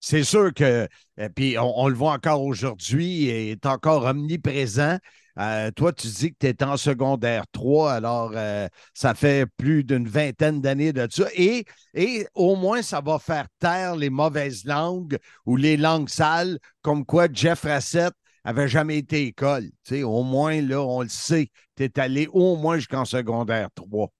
C'est 0.01 0.25
sûr 0.25 0.55
que, 0.55 0.89
euh, 1.19 1.29
puis 1.35 1.57
on, 1.59 1.89
le 1.89 1.95
voit 1.95 2.13
encore 2.13 2.43
aujourd'hui, 2.43 3.25
il 3.25 3.31
est 3.31 3.67
encore 3.67 4.05
omniprésent. 4.05 4.99
Euh, 5.39 5.71
toi, 5.71 5.93
tu 5.93 6.09
dis 6.09 6.33
que 6.33 6.37
tu 6.41 6.47
es 6.47 6.63
en 6.65 6.77
secondaire 6.77 7.45
3, 7.53 7.93
alors 7.93 8.33
euh, 8.35 8.67
ça 8.93 9.15
fait 9.15 9.47
plus 9.57 9.85
d'une 9.85 10.09
vingtaine 10.09 10.61
d'années 10.61 10.93
de 10.93 11.07
ça. 11.11 11.27
Et, 11.35 11.65
et 11.95 12.27
au 12.35 12.57
moins, 12.57 12.83
ça 12.83 13.01
va 13.01 13.19
faire 13.19 13.47
taire 13.61 13.97
les 13.97 14.11
mauvaises 14.11 14.65
langues 14.65 15.19
ou 15.47 15.57
les 15.57 15.77
langues 15.77 16.09
sales, 16.09 16.59
comme 16.83 17.05
quoi 17.05 17.29
Jeff 17.33 17.63
Rassett 17.63 18.13
avait 18.45 18.69
jamais 18.69 18.99
été 18.99 19.27
école. 19.27 19.69
au 20.03 20.23
moins, 20.23 20.61
là, 20.61 20.81
on 20.81 21.03
le 21.03 21.09
sait. 21.09 21.51
Tu 21.77 21.85
es 21.85 21.99
allé 22.01 22.29
au 22.33 22.57
moins 22.57 22.77
jusqu'en 22.77 23.05
secondaire 23.05 23.69
3. 23.75 24.11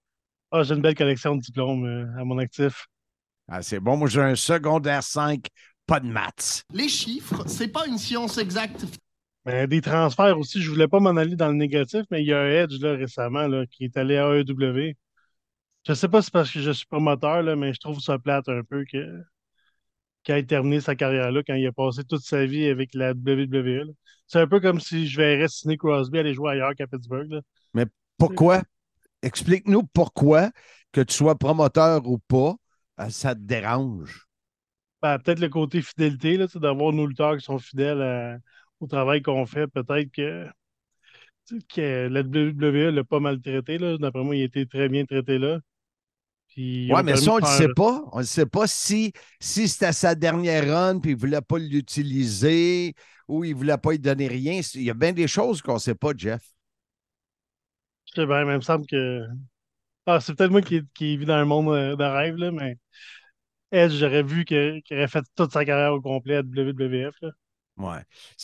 Ah, 0.51 0.63
j'ai 0.63 0.73
une 0.73 0.81
belle 0.81 0.95
collection 0.95 1.35
de 1.35 1.41
diplômes 1.41 2.13
à 2.17 2.23
mon 2.23 2.37
actif. 2.37 2.87
Ah, 3.51 3.63
c'est 3.63 3.79
bon. 3.79 3.97
Moi, 3.97 4.07
j'ai 4.07 4.21
un 4.21 4.35
secondaire 4.35 5.01
5, 5.01 5.47
pas 5.89 5.99
de 5.99 6.07
maths. 6.07 6.65
Les 6.71 6.87
chiffres, 6.87 7.43
c'est 7.47 7.67
pas 7.67 7.87
une 7.87 7.97
science 7.97 8.37
exacte. 8.37 8.85
Mais 9.45 9.65
des 9.65 9.81
transferts 9.81 10.37
aussi, 10.37 10.61
je 10.61 10.69
voulais 10.69 10.87
pas 10.87 10.99
m'en 10.99 11.17
aller 11.17 11.35
dans 11.35 11.47
le 11.47 11.55
négatif, 11.55 12.03
mais 12.11 12.21
il 12.21 12.27
y 12.27 12.33
a 12.33 12.41
un 12.41 12.47
Edge 12.47 12.79
là, 12.79 12.93
récemment 12.93 13.47
là, 13.47 13.65
qui 13.65 13.85
est 13.85 13.97
allé 13.97 14.17
à 14.17 14.27
AEW. 14.29 14.93
Je 15.87 15.93
sais 15.93 16.07
pas 16.07 16.21
si 16.21 16.25
c'est 16.25 16.31
parce 16.31 16.51
que 16.51 16.59
je 16.59 16.69
suis 16.69 16.85
promoteur, 16.85 17.41
là, 17.41 17.55
mais 17.55 17.73
je 17.73 17.79
trouve 17.79 17.99
ça 17.99 18.19
plate 18.19 18.47
un 18.49 18.61
peu 18.61 18.85
que 18.85 19.23
qu'il 20.23 20.35
ait 20.35 20.43
terminé 20.43 20.79
sa 20.79 20.95
carrière 20.95 21.31
là 21.31 21.41
quand 21.47 21.55
il 21.55 21.65
a 21.65 21.71
passé 21.71 22.03
toute 22.03 22.21
sa 22.21 22.45
vie 22.45 22.65
avec 22.67 22.93
la 22.93 23.13
WWE. 23.13 23.91
C'est 24.27 24.41
un 24.41 24.47
peu 24.47 24.59
comme 24.59 24.79
si 24.79 25.07
je 25.07 25.17
verrais 25.17 25.47
Sidney 25.47 25.77
Crosby 25.77 26.19
aller 26.19 26.35
jouer 26.35 26.51
ailleurs 26.51 26.75
qu'à 26.75 26.85
Pittsburgh. 26.85 27.41
Mais 27.73 27.85
pourquoi? 28.17 28.61
Explique-nous 29.23 29.83
pourquoi, 29.91 30.51
que 30.91 31.01
tu 31.01 31.15
sois 31.15 31.35
promoteur 31.35 32.05
ou 32.05 32.19
pas, 32.19 32.55
euh, 32.99 33.09
ça 33.09 33.33
te 33.33 33.41
dérange? 33.41 34.28
Ben, 35.01 35.17
peut-être 35.19 35.39
le 35.39 35.49
côté 35.49 35.81
fidélité, 35.81 36.37
d'avoir 36.55 36.91
nos 36.93 37.07
lutteurs 37.07 37.37
qui 37.37 37.43
sont 37.43 37.59
fidèles 37.59 38.41
au 38.79 38.87
travail 38.87 39.21
qu'on 39.21 39.45
fait. 39.45 39.67
Peut-être 39.67 40.11
que, 40.11 40.47
que 41.73 42.07
la 42.07 42.21
WWE 42.21 42.91
l'a 42.93 43.03
pas 43.03 43.19
maltraité. 43.19 43.77
D'après 43.77 44.23
moi, 44.23 44.35
il 44.35 44.41
a 44.41 44.45
été 44.45 44.65
très 44.65 44.89
bien 44.89 45.05
traité 45.05 45.37
là. 45.37 45.59
Oui, 46.57 46.89
mais 47.03 47.15
ça, 47.15 47.33
on 47.33 47.35
ne 47.37 47.41
le 47.41 47.47
sait 47.47 47.73
pas. 47.73 48.03
On 48.11 48.19
ne 48.19 48.23
sait 48.23 48.45
pas 48.45 48.67
si, 48.67 49.13
si 49.39 49.67
c'était 49.67 49.93
sa 49.93 50.15
dernière 50.15 50.67
run 50.67 50.99
puis 50.99 51.11
il 51.11 51.15
ne 51.15 51.19
voulait 51.19 51.41
pas 51.41 51.57
l'utiliser 51.57 52.95
ou 53.27 53.43
il 53.45 53.53
ne 53.53 53.55
voulait 53.55 53.77
pas 53.77 53.91
lui 53.91 53.99
donner 53.99 54.27
rien. 54.27 54.59
Il 54.73 54.83
y 54.83 54.89
a 54.89 54.93
bien 54.93 55.13
des 55.13 55.27
choses 55.27 55.61
qu'on 55.61 55.75
ne 55.75 55.79
sait 55.79 55.95
pas, 55.95 56.11
Jeff. 56.15 56.41
Je 58.07 58.21
sais 58.21 58.25
bien, 58.25 58.45
mais 58.45 58.53
il 58.53 58.57
me 58.57 58.61
semble 58.61 58.85
que. 58.87 59.25
Ah, 60.05 60.19
c'est 60.19 60.33
peut-être 60.33 60.51
moi 60.51 60.61
qui, 60.61 60.81
qui 60.95 61.17
vis 61.17 61.25
dans 61.25 61.35
un 61.35 61.45
monde 61.45 61.69
euh, 61.69 61.95
de 61.95 62.03
rêve, 62.03 62.35
là, 62.35 62.51
mais 62.51 62.77
Edge, 63.71 63.93
j'aurais 63.93 64.23
vu 64.23 64.45
qu'il 64.45 64.81
aurait 64.91 65.07
fait 65.07 65.23
toute 65.35 65.53
sa 65.53 65.65
carrière 65.65 65.93
au 65.93 66.01
complet 66.01 66.37
à 66.37 66.41
WWF. 66.41 67.15
Oui. 67.77 67.95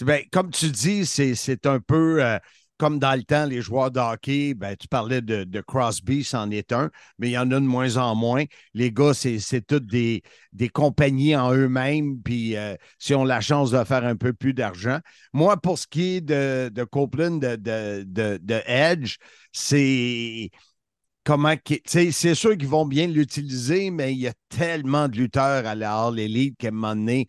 Ben, 0.01 0.23
comme 0.31 0.51
tu 0.51 0.69
dis, 0.69 1.05
c'est 1.05 1.65
un 1.65 1.79
peu 1.79 2.23
euh, 2.23 2.37
comme 2.77 2.99
dans 2.99 3.15
le 3.15 3.23
temps, 3.23 3.45
les 3.45 3.61
joueurs 3.61 3.91
de 3.91 3.99
hockey, 3.99 4.53
ben, 4.53 4.75
tu 4.75 4.87
parlais 4.87 5.21
de, 5.21 5.61
Crosby, 5.61 6.23
c'en 6.23 6.49
est 6.51 6.71
un, 6.73 6.89
mais 7.17 7.29
il 7.29 7.31
y 7.31 7.37
en 7.37 7.49
a 7.51 7.55
de 7.55 7.59
moins 7.59 7.97
en 7.97 8.15
moins. 8.15 8.43
Les 8.73 8.91
gars, 8.91 9.13
c'est 9.13 9.65
toutes 9.65 9.87
des, 9.87 10.23
des 10.51 10.69
compagnies 10.69 11.35
en 11.35 11.53
eux-mêmes, 11.53 12.21
puis 12.21 12.55
euh, 12.57 12.75
si 12.99 13.15
on 13.15 13.23
la 13.23 13.41
chance 13.41 13.71
de 13.71 13.83
faire 13.83 14.03
un 14.03 14.15
peu 14.15 14.33
plus 14.33 14.53
d'argent. 14.53 14.99
Moi, 15.33 15.57
pour 15.57 15.79
ce 15.79 15.87
qui 15.87 16.17
est 16.17 16.21
de, 16.21 16.69
de 16.73 16.83
Copeland, 16.83 17.37
de, 17.37 17.55
de, 17.55 18.37
de 18.41 18.61
Edge, 18.65 19.17
c'est 19.51 20.49
comment. 21.25 21.55
C'est 21.85 22.35
sûr 22.35 22.57
qu'ils 22.57 22.69
vont 22.69 22.85
bien 22.85 23.07
l'utiliser, 23.07 23.91
mais 23.91 24.13
il 24.13 24.19
y 24.19 24.27
a 24.27 24.33
tellement 24.49 25.09
de 25.09 25.17
lutteurs 25.17 25.65
à 25.65 25.75
la 25.75 25.97
Hall 25.97 26.19
Elite 26.19 26.57
qu'à 26.57 26.69
un 26.69 26.71
moment 26.71 26.95
donné, 26.95 27.27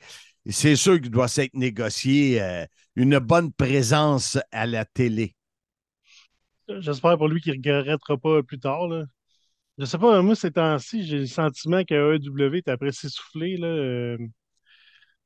c'est 0.49 0.77
sûr 0.77 1.01
qu'il 1.01 1.11
doit 1.11 1.29
s'être 1.29 1.55
négocié 1.55 2.41
euh, 2.41 2.65
une 2.95 3.19
bonne 3.19 3.53
présence 3.53 4.39
à 4.53 4.67
la 4.67 4.85
télé. 4.85 5.35
J'espère 6.69 7.17
pour 7.17 7.29
lui 7.29 7.41
qu'il 7.41 7.61
ne 7.61 7.79
regrettera 7.79 8.17
pas 8.17 8.43
plus 8.43 8.59
tard. 8.59 8.89
Là. 8.89 9.05
Je 9.79 9.85
sais 9.85 9.99
pas, 9.99 10.23
moi, 10.23 10.35
ces 10.35 10.53
temps-ci, 10.53 11.05
j'ai 11.05 11.19
le 11.19 11.27
sentiment 11.27 11.85
qu'AEW 11.85 12.55
est 12.55 12.69
après 12.69 12.93
s'essouffler. 12.93 13.59
Euh, 13.63 14.17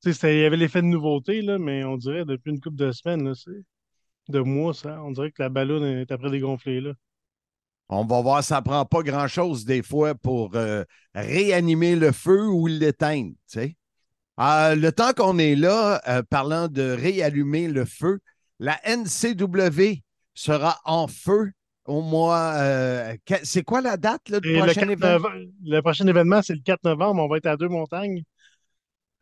il 0.04 0.12
y 0.12 0.44
avait 0.44 0.56
l'effet 0.56 0.82
de 0.82 0.86
nouveauté, 0.86 1.42
là, 1.42 1.58
mais 1.58 1.84
on 1.84 1.96
dirait 1.96 2.24
depuis 2.24 2.50
une 2.50 2.60
couple 2.60 2.76
de 2.76 2.90
semaines, 2.90 3.24
là, 3.24 3.34
de 4.28 4.40
mois, 4.40 4.74
ça, 4.74 5.02
on 5.02 5.10
dirait 5.10 5.30
que 5.30 5.42
la 5.42 5.48
ballonne 5.48 5.84
est 5.84 6.10
après 6.10 6.30
dégonfler. 6.30 6.80
Là. 6.80 6.94
On 7.92 8.04
va 8.04 8.20
voir, 8.22 8.44
ça 8.44 8.58
ne 8.58 8.60
prend 8.60 8.84
pas 8.84 9.02
grand-chose 9.02 9.64
des 9.64 9.82
fois 9.82 10.14
pour 10.14 10.52
euh, 10.54 10.84
réanimer 11.12 11.96
le 11.96 12.12
feu 12.12 12.46
ou 12.46 12.68
l'éteindre. 12.68 13.32
Euh, 13.56 14.76
le 14.76 14.92
temps 14.92 15.12
qu'on 15.12 15.38
est 15.38 15.56
là, 15.56 16.00
euh, 16.06 16.22
parlant 16.22 16.68
de 16.68 16.82
réallumer 16.82 17.66
le 17.66 17.84
feu, 17.84 18.20
la 18.60 18.78
NCW 18.84 20.04
sera 20.34 20.78
en 20.84 21.08
feu 21.08 21.50
au 21.84 22.00
mois. 22.00 22.54
c'est 23.42 23.64
quoi 23.64 23.80
la 23.80 23.96
date 23.96 24.28
là, 24.28 24.38
du 24.38 24.56
prochain 24.56 24.88
événement? 24.88 25.28
Le 25.64 25.80
prochain 25.80 26.06
événement, 26.06 26.42
c'est 26.42 26.54
le 26.54 26.62
4 26.64 26.84
novembre. 26.84 27.24
On 27.24 27.28
va 27.28 27.38
être 27.38 27.46
à 27.46 27.56
deux 27.56 27.68
montagnes. 27.68 28.22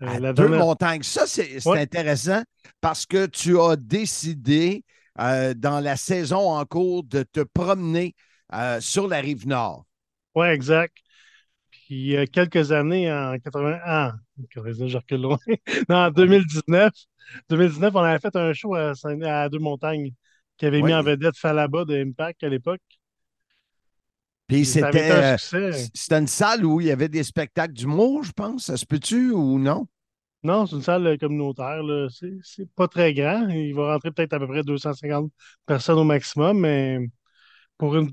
À 0.03 0.21
deux 0.35 0.49
montagnes. 0.49 1.03
Ça, 1.03 1.27
c'est 1.27 1.67
intéressant 1.67 2.43
parce 2.83 3.07
que 3.07 3.25
tu 3.25 3.59
as 3.59 3.77
décidé 3.77 4.85
dans 5.17 5.83
la 5.83 5.97
saison 5.97 6.51
en 6.51 6.67
cours 6.67 7.03
de 7.05 7.23
te 7.23 7.41
promener 7.41 8.15
euh, 8.55 8.81
sur 8.81 9.09
la 9.09 9.21
rive 9.21 9.47
nord. 9.47 9.85
Oui, 10.35 10.47
exact. 10.49 10.97
Puis 11.71 11.87
il 11.91 12.07
y 12.07 12.17
a 12.17 12.27
quelques 12.27 12.73
années, 12.73 13.13
en 13.13 13.39
80. 13.39 13.79
Ah, 13.85 14.15
je 14.55 14.97
recule 14.97 15.23
loin. 15.23 15.39
non, 15.89 15.97
en 15.97 16.11
2019, 16.11 16.93
2019, 17.49 17.95
on 17.95 18.01
avait 18.01 18.19
fait 18.19 18.37
un 18.37 18.53
show 18.53 18.75
à, 18.75 18.93
à 19.25 19.49
Deux-Montagnes 19.49 20.13
qui 20.57 20.67
avait 20.67 20.83
mis 20.83 20.93
en 20.93 21.03
vedette 21.03 21.37
Falaba 21.37 21.85
de 21.85 21.97
Impact 21.97 22.43
à 22.43 22.49
l'époque. 22.49 22.81
Puis 24.49 24.65
c'était 24.65 25.11
euh, 25.13 25.37
c'était 25.39 26.19
une 26.19 26.27
salle 26.27 26.65
où 26.65 26.81
il 26.81 26.87
y 26.87 26.91
avait 26.91 27.11
des 27.11 27.23
spectacles 27.23 27.75
d'humour, 27.75 28.25
je 28.25 28.33
pense. 28.33 28.65
Ça 28.65 28.77
se 28.77 28.87
peut-tu 28.87 29.31
ou 29.31 29.59
non? 29.59 29.87
Non, 30.43 30.67
c'est 30.67 30.77
une 30.77 30.83
salle 30.83 31.19
communautaire. 31.19 31.83
C'est 32.43 32.73
pas 32.75 32.89
très 32.89 33.13
grand. 33.13 33.47
Il 33.49 33.75
va 33.75 33.93
rentrer 33.93 34.11
peut-être 34.11 34.33
à 34.33 34.39
peu 34.39 34.47
près 34.47 34.63
250 34.63 35.31
personnes 35.67 35.99
au 35.99 36.05
maximum, 36.05 36.61
mais 36.61 36.99
pour 37.77 37.95
une 37.97 38.11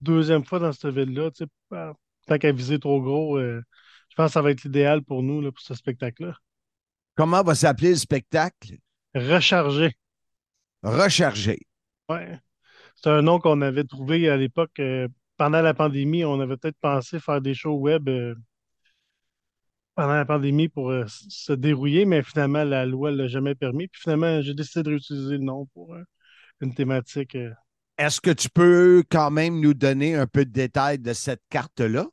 deuxième 0.00 0.44
fois 0.44 0.58
dans 0.58 0.72
cette 0.72 0.92
ville-là, 0.92 1.30
euh, 1.72 1.92
tant 2.26 2.38
qu'à 2.38 2.52
viser 2.52 2.78
trop 2.78 3.00
gros, 3.00 3.38
euh, 3.38 3.62
je 4.08 4.14
pense 4.16 4.28
que 4.28 4.32
ça 4.32 4.42
va 4.42 4.50
être 4.50 4.64
l'idéal 4.64 5.02
pour 5.02 5.22
nous, 5.22 5.40
là, 5.40 5.50
pour 5.50 5.60
ce 5.60 5.74
spectacle-là. 5.74 6.36
Comment 7.14 7.42
va 7.42 7.54
s'appeler 7.54 7.90
le 7.90 7.96
spectacle? 7.96 8.76
Recharger. 9.14 9.92
Recharger. 10.82 11.60
Oui. 12.08 12.18
C'est 12.94 13.10
un 13.10 13.22
nom 13.22 13.38
qu'on 13.38 13.60
avait 13.62 13.84
trouvé 13.84 14.28
à 14.28 14.36
l'époque. 14.36 14.78
Euh, 14.78 15.08
pendant 15.36 15.60
la 15.60 15.74
pandémie, 15.74 16.24
on 16.24 16.40
avait 16.40 16.56
peut-être 16.56 16.78
pensé 16.80 17.20
faire 17.20 17.40
des 17.40 17.54
shows 17.54 17.76
web 17.76 18.08
pendant 19.94 20.14
la 20.14 20.24
pandémie 20.24 20.68
pour 20.68 20.92
se 21.06 21.52
dérouiller, 21.52 22.06
mais 22.06 22.22
finalement, 22.22 22.64
la 22.64 22.86
loi 22.86 23.10
ne 23.10 23.16
l'a 23.16 23.28
jamais 23.28 23.54
permis. 23.54 23.88
Puis 23.88 24.00
finalement, 24.00 24.40
j'ai 24.40 24.54
décidé 24.54 24.82
de 24.82 24.88
réutiliser 24.90 25.34
le 25.34 25.44
nom 25.44 25.66
pour 25.74 25.94
une 26.62 26.74
thématique 26.74 27.36
est-ce 27.98 28.20
que 28.20 28.30
tu 28.30 28.48
peux 28.48 29.02
quand 29.10 29.30
même 29.30 29.60
nous 29.60 29.74
donner 29.74 30.14
un 30.14 30.26
peu 30.26 30.44
de 30.44 30.50
détails 30.50 30.98
de 30.98 31.12
cette 31.12 31.42
carte-là? 31.50 32.06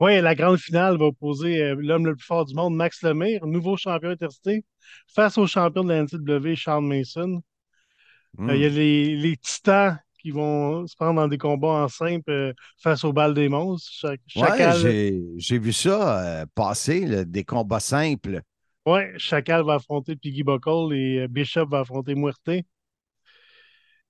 Oui, 0.00 0.20
la 0.20 0.34
grande 0.34 0.58
finale 0.58 0.98
va 0.98 1.06
opposer 1.06 1.62
euh, 1.62 1.76
l'homme 1.78 2.06
le 2.06 2.16
plus 2.16 2.24
fort 2.24 2.44
du 2.44 2.54
monde, 2.54 2.74
Max 2.74 3.02
Lemire, 3.02 3.46
nouveau 3.46 3.76
champion 3.76 4.10
intercité, 4.10 4.64
face 5.06 5.38
au 5.38 5.46
champion 5.46 5.84
de 5.84 5.90
la 5.90 6.02
NCW, 6.02 6.56
Sean 6.56 6.80
Mason. 6.80 7.40
Il 8.38 8.56
y 8.56 8.64
a 8.64 8.70
hmm. 8.70 8.72
les, 8.72 9.16
les, 9.16 9.36
titans 9.36 9.98
qui 10.18 10.30
vont 10.30 10.86
se 10.86 10.96
prendre 10.96 11.20
dans 11.20 11.28
des 11.28 11.36
combats 11.36 11.84
en 11.84 11.88
simple 11.88 12.54
face 12.82 13.04
aux 13.04 13.12
balles 13.12 13.34
des 13.34 13.48
monstres. 13.48 14.16
j'ai 14.26 15.58
vu 15.58 15.72
ça 15.72 16.46
passer, 16.54 17.26
des 17.26 17.44
combats 17.44 17.78
simples. 17.78 18.40
Oui, 18.86 19.02
Chacal 19.18 19.64
va 19.64 19.74
affronter 19.74 20.16
Piggy 20.16 20.42
Buckle 20.42 20.94
et 20.94 21.28
Bishop 21.28 21.66
va 21.66 21.80
affronter 21.80 22.14
Muerte. 22.14 22.64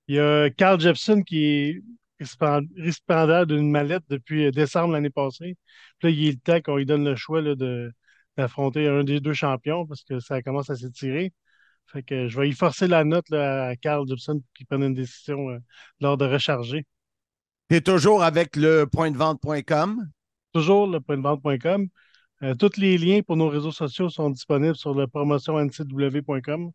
Il 0.07 0.15
y 0.15 0.19
a 0.19 0.49
Carl 0.49 0.79
Jepson 0.79 1.21
qui 1.23 1.45
est 1.45 1.81
récipiendaire 2.77 3.45
d'une 3.45 3.69
mallette 3.69 4.03
depuis 4.09 4.51
décembre 4.51 4.93
l'année 4.93 5.09
passée. 5.09 5.57
Puis 5.99 6.07
là, 6.07 6.09
il 6.09 6.27
est 6.27 6.31
le 6.31 6.37
temps 6.37 6.61
qu'on 6.61 6.77
lui 6.77 6.85
donne 6.85 7.05
le 7.05 7.15
choix 7.15 7.41
d'affronter 8.37 8.87
un 8.87 9.03
des 9.03 9.19
deux 9.19 9.33
champions 9.33 9.85
parce 9.85 10.03
que 10.03 10.19
ça 10.19 10.41
commence 10.41 10.69
à 10.69 10.75
s'étirer. 10.75 11.33
Fait 11.87 12.03
que 12.03 12.27
je 12.27 12.39
vais 12.39 12.49
y 12.49 12.53
forcer 12.53 12.87
la 12.87 13.03
note 13.03 13.31
à 13.33 13.75
Carl 13.75 14.07
Jepson 14.07 14.39
pour 14.39 14.53
qu'il 14.53 14.65
prenne 14.65 14.83
une 14.83 14.93
décision 14.93 15.49
euh, 15.49 15.59
lors 15.99 16.17
de 16.17 16.25
recharger. 16.25 16.85
Tu 17.69 17.75
es 17.75 17.81
toujours 17.81 18.23
avec 18.23 18.55
le 18.55 18.85
point 18.85 19.11
de 19.11 19.17
vente.com? 19.17 20.07
Toujours 20.53 20.87
le 20.87 21.01
point 21.01 21.17
de 21.17 21.21
vente.com. 21.21 21.87
Euh, 22.41 22.55
tous 22.55 22.77
les 22.77 22.97
liens 22.97 23.21
pour 23.21 23.37
nos 23.37 23.49
réseaux 23.49 23.71
sociaux 23.71 24.09
sont 24.09 24.29
disponibles 24.29 24.75
sur 24.75 24.93
le 24.93 25.07
promotionncw.com. 25.07 26.71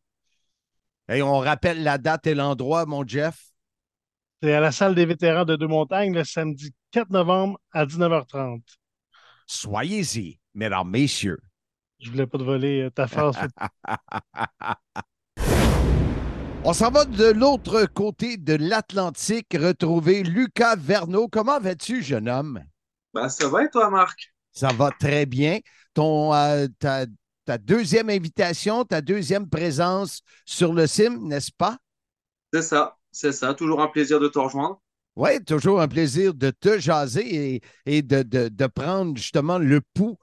Et 1.11 1.23
on 1.23 1.39
rappelle 1.39 1.83
la 1.83 1.97
date 1.97 2.27
et 2.27 2.35
l'endroit, 2.35 2.85
mon 2.85 3.07
Jeff. 3.07 3.49
C'est 4.43 4.53
à 4.53 4.61
la 4.61 4.73
salle 4.73 4.95
des 4.95 5.07
vétérans 5.07 5.45
de 5.45 5.57
Deux-Montagnes 5.57 6.15
le 6.15 6.23
samedi 6.23 6.75
4 6.93 7.11
novembre 7.11 7.59
à 7.73 7.87
19h30. 7.87 8.61
Soyez-y, 9.47 10.39
mesdames, 10.55 10.91
messieurs. 10.91 11.39
Je 11.99 12.11
voulais 12.11 12.27
pas 12.27 12.39
te 12.39 12.45
voler 12.45 12.83
euh, 12.83 12.91
ta 12.91 13.07
phrase. 13.07 13.37
On 16.65 16.73
s'en 16.73 16.91
va 16.91 17.05
de 17.05 17.31
l'autre 17.31 17.87
côté 17.87 18.37
de 18.37 18.55
l'Atlantique 18.55 19.57
retrouver 19.59 20.23
Lucas 20.23 20.77
Verneau. 20.77 21.27
Comment 21.29 21.59
vas-tu, 21.59 22.03
jeune 22.03 22.29
homme? 22.29 22.63
Ben, 23.15 23.29
ça 23.29 23.49
va 23.49 23.65
et 23.65 23.71
toi, 23.71 23.91
Marc? 23.91 24.35
Ça 24.53 24.69
va 24.69 24.91
très 24.91 25.25
bien. 25.25 25.61
Ton, 25.95 26.35
euh, 26.35 26.67
ta, 26.79 27.07
deuxième 27.57 28.11
invitation, 28.11 28.85
ta 28.85 29.01
deuxième 29.01 29.49
présence 29.49 30.21
sur 30.45 30.75
le 30.75 30.87
CIM, 30.87 31.21
n'est-ce 31.23 31.53
pas? 31.57 31.79
C'est 32.53 32.63
ça, 32.63 32.99
c'est 33.11 33.33
ça. 33.33 33.55
Toujours 33.55 33.81
un 33.81 33.89
plaisir 33.89 34.21
de 34.21 34.29
te 34.29 34.39
rejoindre. 34.39 34.83
Oui, 35.17 35.43
toujours 35.45 35.81
un 35.81 35.89
plaisir 35.89 36.35
de 36.35 36.51
te 36.51 36.79
jaser 36.79 37.61
et, 37.87 38.03
de, 38.03 38.23
de, 38.23 38.67
prendre 38.67 39.17
justement 39.17 39.59
le 39.59 39.81
pouls 39.95 40.17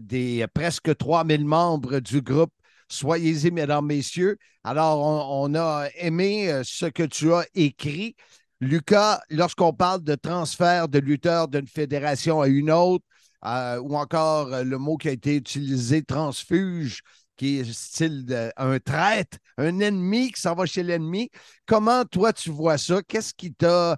des 0.00 0.44
presque 0.52 0.96
3000 0.96 1.44
membres 1.44 2.00
du 2.00 2.20
groupe. 2.20 2.52
Soyez-y, 2.88 3.50
mesdames, 3.50 3.86
messieurs. 3.86 4.36
Alors, 4.62 5.30
on, 5.30 5.54
a 5.54 5.88
aimé 5.96 6.50
euh, 6.50 6.62
ce 6.64 6.86
que 6.86 7.02
tu 7.02 7.32
as 7.32 7.46
écrit. 7.54 8.14
Lucas, 8.60 9.20
lorsqu'on 9.30 9.72
parle 9.72 10.02
de 10.02 10.14
transfert 10.14 10.88
de 10.88 10.98
lutteurs 10.98 11.48
d'une 11.48 11.66
fédération 11.66 12.40
à 12.40 12.48
une 12.48 12.70
autre, 12.70 13.04
euh, 13.46 13.78
ou 13.80 13.96
encore 13.96 14.52
euh, 14.52 14.64
le 14.64 14.78
mot 14.78 14.96
qui 14.96 15.08
a 15.08 15.12
été 15.12 15.36
utilisé, 15.36 16.02
transfuge, 16.02 17.02
qui 17.36 17.58
est 17.58 17.72
style 17.72 18.52
un 18.56 18.78
traître, 18.78 19.38
un 19.58 19.80
ennemi 19.80 20.32
qui 20.32 20.40
s'en 20.40 20.54
va 20.54 20.66
chez 20.66 20.82
l'ennemi. 20.82 21.30
Comment 21.66 22.04
toi 22.04 22.32
tu 22.32 22.50
vois 22.50 22.78
ça? 22.78 23.02
Qu'est-ce 23.02 23.34
qui 23.34 23.52
t'a 23.52 23.96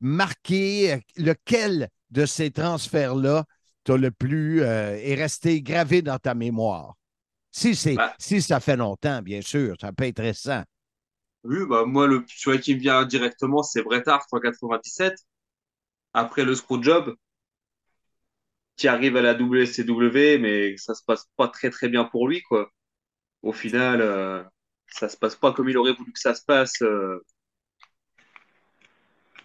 marqué? 0.00 1.00
Lequel 1.16 1.88
de 2.10 2.26
ces 2.26 2.50
transferts-là 2.50 3.44
le 3.96 4.10
plus 4.10 4.62
euh, 4.62 4.96
est 4.96 5.14
resté 5.14 5.62
gravé 5.62 6.02
dans 6.02 6.18
ta 6.18 6.34
mémoire? 6.34 6.94
Si, 7.50 7.74
c'est, 7.74 7.94
bah. 7.94 8.14
si 8.18 8.40
ça 8.42 8.60
fait 8.60 8.76
longtemps, 8.76 9.22
bien 9.22 9.40
sûr, 9.40 9.76
ça 9.80 9.92
peut 9.92 10.04
être 10.04 10.22
récent. 10.22 10.62
Oui, 11.42 11.58
bah, 11.68 11.84
moi, 11.86 12.06
le 12.06 12.24
choix 12.28 12.58
qui 12.58 12.74
me 12.74 12.80
vient 12.80 13.04
directement, 13.04 13.62
c'est 13.62 13.82
Bret 13.82 14.06
Hart 14.06 14.26
en 14.30 14.38
97, 14.38 15.14
après 16.12 16.44
le 16.44 16.54
Screwjob, 16.54 17.14
qui 18.80 18.88
arrive 18.88 19.18
à 19.18 19.20
la 19.20 19.34
WCW, 19.34 20.38
mais 20.38 20.74
ça 20.78 20.94
se 20.94 21.04
passe 21.04 21.26
pas 21.36 21.48
très 21.48 21.68
très 21.68 21.90
bien 21.90 22.04
pour 22.04 22.26
lui, 22.26 22.40
quoi. 22.40 22.70
Au 23.42 23.52
final, 23.52 24.00
euh, 24.00 24.42
ça 24.86 25.10
se 25.10 25.18
passe 25.18 25.36
pas 25.36 25.52
comme 25.52 25.68
il 25.68 25.76
aurait 25.76 25.92
voulu 25.92 26.12
que 26.12 26.18
ça 26.18 26.34
se 26.34 26.42
passe. 26.42 26.80
Euh. 26.80 27.22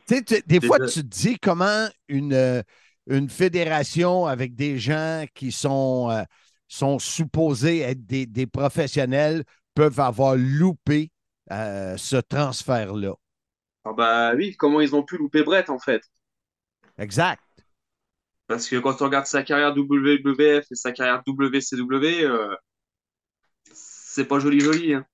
des 0.07 0.61
fois, 0.61 0.79
tu 0.87 1.01
te 1.01 1.07
dis 1.07 1.37
comment 1.37 1.89
une, 2.07 2.63
une 3.07 3.29
fédération 3.29 4.25
avec 4.25 4.55
des 4.55 4.79
gens 4.79 5.25
qui 5.33 5.51
sont, 5.51 6.09
euh, 6.11 6.23
sont 6.69 6.97
supposés 6.97 7.79
être 7.79 8.05
des, 8.05 8.47
professionnels 8.47 9.43
peuvent 9.73 9.99
avoir 9.99 10.37
loupé 10.37 11.11
euh, 11.51 11.97
ce 11.97 12.15
transfert-là. 12.15 13.15
Ah 13.83 13.91
bah 13.91 14.33
oui, 14.33 14.55
comment 14.55 14.79
ils 14.79 14.95
ont 14.95 15.03
pu 15.03 15.17
louper 15.17 15.43
Brett 15.43 15.69
en 15.69 15.77
fait? 15.77 16.03
Exact. 16.97 17.44
Parce 18.47 18.67
que 18.67 18.75
quand 18.77 19.01
on 19.01 19.05
regarde 19.05 19.25
sa 19.25 19.43
carrière 19.43 19.75
WWF 19.75 20.65
et 20.71 20.75
sa 20.75 20.91
carrière 20.91 21.23
WCW, 21.25 22.25
euh, 22.25 22.55
c'est 23.73 24.25
pas 24.25 24.39
joli 24.39 24.59
joli. 24.59 24.93
Hein. 24.93 25.05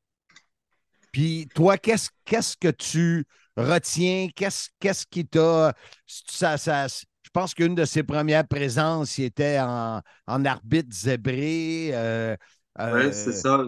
Puis 1.12 1.48
toi, 1.56 1.78
qu'est-ce 1.78 2.10
qu'est-ce 2.26 2.58
que 2.58 2.70
tu 2.70 3.26
retiens? 3.56 4.28
Qu'est-ce 4.36 4.70
qu'est-ce 4.80 5.06
qui 5.06 5.26
t'a. 5.26 5.74
Ça, 6.08 6.58
ça, 6.58 6.88
je 6.88 7.30
pense 7.34 7.54
qu'une 7.54 7.76
de 7.76 7.86
ses 7.86 8.04
premières 8.04 8.48
présences, 8.48 9.18
il 9.18 9.26
était 9.26 9.60
en, 9.60 10.02
arbitre 10.28 10.90
zébré. 10.92 11.92
Euh, 11.94 12.36
euh, 12.80 13.12
c'est 13.12 13.34
ça. 13.34 13.66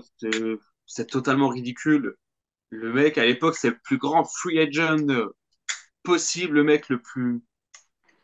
C'est 0.85 1.07
totalement 1.07 1.49
ridicule. 1.49 2.15
Le 2.69 2.91
mec, 2.91 3.17
à 3.17 3.25
l'époque, 3.25 3.55
c'est 3.55 3.69
le 3.69 3.79
plus 3.83 3.97
grand 3.97 4.25
free 4.25 4.59
agent 4.59 5.05
possible, 6.03 6.55
le 6.55 6.63
mec 6.63 6.89
le 6.89 7.01
plus, 7.01 7.41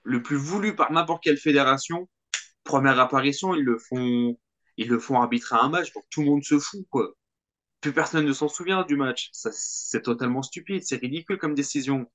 le 0.04 0.22
plus 0.22 0.38
voulu 0.38 0.76
par 0.76 0.92
n'importe 0.92 1.24
quelle 1.24 1.38
fédération. 1.38 2.10
Première 2.64 3.00
apparition, 3.00 3.56
ils 3.56 3.64
le 3.64 3.78
font, 3.78 4.38
ils 4.78 4.90
le 4.90 5.00
font 5.00 5.22
arbitrer 5.22 5.58
un 5.60 5.70
match, 5.70 5.94
donc 5.94 6.06
tout 6.10 6.22
le 6.22 6.28
monde 6.28 6.44
se 6.44 6.60
fout. 6.60 6.86
Plus 7.82 7.94
personne 7.94 8.26
ne 8.26 8.34
s'en 8.34 8.50
souvient 8.50 8.84
du 8.84 8.96
match. 8.98 9.30
C'est 9.32 10.02
totalement 10.02 10.42
stupide, 10.44 10.84
c'est 10.84 10.98
ridicule 10.98 11.38
comme 11.38 11.56
décision. 11.56 12.10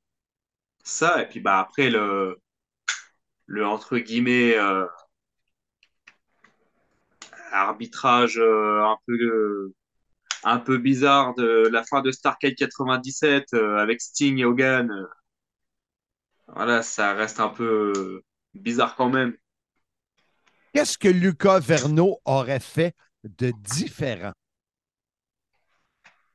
Ça, 0.84 1.22
et 1.22 1.28
puis 1.28 1.40
bah 1.40 1.58
après, 1.60 1.90
le, 1.90 2.38
le 3.46 3.66
entre 3.66 3.98
guillemets 3.98 4.56
euh, 4.56 4.86
arbitrage 7.52 8.38
euh, 8.38 8.82
un 8.84 8.96
peu 9.06 9.14
euh, 9.14 9.74
un 10.44 10.58
peu 10.58 10.78
bizarre 10.78 11.34
de 11.34 11.68
la 11.68 11.84
fin 11.84 12.02
de 12.02 12.10
Starcade 12.12 12.54
97 12.54 13.54
avec 13.54 14.00
Sting 14.02 14.38
et 14.38 14.44
Hogan. 14.44 14.90
Voilà, 16.48 16.82
ça 16.82 17.14
reste 17.14 17.40
un 17.40 17.48
peu 17.48 18.22
bizarre 18.54 18.96
quand 18.96 19.08
même. 19.08 19.36
Qu'est-ce 20.72 20.98
que 20.98 21.08
Lucas 21.08 21.60
Verneau 21.60 22.20
aurait 22.24 22.60
fait 22.60 22.94
de 23.22 23.52
différent? 23.62 24.32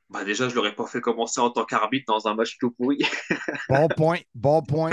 Bah 0.09 0.23
déjà, 0.23 0.49
je 0.49 0.55
l'aurais 0.55 0.73
pas 0.73 0.87
fait 0.87 1.01
commencer 1.01 1.39
en 1.39 1.51
tant 1.51 1.65
qu'arbitre 1.65 2.05
dans 2.07 2.27
un 2.27 2.33
match 2.33 2.57
tout 2.57 2.71
pourri. 2.71 2.99
bon 3.69 3.87
point, 3.89 4.19
bon 4.33 4.63
point. 4.63 4.89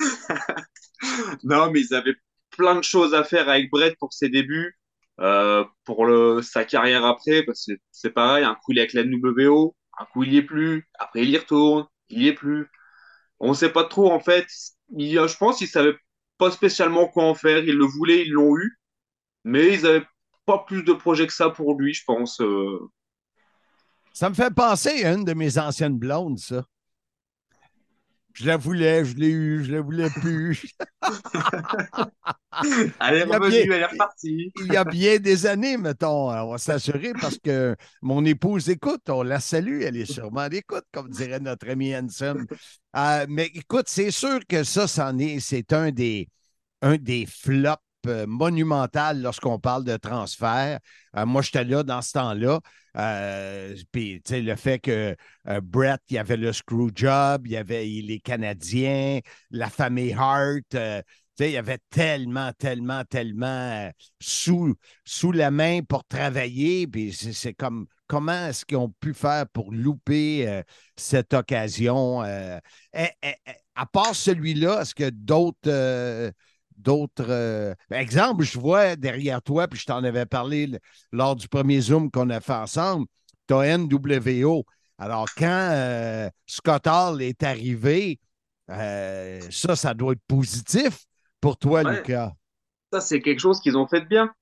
non, 1.44 1.70
mais 1.70 1.80
ils 1.80 1.94
avaient 1.94 2.16
plein 2.50 2.74
de 2.74 2.82
choses 2.82 3.14
à 3.14 3.22
faire 3.22 3.48
avec 3.48 3.70
Brett 3.70 3.96
pour 3.98 4.12
ses 4.12 4.28
débuts, 4.28 4.76
euh, 5.20 5.64
pour 5.84 6.06
le, 6.06 6.42
sa 6.42 6.64
carrière 6.64 7.04
après, 7.04 7.44
parce 7.44 7.66
que 7.66 7.72
c'est 7.92 8.10
pareil, 8.10 8.44
un 8.44 8.54
coup 8.54 8.72
il 8.72 8.78
est 8.78 8.82
avec 8.82 8.94
la 8.94 9.04
NWO, 9.04 9.76
un 9.98 10.04
coup 10.06 10.24
il 10.24 10.32
y 10.32 10.38
est 10.38 10.42
plus, 10.42 10.88
après 10.98 11.22
il 11.22 11.30
y 11.30 11.38
retourne, 11.38 11.86
il 12.08 12.22
y 12.22 12.28
est 12.28 12.34
plus. 12.34 12.68
On 13.42 13.50
ne 13.50 13.54
sait 13.54 13.72
pas 13.72 13.84
trop 13.84 14.10
en 14.10 14.20
fait. 14.20 14.46
Je 14.96 15.36
pense 15.36 15.58
qu'ils 15.58 15.68
savaient 15.68 15.96
pas 16.38 16.50
spécialement 16.52 17.08
quoi 17.08 17.24
en 17.24 17.34
faire. 17.34 17.58
Ils 17.58 17.76
le 17.76 17.84
voulaient, 17.84 18.22
ils 18.22 18.32
l'ont 18.32 18.56
eu, 18.56 18.78
mais 19.44 19.74
ils 19.74 19.82
n'avaient 19.82 20.06
pas 20.46 20.64
plus 20.66 20.84
de 20.84 20.92
projets 20.92 21.26
que 21.26 21.32
ça 21.32 21.50
pour 21.50 21.78
lui, 21.78 21.92
je 21.92 22.04
pense. 22.06 22.40
Euh. 22.40 22.78
Ça 24.12 24.30
me 24.30 24.34
fait 24.34 24.54
penser 24.54 25.04
à 25.04 25.12
une 25.12 25.24
de 25.24 25.34
mes 25.34 25.58
anciennes 25.58 25.98
blondes, 25.98 26.38
ça. 26.38 26.64
Je 28.34 28.46
la 28.46 28.56
voulais, 28.56 29.04
je 29.04 29.14
l'ai 29.16 29.28
eu, 29.28 29.64
je 29.64 29.72
la 29.72 29.80
voulais 29.80 30.10
plus. 30.10 30.74
elle 33.00 33.14
est 33.16 33.24
revenue, 33.24 33.72
elle 33.72 33.72
est 33.72 33.86
repartie. 33.86 34.52
il 34.56 34.72
y 34.72 34.76
a 34.76 34.84
bien 34.84 35.18
des 35.18 35.46
années, 35.46 35.76
mettons. 35.76 36.30
On 36.30 36.50
va 36.52 36.58
s'assurer 36.58 37.12
parce 37.20 37.38
que 37.38 37.76
mon 38.00 38.24
épouse 38.24 38.68
écoute, 38.68 39.08
on 39.08 39.22
la 39.22 39.40
salue, 39.40 39.82
elle 39.82 39.96
est 39.96 40.10
sûrement 40.10 40.48
d'écoute, 40.48 40.84
comme 40.92 41.08
dirait 41.10 41.40
notre 41.40 41.68
ami 41.70 41.94
Hanson. 41.94 42.36
Euh, 42.96 43.26
mais 43.28 43.46
écoute, 43.54 43.86
c'est 43.88 44.10
sûr 44.10 44.40
que 44.48 44.64
ça, 44.64 44.86
c'en 44.86 45.18
est, 45.18 45.40
c'est 45.40 45.72
un 45.72 45.90
des, 45.90 46.28
un 46.82 46.96
des 46.96 47.26
flops 47.26 47.82
euh, 48.06 48.26
monumental 48.26 49.22
lorsqu'on 49.22 49.58
parle 49.58 49.84
de 49.84 49.96
transfert. 49.96 50.78
Euh, 51.16 51.26
moi, 51.26 51.42
j'étais 51.42 51.64
là 51.64 51.82
dans 51.82 52.02
ce 52.02 52.12
temps-là. 52.12 52.60
Euh, 52.96 53.76
puis, 53.90 54.20
tu 54.24 54.34
sais, 54.34 54.40
le 54.42 54.56
fait 54.56 54.78
que 54.78 55.16
Brett, 55.62 56.00
il 56.10 56.14
y 56.14 56.18
avait 56.18 56.36
le 56.36 56.52
screw 56.52 56.90
job, 56.94 57.46
il 57.46 57.52
y 57.52 57.56
avait 57.56 57.84
les 57.84 58.20
Canadiens, 58.20 59.20
la 59.50 59.70
famille 59.70 60.12
Hart, 60.12 60.76
il 61.40 61.50
y 61.50 61.56
avait 61.56 61.78
tellement, 61.90 62.52
tellement, 62.52 63.02
tellement 63.04 63.90
sous, 64.20 64.74
sous 65.04 65.32
la 65.32 65.50
main 65.50 65.80
pour 65.82 66.04
travailler. 66.04 66.86
Puis 66.86 67.12
c'est 67.12 67.54
comme 67.54 67.86
comment 68.06 68.48
est-ce 68.48 68.64
qu'ils 68.64 68.76
ont 68.76 68.92
pu 69.00 69.14
faire 69.14 69.48
pour 69.48 69.72
louper 69.72 70.62
cette 70.96 71.32
occasion? 71.32 72.22
Eh, 72.24 72.58
eh, 72.92 73.08
eh, 73.22 73.34
à 73.74 73.86
part 73.86 74.14
celui-là, 74.14 74.82
est-ce 74.82 74.94
que 74.94 75.08
d'autres 75.08 76.32
d'autres. 76.82 77.26
Euh, 77.28 77.74
exemple, 77.90 78.44
je 78.44 78.58
vois 78.58 78.96
derrière 78.96 79.42
toi, 79.42 79.68
puis 79.68 79.78
je 79.78 79.86
t'en 79.86 80.02
avais 80.04 80.26
parlé 80.26 80.70
lors 81.12 81.36
du 81.36 81.48
premier 81.48 81.80
Zoom 81.80 82.10
qu'on 82.10 82.30
a 82.30 82.40
fait 82.40 82.52
ensemble, 82.52 83.06
tu 83.48 83.54
as 83.54 83.78
NWO. 83.78 84.64
Alors, 84.98 85.26
quand 85.36 85.68
euh, 85.72 86.28
Scott 86.46 86.86
Hall 86.86 87.22
est 87.22 87.42
arrivé, 87.42 88.20
euh, 88.70 89.40
ça, 89.50 89.74
ça 89.74 89.94
doit 89.94 90.12
être 90.12 90.22
positif 90.28 90.98
pour 91.40 91.56
toi, 91.56 91.82
Lucas. 91.82 92.32
Ça, 92.92 93.00
c'est 93.00 93.20
quelque 93.20 93.40
chose 93.40 93.60
qu'ils 93.60 93.76
ont 93.76 93.86
fait 93.86 94.02
de 94.02 94.06
bien. 94.06 94.32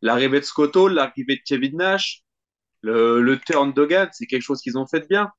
L'arrivée 0.00 0.40
de 0.40 0.44
Scott 0.44 0.74
Hall, 0.76 0.94
l'arrivée 0.94 1.36
de 1.36 1.42
Kevin 1.44 1.76
Nash, 1.76 2.22
le, 2.80 3.20
le 3.20 3.38
turn 3.38 3.72
Dogan, 3.72 4.08
c'est 4.12 4.26
quelque 4.26 4.42
chose 4.42 4.60
qu'ils 4.60 4.78
ont 4.78 4.86
fait 4.86 5.00
de 5.00 5.06
bien. 5.06 5.30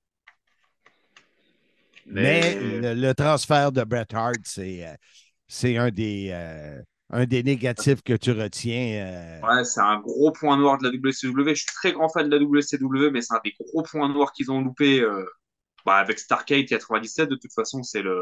Mais, 2.05 2.59
le, 2.95 3.13
transfert 3.13 3.71
de 3.71 3.83
Bret 3.83 4.07
Hart, 4.13 4.35
c'est 4.43 4.85
c'est 5.47 5.77
un 5.77 5.91
des, 5.91 6.29
euh, 6.31 6.81
un 7.09 7.25
des 7.25 7.43
négatifs 7.43 8.01
que 8.01 8.13
tu 8.13 8.31
retiens. 8.31 9.05
Euh. 9.05 9.39
Ouais, 9.41 9.63
c'est 9.63 9.81
un 9.81 9.99
gros 9.99 10.31
point 10.31 10.57
noir 10.57 10.77
de 10.77 10.83
la 10.83 10.89
WCW. 10.89 11.49
Je 11.49 11.61
suis 11.61 11.65
très 11.73 11.91
grand 11.93 12.09
fan 12.09 12.29
de 12.29 12.35
la 12.35 12.43
WCW, 12.43 13.11
mais 13.11 13.21
c'est 13.21 13.33
un 13.33 13.41
des 13.43 13.53
gros 13.59 13.83
points 13.83 14.09
noirs 14.09 14.31
qu'ils 14.33 14.51
ont 14.51 14.61
loupé 14.61 15.01
euh, 15.01 15.25
bah, 15.85 15.97
avec 15.97 16.19
Starcade 16.19 16.65
97. 16.65 17.29
De 17.29 17.35
toute 17.35 17.53
façon, 17.53 17.83
c'est 17.83 18.01
le, 18.01 18.21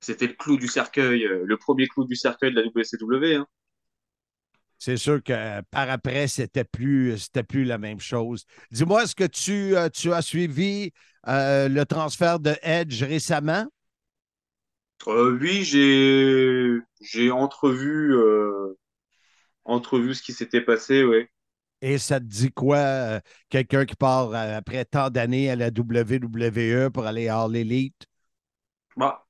c'était 0.00 0.26
le 0.26 0.34
clou 0.34 0.56
du 0.56 0.68
cercueil, 0.68 1.26
le 1.44 1.56
premier 1.56 1.86
clou 1.86 2.04
du 2.04 2.16
cercueil 2.16 2.52
de 2.52 2.60
la 2.60 2.66
WCW. 2.66 3.36
Hein. 3.36 3.46
C'est 4.78 4.96
sûr 4.96 5.22
que 5.22 5.60
par 5.70 5.90
après, 5.90 6.26
c'était 6.26 6.64
plus, 6.64 7.18
c'était 7.18 7.42
plus 7.42 7.64
la 7.64 7.76
même 7.76 8.00
chose. 8.00 8.46
Dis-moi, 8.70 9.04
est-ce 9.04 9.14
que 9.14 9.24
tu, 9.24 9.74
tu 9.92 10.12
as 10.12 10.22
suivi 10.22 10.92
le 11.26 11.84
transfert 11.84 12.40
de 12.40 12.54
Edge 12.62 13.02
récemment? 13.02 13.66
Euh, 15.08 15.38
oui, 15.40 15.64
j'ai 15.64 16.78
j'ai 17.00 17.30
entrevu 17.30 18.14
euh, 18.14 18.78
entrevu 19.64 20.14
ce 20.14 20.22
qui 20.22 20.32
s'était 20.32 20.60
passé, 20.60 21.04
oui. 21.04 21.26
Et 21.82 21.96
ça 21.96 22.20
te 22.20 22.26
dit 22.26 22.52
quoi, 22.52 22.76
euh, 22.76 23.20
quelqu'un 23.48 23.86
qui 23.86 23.96
part 23.96 24.34
après 24.34 24.84
tant 24.84 25.08
d'années 25.08 25.50
à 25.50 25.56
la 25.56 25.68
WWE 25.68 26.90
pour 26.90 27.06
aller 27.06 27.28
à 27.28 27.48
l'élite? 27.48 28.06
Bah, 28.96 29.26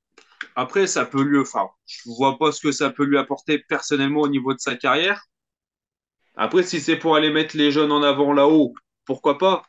après, 0.55 0.87
ça 0.87 1.05
peut 1.05 1.23
lui. 1.23 1.39
Enfin, 1.39 1.69
je 1.85 2.09
vois 2.09 2.37
pas 2.37 2.51
ce 2.51 2.59
que 2.59 2.73
ça 2.73 2.89
peut 2.89 3.05
lui 3.05 3.17
apporter 3.17 3.59
personnellement 3.59 4.21
au 4.21 4.27
niveau 4.27 4.53
de 4.53 4.59
sa 4.59 4.75
carrière. 4.75 5.23
Après, 6.35 6.63
si 6.63 6.81
c'est 6.81 6.97
pour 6.97 7.15
aller 7.15 7.31
mettre 7.31 7.55
les 7.55 7.71
jeunes 7.71 7.91
en 7.91 8.03
avant 8.03 8.33
là-haut, 8.33 8.73
pourquoi 9.05 9.37
pas? 9.37 9.63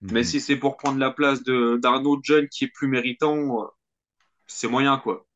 Mais 0.00 0.20
mhm. 0.20 0.24
si 0.24 0.40
c'est 0.40 0.56
pour 0.56 0.76
prendre 0.76 0.98
la 0.98 1.10
place 1.10 1.42
d'un 1.42 2.04
autre 2.04 2.22
jeune 2.24 2.48
qui 2.48 2.64
est 2.64 2.72
plus 2.72 2.86
méritant, 2.86 3.68
c'est 4.46 4.68
moyen, 4.68 4.98
quoi. 4.98 5.27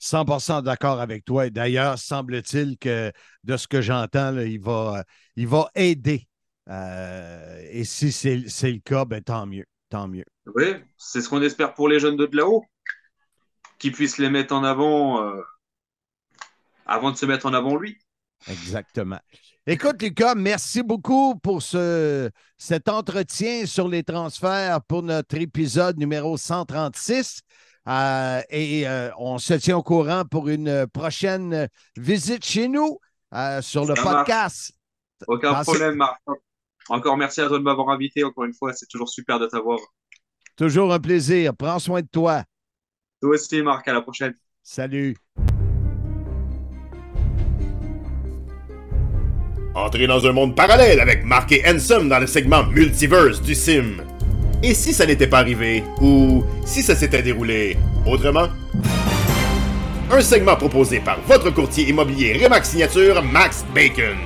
100% 0.00 0.62
d'accord 0.62 1.00
avec 1.00 1.24
toi. 1.24 1.46
Et 1.46 1.50
d'ailleurs, 1.50 1.98
semble-t-il 1.98 2.78
que 2.78 3.12
de 3.44 3.56
ce 3.56 3.66
que 3.66 3.80
j'entends, 3.80 4.36
il 4.38 4.60
va, 4.60 5.04
il 5.36 5.46
va 5.46 5.70
aider. 5.74 6.28
Euh, 6.68 7.62
et 7.70 7.84
si 7.84 8.12
c'est 8.12 8.36
le 8.36 8.80
cas, 8.80 9.04
ben, 9.04 9.22
tant 9.22 9.46
mieux. 9.46 9.64
Tant 9.88 10.06
mieux. 10.06 10.24
Oui, 10.54 10.74
c'est 10.98 11.22
ce 11.22 11.28
qu'on 11.28 11.40
espère 11.42 11.72
pour 11.74 11.88
les 11.88 11.98
jeunes 11.98 12.16
de, 12.16 12.28
là-haut, 12.32 12.62
qu'ils 13.78 13.92
puissent 13.92 14.18
les 14.18 14.28
mettre 14.28 14.54
en 14.54 14.62
avant 14.62 15.22
euh, 15.22 15.40
avant 16.84 17.10
de 17.10 17.16
se 17.16 17.26
mettre 17.26 17.46
en 17.46 17.54
avant 17.54 17.76
lui. 17.76 17.98
Exactement. 18.48 19.18
Écoute, 19.66 20.00
Lucas, 20.00 20.34
merci 20.34 20.82
beaucoup 20.82 21.38
pour 21.38 21.62
ce, 21.62 22.30
cet 22.56 22.88
entretien 22.88 23.66
sur 23.66 23.88
les 23.88 24.02
transferts 24.02 24.82
pour 24.82 25.02
notre 25.02 25.36
épisode 25.36 25.98
numéro 25.98 26.36
136. 26.36 27.40
Euh, 27.86 28.42
et 28.50 28.86
euh, 28.86 29.10
on 29.18 29.38
se 29.38 29.54
tient 29.54 29.76
au 29.76 29.82
courant 29.82 30.24
pour 30.24 30.48
une 30.48 30.86
prochaine 30.92 31.68
visite 31.96 32.44
chez 32.44 32.68
nous 32.68 32.98
euh, 33.34 33.62
sur 33.62 33.84
le 33.84 33.94
podcast. 33.94 34.72
Aucun 35.26 35.62
problème, 35.62 35.96
Marc. 35.96 36.20
Encore 36.88 37.16
merci 37.16 37.40
à 37.40 37.48
toi 37.48 37.58
de 37.58 37.62
m'avoir 37.62 37.90
invité. 37.90 38.24
Encore 38.24 38.44
une 38.44 38.54
fois, 38.54 38.72
c'est 38.72 38.86
toujours 38.86 39.08
super 39.08 39.38
de 39.38 39.46
t'avoir. 39.46 39.78
Toujours 40.56 40.92
un 40.92 40.98
plaisir. 40.98 41.52
Prends 41.56 41.78
soin 41.78 42.00
de 42.02 42.08
toi. 42.10 42.44
Toi 43.20 43.30
aussi, 43.30 43.62
Marc. 43.62 43.86
À 43.88 43.92
la 43.92 44.02
prochaine. 44.02 44.34
Salut. 44.62 45.16
Entrez 49.74 50.06
dans 50.06 50.26
un 50.26 50.32
monde 50.32 50.56
parallèle 50.56 51.00
avec 51.00 51.24
Mark 51.24 51.52
et 51.52 51.62
Handsome 51.66 52.08
dans 52.08 52.18
le 52.18 52.26
segment 52.26 52.64
Multiverse 52.64 53.40
du 53.40 53.54
Sim. 53.54 53.98
Et 54.60 54.74
si 54.74 54.92
ça 54.92 55.06
n'était 55.06 55.28
pas 55.28 55.38
arrivé 55.38 55.84
Ou 56.00 56.44
si 56.64 56.82
ça 56.82 56.96
s'était 56.96 57.22
déroulé 57.22 57.76
autrement? 58.04 58.48
Un 60.10 60.20
segment 60.20 60.56
proposé 60.56 60.98
par 61.00 61.20
votre 61.22 61.50
courtier 61.50 61.88
immobilier 61.88 62.42
Remax 62.42 62.70
Signature, 62.70 63.22
Max 63.22 63.64
Bacon. 63.72 64.16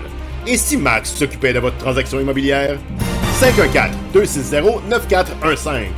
Et 0.46 0.56
si 0.56 0.76
Max 0.76 1.12
s'occupait 1.12 1.52
de 1.52 1.58
votre 1.58 1.76
transaction 1.76 2.18
immobilière? 2.18 2.78
514-260-9415. 4.14 5.88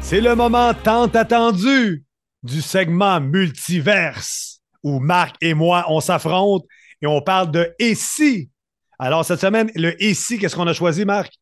C'est 0.00 0.20
le 0.20 0.34
moment 0.36 0.72
tant 0.72 1.06
attendu 1.08 2.04
du 2.42 2.62
segment 2.62 3.20
multiverse 3.20 4.60
où 4.82 5.00
Marc 5.00 5.36
et 5.40 5.54
moi, 5.54 5.84
on 5.88 6.00
s'affronte 6.00 6.64
et 7.02 7.06
on 7.06 7.20
parle 7.20 7.50
de 7.50 7.74
et. 7.78 8.48
Alors, 8.98 9.24
cette 9.24 9.40
semaine, 9.40 9.70
le 9.74 10.02
et 10.02 10.14
qu'est-ce 10.14 10.56
qu'on 10.56 10.66
a 10.66 10.72
choisi, 10.72 11.04
Marc? 11.04 11.32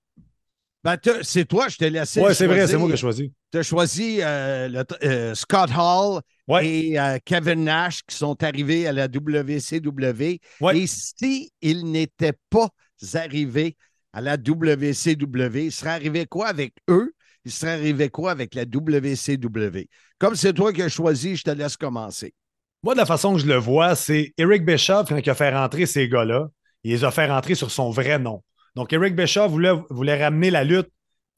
Ben, 0.82 0.96
c'est 1.22 1.44
toi, 1.44 1.68
je 1.68 1.76
t'ai 1.76 1.90
laissé. 1.90 2.20
Oui, 2.20 2.34
c'est 2.34 2.46
vrai, 2.46 2.66
c'est 2.66 2.78
moi 2.78 2.88
qui 2.88 2.94
ai 2.94 2.96
choisi. 2.96 3.32
Tu 3.52 3.58
as 3.58 3.62
choisi 3.62 4.18
euh, 4.22 4.82
euh, 5.02 5.34
Scott 5.34 5.70
Hall 5.76 6.22
et 6.62 6.98
euh, 6.98 7.18
Kevin 7.24 7.64
Nash 7.64 8.02
qui 8.06 8.16
sont 8.16 8.42
arrivés 8.42 8.86
à 8.86 8.92
la 8.92 9.06
WCW. 9.06 10.40
Et 10.72 10.86
s'ils 10.86 11.84
n'étaient 11.84 12.38
pas 12.48 12.68
arrivés 13.14 13.76
à 14.12 14.22
la 14.22 14.36
WCW, 14.36 15.64
il 15.66 15.72
serait 15.72 15.90
arrivé 15.90 16.26
quoi 16.26 16.48
avec 16.48 16.74
eux? 16.88 17.12
Il 17.44 17.52
serait 17.52 17.72
arrivé 17.72 18.08
quoi 18.08 18.30
avec 18.30 18.54
la 18.54 18.62
WCW? 18.62 19.88
Comme 20.18 20.34
c'est 20.34 20.52
toi 20.52 20.72
qui 20.72 20.82
as 20.82 20.88
choisi, 20.88 21.36
je 21.36 21.42
te 21.42 21.50
laisse 21.50 21.76
commencer. 21.76 22.34
Moi, 22.82 22.94
de 22.94 22.98
la 23.00 23.06
façon 23.06 23.34
que 23.34 23.40
je 23.40 23.46
le 23.46 23.56
vois, 23.56 23.94
c'est 23.94 24.32
Eric 24.38 24.64
Bischoff, 24.64 25.08
quand 25.10 25.18
il 25.18 25.30
a 25.30 25.34
fait 25.34 25.50
rentrer 25.50 25.84
ces 25.84 26.08
gars-là, 26.08 26.48
il 26.84 26.92
les 26.92 27.04
a 27.04 27.10
fait 27.10 27.26
rentrer 27.26 27.54
sur 27.54 27.70
son 27.70 27.90
vrai 27.90 28.18
nom. 28.18 28.42
Donc, 28.76 28.92
Eric 28.92 29.14
Bischoff 29.16 29.50
voulait, 29.50 30.22
ramener 30.22 30.50
la 30.50 30.64
lutte 30.64 30.88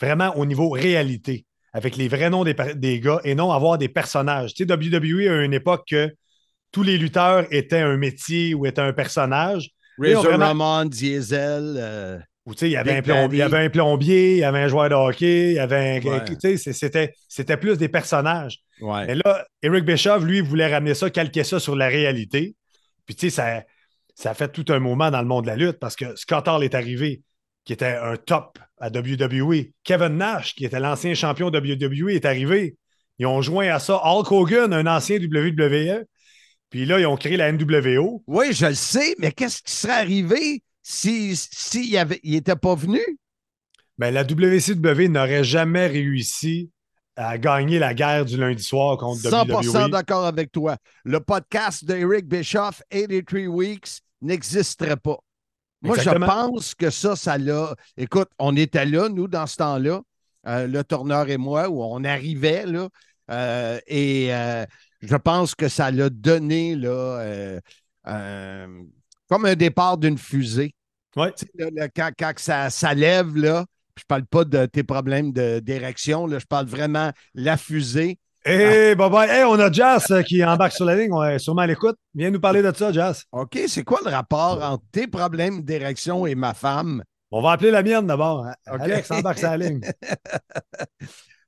vraiment 0.01 0.37
au 0.37 0.47
niveau 0.47 0.71
réalité, 0.71 1.47
avec 1.73 1.97
les 1.97 2.09
vrais 2.09 2.31
noms 2.31 2.45
des, 2.45 3.01
gars 3.01 3.21
et 3.25 3.35
non 3.35 3.53
avoir 3.53 3.79
des 3.79 3.89
personnages. 3.89 4.55
Tu 4.55 4.67
sais, 4.67 4.73
WWE 4.73 5.31
a 5.31 5.45
une 5.45 5.55
époque 5.55 5.85
que 5.89 6.13
tous 6.73 6.83
les 6.83 6.99
lutteurs 6.99 7.47
étaient 7.51 7.81
un 7.81 7.97
métier 7.97 8.55
ou 8.55 8.67
étaient 8.67 8.81
un 8.81 8.93
personnage. 8.93 9.71
Razor 9.99 10.39
Ramon, 10.39 10.87
Diesel. 10.87 11.77
Euh, 11.79 12.19
il 12.61 12.69
y, 12.69 12.77
avait 12.77 12.97
un 12.97 13.03
plombier, 13.03 13.37
il 13.37 13.39
y 13.39 13.43
avait 13.43 13.59
un 13.59 13.71
plombier, 13.71 14.33
il 14.33 14.39
y 14.39 14.45
avait 14.45 14.59
un 14.59 14.69
joueur 14.69 14.89
de 14.89 14.95
hockey, 14.95 15.51
il 15.51 15.55
y 15.55 15.59
avait 15.61 16.01
un. 16.05 16.57
C'était, 16.57 17.15
c'était 17.29 17.57
plus 17.57 17.79
des 17.79 17.89
personnages. 17.89 18.59
Et 18.81 19.15
là, 19.15 19.47
Eric 19.63 19.85
Bischoff, 19.85 20.25
lui, 20.25 20.41
voulait 20.41 20.73
ramener 20.73 20.95
ça, 20.95 21.09
calquer 21.09 21.45
ça 21.45 21.61
sur 21.61 21.77
la 21.77 21.87
réalité. 21.87 22.57
Puis, 23.07 23.15
tu 23.15 23.31
sais, 23.31 23.37
ça, 23.37 23.63
ça 24.15 24.31
a 24.31 24.35
fait 24.35 24.53
tout 24.53 24.65
un 24.69 24.79
moment 24.79 25.11
dans 25.11 25.21
le 25.21 25.27
monde 25.27 25.45
de 25.45 25.51
la 25.51 25.57
lutte 25.57 25.79
parce 25.79 25.97
que 25.97 26.17
Scott 26.17 26.49
Hall 26.49 26.65
est 26.65 26.75
arrivé, 26.75 27.23
qui 27.65 27.73
était 27.73 27.97
un 27.97 28.17
top 28.17 28.59
à 28.79 28.89
WWE. 28.89 29.73
Kevin 29.85 30.17
Nash, 30.17 30.55
qui 30.55 30.65
était 30.65 30.81
l'ancien 30.81 31.15
champion 31.15 31.51
de 31.51 31.59
WWE, 31.59 32.11
est 32.11 32.25
arrivé. 32.25 32.77
Ils 33.19 33.27
ont 33.27 33.41
joint 33.43 33.69
à 33.69 33.79
ça 33.79 34.01
Hulk 34.05 34.33
Hogan, 34.33 34.73
un 34.73 34.87
ancien 34.87 35.19
WWE. 35.19 36.05
Puis 36.71 36.87
là, 36.87 36.99
ils 36.99 37.07
ont 37.07 37.17
créé 37.17 37.37
la 37.37 37.53
NWO. 37.53 38.25
Oui, 38.27 38.53
je 38.53 38.67
le 38.67 38.75
sais, 38.75 39.15
mais 39.19 39.31
qu'est-ce 39.31 39.63
qui 39.63 39.73
serait 39.73 39.93
arrivé 39.93 40.63
s'il 40.83 41.37
si, 41.37 41.97
n'était 42.25 42.57
pas 42.57 42.75
venu? 42.75 43.01
Ben, 43.99 44.13
la 44.13 44.25
WCW 44.25 45.09
n'aurait 45.09 45.45
jamais 45.45 45.87
réussi 45.87 46.71
à 47.17 47.39
gagner 47.39 47.79
la 47.79 47.95
guerre 47.95 48.25
du 48.25 48.37
lundi 48.37 48.63
soir 48.63 48.97
contre 48.97 49.21
100% 49.23 49.87
WWE. 49.87 49.91
d'accord 49.91 50.27
avec 50.27 50.51
toi. 50.51 50.77
Le 51.05 51.21
podcast 51.21 51.85
d'Eric 51.85 52.27
Bischoff, 52.27 52.83
83 52.91 53.49
Weeks, 53.49 54.01
n'existerait 54.21 54.97
pas. 54.97 55.19
Moi, 55.83 55.99
je 55.99 56.11
pense 56.11 56.75
que 56.75 56.91
ça, 56.91 57.17
ça 57.17 57.39
l'a. 57.39 57.75
Écoute, 57.97 58.29
on 58.39 58.57
était 58.57 58.87
là, 58.87 59.09
nous, 59.09 59.27
dans 59.27 59.47
ce 59.47 59.57
temps-là, 59.57 60.01
euh, 60.47 60.67
le 60.67 60.85
tourneur 60.85 61.29
et 61.29 61.39
moi, 61.39 61.69
où 61.69 61.83
on 61.83 62.05
arrivait, 62.05 62.67
là, 62.67 62.89
euh, 63.31 63.81
et 63.87 64.33
euh, 64.33 64.65
je 65.01 65.17
pense 65.17 65.55
que 65.55 65.69
ça 65.69 65.91
l'a 65.91 66.09
donné, 66.09 66.77
là, 66.77 67.59
comme 69.29 69.45
un 69.47 69.55
départ 69.55 69.99
d'une 69.99 70.19
fusée. 70.19 70.75
Ouais. 71.17 71.33
quand, 71.95 72.11
quand, 72.19 72.33
ça, 72.37 72.71
ça 72.71 72.95
lève, 72.95 73.37
là, 73.37 73.67
je 73.99 74.05
parle 74.07 74.25
pas 74.25 74.45
de 74.45 74.67
tes 74.67 74.83
problèmes 74.83 75.33
d'érection, 75.33 76.29
je 76.29 76.47
parle 76.47 76.67
vraiment 76.67 77.13
la 77.35 77.57
fusée. 77.57 78.19
Hey, 78.45 78.97
bye 78.97 79.09
bye. 79.09 79.31
Hey, 79.31 79.45
on 79.45 79.59
a 79.61 79.71
Jazz 79.71 80.11
euh, 80.11 80.23
qui 80.23 80.45
embarque 80.45 80.73
sur 80.73 80.85
la 80.85 80.97
ligne. 80.97 81.13
On 81.13 81.23
est 81.23 81.39
sûrement 81.39 81.63
à 81.63 81.67
l'écoute. 81.67 81.97
Viens 82.15 82.31
nous 82.31 82.41
parler 82.41 82.61
de 82.61 82.73
ça, 82.75 82.91
Jazz. 82.91 83.23
OK, 83.31 83.57
c'est 83.69 83.85
quoi 83.85 84.01
le 84.05 84.11
rapport 84.11 84.61
entre 84.63 84.83
tes 84.91 85.07
problèmes 85.07 85.63
d'érection 85.63 86.27
et 86.27 86.35
ma 86.35 86.53
femme? 86.53 87.05
On 87.31 87.41
va 87.41 87.53
appeler 87.53 87.71
la 87.71 87.83
mienne 87.85 88.07
d'abord. 88.07 88.45
hein. 88.45 88.55
Alex 88.67 89.11
embarque 89.13 89.39
sur 89.39 89.49
la 89.51 89.57
ligne. 89.59 89.81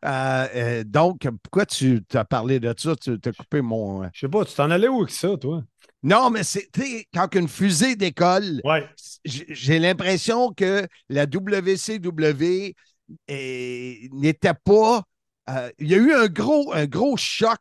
Euh, 0.05 0.47
euh, 0.55 0.85
donc, 0.85 1.27
pourquoi 1.43 1.65
tu 1.65 2.05
t'as 2.07 2.25
parlé 2.25 2.61
de 2.61 2.75
ça? 2.77 2.95
Tu 2.95 3.19
t'as 3.19 3.33
coupé 3.33 3.63
mon. 3.63 4.03
Je 4.13 4.21
sais 4.21 4.29
pas, 4.29 4.45
tu 4.45 4.55
t'en 4.55 4.71
allais 4.71 4.87
où 4.89 4.99
avec 4.99 5.11
ça, 5.11 5.35
toi? 5.39 5.63
Non, 6.05 6.29
mais 6.31 6.45
c'est 6.45 6.69
quand 7.15 7.35
une 7.35 7.49
fusée 7.49 7.97
décolle, 7.97 8.61
Ouais. 8.63 8.87
j'ai 9.25 9.79
l'impression 9.79 10.53
que 10.53 10.87
la 11.09 11.25
WCW 11.27 12.75
n'était 14.13 14.55
pas. 14.65 15.03
euh, 15.51 15.71
il 15.79 15.89
y 15.91 15.95
a 15.95 15.99
eu 15.99 16.13
un 16.15 16.27
gros, 16.27 16.73
un 16.73 16.87
gros 16.87 17.17
choc 17.19 17.59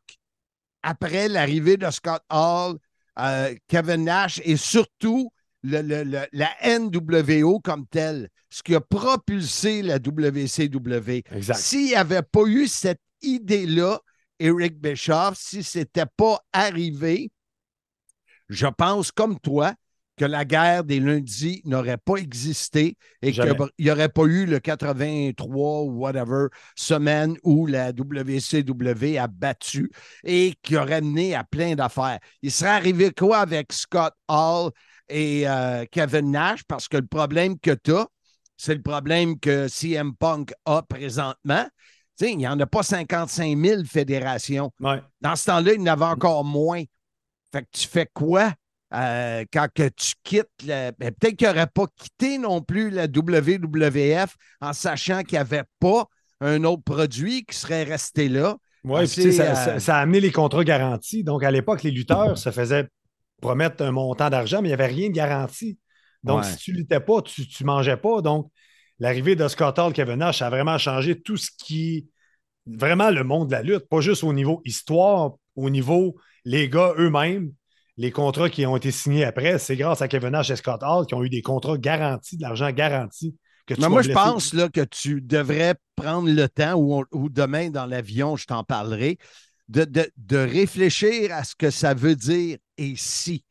après 0.83 1.27
l'arrivée 1.27 1.75
de 1.75 1.89
Scott 1.91 2.21
Hall, 2.29 2.77
euh, 3.19 3.53
Kevin 3.67 4.05
Nash 4.05 4.39
et 4.45 4.55
surtout 4.55 5.31
le- 5.63 5.81
le- 5.81 6.03
le- 6.05 6.25
la 6.31 6.49
NWO 6.61 7.59
comme 7.59 7.85
telle, 7.87 8.29
ce 8.49 8.63
qui 8.63 8.73
a 8.73 8.79
propulsé 8.79 9.81
la 9.81 9.99
WCW. 9.99 11.23
S'il 11.55 11.85
n'y 11.87 11.95
avait 11.95 12.21
pas 12.21 12.43
eu 12.45 12.67
cette 12.67 13.01
idée-là, 13.21 13.99
Eric 14.39 14.79
Bischoff, 14.79 15.37
si 15.37 15.61
ce 15.61 15.79
n'était 15.79 16.05
pas 16.15 16.39
arrivé, 16.53 17.31
je 18.49 18.67
pense, 18.67 19.11
comme 19.11 19.39
toi, 19.39 19.73
que 20.17 20.25
la 20.25 20.45
guerre 20.45 20.83
des 20.83 20.99
lundis 20.99 21.61
n'aurait 21.65 21.97
pas 21.97 22.17
existé 22.17 22.97
et 23.21 23.31
qu'il 23.31 23.55
n'y 23.79 23.91
aurait 23.91 24.09
pas 24.09 24.23
eu 24.23 24.45
le 24.45 24.59
83 24.59 25.81
ou 25.81 25.99
whatever 25.99 26.47
semaine 26.75 27.35
où 27.43 27.65
la 27.65 27.91
WCW 27.91 29.17
a 29.17 29.27
battu 29.27 29.91
et 30.23 30.53
qui 30.61 30.77
aurait 30.77 31.01
mené 31.01 31.35
à 31.35 31.43
plein 31.43 31.75
d'affaires. 31.75 32.19
Il 32.41 32.51
serait 32.51 32.71
arrivé 32.71 33.11
quoi 33.11 33.39
avec 33.39 33.73
Scott 33.73 34.13
Hall 34.27 34.71
et 35.09 35.47
euh, 35.47 35.85
Kevin 35.91 36.31
Nash? 36.31 36.63
Parce 36.67 36.87
que 36.87 36.97
le 36.97 37.07
problème 37.07 37.59
que 37.59 37.71
tu 37.71 37.93
as, 37.93 38.07
c'est 38.55 38.75
le 38.75 38.81
problème 38.81 39.39
que 39.39 39.67
CM 39.67 40.15
Punk 40.15 40.53
a 40.65 40.83
présentement. 40.83 41.67
Il 42.21 42.37
n'y 42.37 42.47
en 42.47 42.59
a 42.59 42.65
pas 42.67 42.83
55 42.83 43.57
000 43.57 43.83
fédérations. 43.83 44.71
Ouais. 44.79 45.01
Dans 45.19 45.35
ce 45.35 45.45
temps-là, 45.45 45.73
il 45.73 45.81
y 45.81 45.83
en 45.83 45.87
avait 45.87 46.05
encore 46.05 46.45
moins. 46.45 46.83
Fait 47.53 47.61
que 47.61 47.67
tu 47.71 47.87
fais 47.87 48.07
quoi 48.13 48.51
euh, 48.95 49.43
quand 49.53 49.67
que 49.73 49.87
tu 49.89 50.13
quittes 50.23 50.49
le- 50.65 50.91
ben, 50.99 51.11
Peut-être 51.13 51.35
qu'il 51.35 51.47
n'aurait 51.47 51.67
pas 51.67 51.85
quitté 51.95 52.37
non 52.37 52.61
plus 52.61 52.89
la 52.89 53.05
WWF 53.07 54.35
en 54.61 54.73
sachant 54.73 55.23
qu'il 55.23 55.37
n'y 55.37 55.41
avait 55.41 55.63
pas 55.79 56.05
un 56.41 56.63
autre 56.63 56.83
produit 56.83 57.45
qui 57.45 57.55
serait 57.57 57.83
resté 57.83 58.27
là. 58.29 58.57
Oui, 58.83 58.99
puis 59.01 59.07
sais, 59.07 59.31
ça, 59.31 59.55
ça- 59.55 59.69
euh, 59.75 59.79
ça 59.79 59.97
a 59.97 60.01
amené 60.01 60.19
les 60.19 60.31
contrats 60.31 60.63
garantis. 60.63 61.23
Donc, 61.23 61.43
à 61.43 61.51
l'époque, 61.51 61.83
les 61.83 61.91
lutteurs 61.91 62.37
se 62.37 62.51
faisaient 62.51 62.87
promettre 63.41 63.83
un 63.83 63.91
montant 63.91 64.29
d'argent, 64.29 64.61
mais 64.61 64.67
il 64.67 64.71
n'y 64.71 64.73
avait 64.73 64.87
rien 64.87 65.09
de 65.09 65.13
garanti. 65.13 65.77
Donc, 66.23 66.43
Ouais. 66.43 66.49
si 66.49 66.57
tu 66.57 66.71
ne 66.73 66.77
luttais 66.77 66.99
pas, 66.99 67.21
tu 67.21 67.41
ne 67.61 67.65
mangeais 67.65 67.97
pas. 67.97 68.21
Donc, 68.21 68.49
l'arrivée 68.99 69.35
de 69.35 69.47
Scott 69.47 69.79
Hall, 69.79 69.93
Kevin 69.93 70.15
Nash, 70.17 70.41
a 70.41 70.49
vraiment 70.49 70.77
changé 70.77 71.19
tout 71.21 71.37
ce 71.37 71.49
qui. 71.57 72.07
Vraiment 72.65 73.09
le 73.09 73.23
monde 73.25 73.47
de 73.49 73.53
la 73.53 73.61
lutte, 73.61 73.89
pas 73.89 73.99
juste 73.99 74.23
au 74.23 74.31
niveau 74.31 74.61
histoire, 74.63 75.33
au 75.57 75.69
niveau 75.69 76.15
les 76.45 76.69
gars 76.69 76.93
eux-mêmes, 76.97 77.51
les 77.97 78.11
contrats 78.11 78.49
qui 78.49 78.65
ont 78.65 78.75
été 78.75 78.91
signés 78.91 79.23
après, 79.23 79.59
c'est 79.59 79.75
grâce 79.75 80.01
à 80.01 80.07
Kevin 80.07 80.29
Nash 80.31 80.49
et 80.49 80.55
Scott 80.55 80.81
Hall 80.83 81.05
qui 81.05 81.13
ont 81.13 81.23
eu 81.23 81.29
des 81.29 81.41
contrats 81.41 81.77
garantis, 81.77 82.37
de 82.37 82.41
l'argent 82.41 82.71
garanti. 82.71 83.35
Que 83.65 83.75
tu 83.75 83.79
moi, 83.89 84.01
je 84.01 84.09
pense 84.11 84.53
là, 84.53 84.67
que 84.67 84.81
tu 84.81 85.21
devrais 85.21 85.75
prendre 85.95 86.27
le 86.29 86.49
temps, 86.49 86.73
ou, 86.75 87.05
demain 87.29 87.69
dans 87.69 87.85
l'avion, 87.85 88.35
je 88.35 88.45
t'en 88.45 88.63
parlerai, 88.63 89.17
de, 89.69 89.85
de- 89.85 90.11
de 90.17 90.37
réfléchir 90.37 91.33
à 91.33 91.45
ce 91.45 91.55
que 91.55 91.69
ça 91.69 91.93
veut 91.93 92.15
dire 92.15 92.57
et 92.77 92.95
si. 92.97 93.45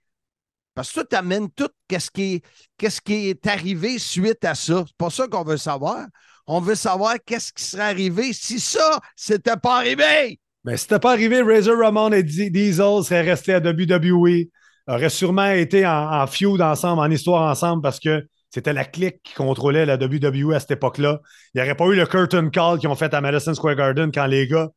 Parce 0.75 0.89
que 0.91 0.95
toi, 0.95 1.05
tu 1.05 1.17
amènes 1.17 1.51
tout 1.51 1.69
qu'est-ce 1.89 2.11
qui, 2.11 2.35
est- 2.35 2.45
qu'est-ce 2.77 3.01
qui 3.01 3.29
est 3.29 3.47
arrivé 3.47 3.99
suite 3.99 4.45
à 4.45 4.55
ça. 4.55 4.85
C'est 4.87 4.97
pas 4.99 5.09
ça 5.11 5.29
qu'on 5.29 5.45
veut 5.45 5.57
savoir. 5.57 6.07
On 6.47 6.61
veut 6.61 6.75
savoir 6.75 7.15
qu'est-ce 7.25 7.53
qui 7.53 7.63
serait 7.65 7.83
arrivé 7.85 8.33
si 8.35 8.61
ça, 8.61 9.01
c'était 9.17 9.57
pas 9.57 9.79
arrivé. 9.79 10.39
Mais 10.65 10.77
si 10.77 10.83
c'était 10.83 11.01
pas 11.01 11.13
arrivé, 11.13 11.43
Razor 11.43 11.79
Ramon 11.79 12.13
et 12.13 12.23
Di- 12.23 12.51
Diesel 12.51 13.03
seraient 13.03 13.23
restés 13.23 13.55
à 13.55 13.59
WWE, 13.59 14.49
auraient 14.87 15.11
sûrement 15.11 15.51
été 15.51 15.87
en, 15.87 16.23
en 16.23 16.27
feud 16.27 16.61
ensemble, 16.61 17.01
en 17.01 17.11
histoire 17.11 17.51
ensemble, 17.51 17.83
parce 17.83 17.99
que 17.99 18.25
c'était 18.51 18.73
la 18.73 18.85
clique 18.85 19.23
qui 19.25 19.35
contrôlait 19.35 19.87
la 19.87 19.97
WWE 19.97 20.53
à 20.55 20.61
cette 20.61 20.73
époque-là. 20.73 21.21
Il 21.55 21.59
n'y 21.61 21.67
aurait 21.67 21.77
pas 21.77 21.87
eu 21.87 21.97
le 21.97 22.07
curtain 22.07 22.49
call 22.51 22.79
qu'ils 22.79 22.89
ont 22.89 22.95
fait 22.95 23.13
à 23.15 23.21
Madison 23.21 23.55
Square 23.55 23.77
Garden 23.77 24.13
quand 24.13 24.27
les 24.27 24.47
gars, 24.47 24.69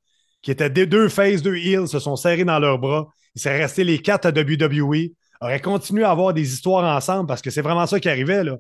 qui 0.42 0.52
étaient 0.52 0.70
des 0.70 0.86
deux 0.86 1.10
faces, 1.10 1.42
deux 1.42 1.58
heels, 1.58 1.88
se 1.88 2.00
sont 2.00 2.16
serrés 2.16 2.46
dans 2.46 2.60
leurs 2.60 2.80
bras. 2.80 3.08
Ils 3.36 3.42
seraient 3.42 3.62
restés 3.62 3.84
les 3.84 4.00
quatre 4.00 4.26
à 4.26 4.30
WWE, 4.30 5.12
auraient 5.42 5.62
continué 5.62 6.04
à 6.04 6.12
avoir 6.12 6.34
des 6.34 6.54
histoires 6.54 6.96
ensemble, 6.96 7.28
parce 7.28 7.42
que 7.42 7.52
c'est 7.52 7.62
vraiment 7.62 7.86
ça 7.86 8.00
qui 8.00 8.10
arrivait, 8.10 8.44
là. 8.44 8.56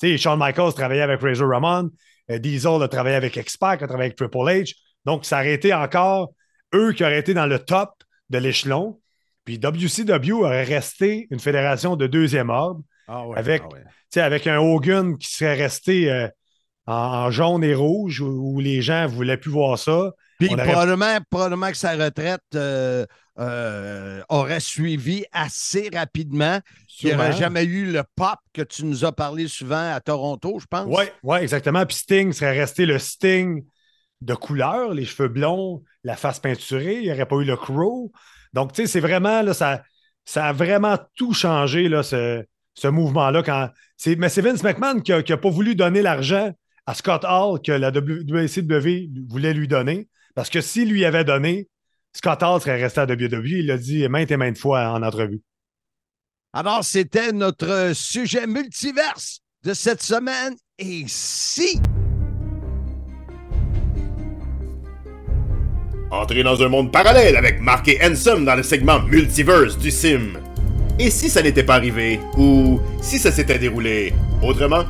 Tu 0.00 0.10
sais, 0.10 0.18
Shawn 0.18 0.38
Michaels 0.38 0.74
travaillait 0.74 1.02
avec 1.02 1.20
Razor 1.20 1.48
Ramon, 1.48 1.90
euh, 2.30 2.38
Diesel 2.38 2.82
a 2.82 2.88
travaillé 2.88 3.16
avec 3.16 3.36
X-Pac, 3.36 3.82
a 3.82 3.86
travaillé 3.86 4.06
avec 4.06 4.16
Triple 4.16 4.36
H. 4.36 4.74
Donc, 5.04 5.24
ça 5.24 5.38
aurait 5.38 5.54
été 5.54 5.72
encore 5.72 6.32
eux 6.74 6.92
qui 6.92 7.02
auraient 7.04 7.18
été 7.18 7.34
dans 7.34 7.46
le 7.46 7.58
top 7.58 7.90
de 8.30 8.38
l'échelon. 8.38 9.00
Puis 9.44 9.58
WCW 9.58 10.32
aurait 10.44 10.64
resté 10.64 11.26
une 11.30 11.40
fédération 11.40 11.96
de 11.96 12.06
deuxième 12.06 12.50
ordre 12.50 12.82
avec, 13.36 13.62
tu 13.70 13.76
sais, 14.10 14.20
avec 14.20 14.46
un 14.46 14.58
Hogan 14.58 15.16
qui 15.16 15.32
serait 15.32 15.54
resté 15.54 16.10
euh, 16.10 16.28
en, 16.86 16.92
en 16.94 17.30
jaune 17.30 17.64
et 17.64 17.74
rouge 17.74 18.20
où, 18.20 18.54
où 18.56 18.60
les 18.60 18.82
gens 18.82 19.04
ne 19.04 19.08
voulaient 19.08 19.38
plus 19.38 19.50
voir 19.50 19.78
ça. 19.78 20.12
Puis 20.38 20.52
aurait- 20.52 20.64
probablement, 20.64 21.18
probablement 21.30 21.70
que 21.70 21.76
sa 21.78 21.92
retraite 21.96 22.42
euh, 22.54 23.06
euh, 23.38 24.20
aurait 24.28 24.60
suivi 24.60 25.24
assez 25.32 25.88
rapidement. 25.94 26.60
Il 27.02 27.08
n'y 27.08 27.14
aurait 27.14 27.32
jamais 27.32 27.64
eu 27.64 27.90
le 27.90 28.02
pop 28.16 28.38
que 28.52 28.62
tu 28.62 28.84
nous 28.84 29.04
as 29.04 29.12
parlé 29.12 29.48
souvent 29.48 29.92
à 29.94 30.00
Toronto, 30.00 30.58
je 30.60 30.66
pense. 30.66 30.86
Oui, 30.88 31.04
ouais, 31.22 31.42
exactement. 31.42 31.86
Puis 31.86 31.96
Sting 31.96 32.32
serait 32.32 32.58
resté 32.58 32.84
le 32.86 32.98
Sting 32.98 33.64
de 34.20 34.34
couleur, 34.34 34.92
les 34.92 35.04
cheveux 35.04 35.28
blonds, 35.28 35.82
la 36.08 36.16
face 36.16 36.40
peinturée. 36.40 36.96
Il 36.96 37.02
n'y 37.02 37.12
aurait 37.12 37.26
pas 37.26 37.36
eu 37.36 37.44
le 37.44 37.56
Crow. 37.56 38.10
Donc, 38.54 38.72
tu 38.72 38.82
sais, 38.82 38.88
c'est 38.88 39.00
vraiment, 39.00 39.42
là, 39.42 39.52
ça, 39.54 39.82
ça 40.24 40.46
a 40.46 40.52
vraiment 40.52 40.98
tout 41.14 41.34
changé, 41.34 41.88
ce, 42.02 42.88
mouvement-là. 42.88 43.42
Quand... 43.42 43.68
Mais 44.16 44.28
c'est 44.28 44.40
Vince 44.40 44.62
McMahon 44.62 45.00
qui 45.00 45.12
n'a 45.12 45.36
pas 45.36 45.50
voulu 45.50 45.74
donner 45.74 46.02
l'argent 46.02 46.52
à 46.86 46.94
Scott 46.94 47.24
Hall 47.28 47.60
que 47.60 47.72
la 47.72 47.90
WCW 47.90 49.10
voulait 49.28 49.52
lui 49.52 49.68
donner. 49.68 50.08
Parce 50.34 50.48
que 50.48 50.62
s'il 50.62 50.88
lui 50.88 51.04
avait 51.04 51.24
donné, 51.24 51.68
Scott 52.14 52.42
Hall 52.42 52.60
serait 52.60 52.80
resté 52.80 53.00
à 53.00 53.04
WWE. 53.04 53.46
Il 53.46 53.66
l'a 53.66 53.76
dit 53.76 54.08
maintes 54.08 54.30
et 54.30 54.36
maintes 54.38 54.58
fois 54.58 54.88
en 54.90 55.02
entrevue. 55.02 55.42
Alors, 56.54 56.82
c'était 56.84 57.32
notre 57.32 57.92
sujet 57.94 58.46
multiverse 58.46 59.40
de 59.64 59.74
cette 59.74 60.02
semaine. 60.02 60.56
Et 60.78 61.04
si 61.06 61.78
Entrez 66.10 66.42
dans 66.42 66.62
un 66.62 66.68
monde 66.68 66.90
parallèle 66.90 67.36
avec 67.36 67.60
Mark 67.60 67.86
et 67.86 67.98
Handsome 68.02 68.46
dans 68.46 68.54
le 68.54 68.62
segment 68.62 68.98
Multiverse 69.00 69.76
du 69.76 69.90
Sim. 69.90 70.38
Et 70.98 71.10
si 71.10 71.28
ça 71.28 71.42
n'était 71.42 71.64
pas 71.64 71.74
arrivé, 71.74 72.18
ou 72.38 72.80
si 73.02 73.18
ça 73.18 73.30
s'était 73.30 73.58
déroulé 73.58 74.14
autrement? 74.42 74.84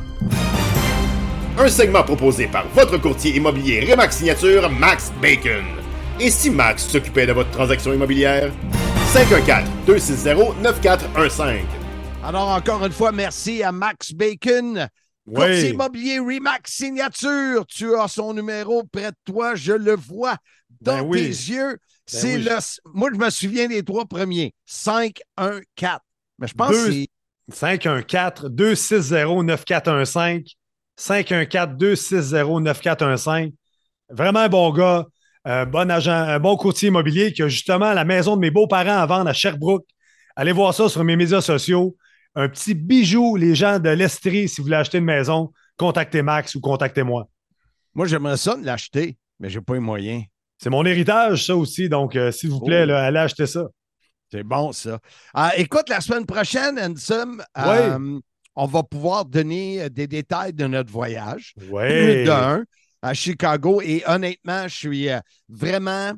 Un 1.57 1.67
segment 1.67 2.03
proposé 2.03 2.47
par 2.47 2.65
votre 2.69 2.97
courtier 2.97 3.35
immobilier 3.35 3.81
Remax 3.81 4.15
Signature, 4.15 4.69
Max 4.69 5.11
Bacon. 5.21 5.65
Et 6.21 6.31
si 6.31 6.49
Max 6.49 6.87
s'occupait 6.87 7.25
de 7.25 7.33
votre 7.33 7.51
transaction 7.51 7.93
immobilière? 7.93 8.49
514-260-9415. 9.87 11.57
Alors, 12.23 12.47
encore 12.47 12.85
une 12.85 12.93
fois, 12.93 13.11
merci 13.11 13.61
à 13.61 13.73
Max 13.73 14.13
Bacon. 14.13 14.87
Oui. 15.27 15.35
Courtier 15.35 15.69
immobilier 15.71 16.19
Remax 16.19 16.71
Signature. 16.71 17.65
Tu 17.67 17.93
as 17.93 18.07
son 18.07 18.33
numéro 18.33 18.83
près 18.89 19.11
de 19.11 19.17
toi, 19.25 19.55
je 19.55 19.73
le 19.73 19.97
vois 19.97 20.37
dans 20.81 20.99
Ben 20.99 21.05
oui. 21.05 21.21
tes 21.21 21.27
yeux. 21.27 21.77
C'est 22.05 22.35
oui. 22.37 22.43
le. 22.43 22.57
Moi, 22.93 23.09
je 23.13 23.17
me 23.19 23.29
souviens 23.29 23.67
des 23.67 23.83
trois 23.83 24.05
premiers. 24.05 24.53
5, 24.65 25.19
1, 25.37 25.59
4. 25.75 26.01
Mais 26.39 26.47
je 26.47 26.53
pense 26.53 26.71
Deux- 26.71 26.87
que 26.87 26.91
c'est 26.93 27.07
514-260-9415. 27.77 30.55
514-260-9415. 30.97 33.53
Vraiment 34.09 34.39
un 34.39 34.49
bon 34.49 34.71
gars, 34.71 35.05
un 35.45 35.65
bon 35.65 35.89
agent, 35.91 36.11
un 36.11 36.39
bon 36.39 36.55
courtier 36.57 36.89
immobilier 36.89 37.31
qui 37.33 37.43
a 37.43 37.47
justement 37.47 37.93
la 37.93 38.05
maison 38.05 38.35
de 38.35 38.41
mes 38.41 38.51
beaux-parents 38.51 38.97
à 38.97 39.05
vendre 39.05 39.29
à 39.29 39.33
Sherbrooke. 39.33 39.85
Allez 40.35 40.51
voir 40.51 40.73
ça 40.73 40.89
sur 40.89 41.03
mes 41.03 41.15
médias 41.15 41.41
sociaux. 41.41 41.95
Un 42.35 42.47
petit 42.49 42.73
bijou, 42.73 43.35
les 43.35 43.55
gens 43.55 43.79
de 43.79 43.89
l'Estrie, 43.89 44.47
si 44.47 44.61
vous 44.61 44.65
voulez 44.65 44.77
acheter 44.77 44.99
une 44.99 45.05
maison, 45.05 45.51
contactez 45.77 46.21
Max 46.21 46.55
ou 46.55 46.61
contactez-moi. 46.61 47.27
Moi, 47.93 48.05
j'aimerais 48.05 48.37
ça 48.37 48.55
de 48.55 48.65
l'acheter, 48.65 49.17
mais 49.39 49.49
j'ai 49.49 49.61
pas 49.61 49.73
les 49.73 49.79
moyens. 49.79 50.23
C'est 50.61 50.69
mon 50.69 50.85
héritage, 50.85 51.45
ça 51.45 51.55
aussi. 51.55 51.89
Donc, 51.89 52.15
euh, 52.15 52.31
s'il 52.31 52.49
vous 52.49 52.59
plaît, 52.59 52.83
Oh. 52.83 52.87
là, 52.87 53.05
allez 53.05 53.19
acheter 53.19 53.47
ça. 53.47 53.65
C'est 54.31 54.43
bon, 54.43 54.71
ça. 54.71 54.99
Ah, 55.33 55.53
écoute, 55.57 55.89
la 55.89 56.01
semaine 56.01 56.25
prochaine, 56.25 56.79
Ansem, 56.79 57.41
euh, 57.57 58.19
on 58.55 58.65
va 58.65 58.83
pouvoir 58.83 59.25
donner 59.25 59.81
euh, 59.81 59.89
des 59.89 60.05
détails 60.05 60.53
de 60.53 60.67
notre 60.67 60.91
voyage. 60.91 61.55
Ouais. 61.71 62.15
Plus 62.15 62.23
d'un 62.25 62.63
à 63.01 63.13
Chicago. 63.13 63.81
Et 63.81 64.03
honnêtement, 64.05 64.67
je 64.67 64.75
suis 64.75 65.07
vraiment 65.47 66.11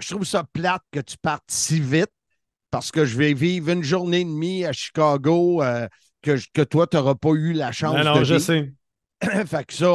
je 0.00 0.14
trouve 0.14 0.24
ça 0.24 0.44
plate 0.52 0.82
que 0.92 1.00
tu 1.00 1.16
partes 1.20 1.44
si 1.48 1.80
vite 1.80 2.10
parce 2.70 2.90
que 2.90 3.04
je 3.04 3.16
vais 3.16 3.34
vivre 3.34 3.70
une 3.70 3.82
journée 3.82 4.20
et 4.20 4.24
demie 4.24 4.64
à 4.64 4.72
Chicago 4.72 5.62
euh, 5.62 5.88
que, 6.22 6.36
que 6.52 6.62
toi, 6.62 6.86
tu 6.86 6.96
n'auras 6.96 7.14
pas 7.14 7.30
eu 7.30 7.52
la 7.52 7.72
chance 7.72 7.96
non, 7.96 8.04
non, 8.04 8.18
de 8.20 8.24
je 8.24 8.38
sais. 8.38 8.72
fait 9.46 9.64
que 9.64 9.74
ça, 9.74 9.92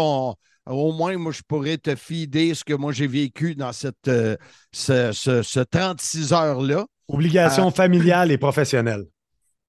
au 0.66 0.94
moins, 0.94 1.18
moi, 1.18 1.32
je 1.32 1.42
pourrais 1.48 1.78
te 1.78 1.96
fider 1.96 2.54
ce 2.54 2.64
que 2.64 2.74
moi 2.74 2.92
j'ai 2.92 3.08
vécu 3.08 3.56
dans 3.56 3.74
cette, 3.74 4.08
euh, 4.08 4.38
ce, 4.72 5.12
ce, 5.12 5.60
36 5.60 6.34
heures-là. 6.34 6.86
Obligation 7.08 7.72
familiale 7.72 8.32
et 8.32 8.38
professionnelle. 8.38 9.06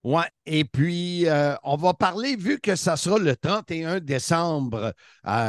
Oui, 0.05 0.23
et 0.45 0.65
puis 0.65 1.27
on 1.63 1.77
va 1.77 1.95
parler, 1.95 2.37
vu 2.37 2.61
que 2.61 2.77
ça 2.77 2.97
sera 2.97 3.19
le 3.19 3.35
31 3.35 4.01
décembre, 4.01 4.93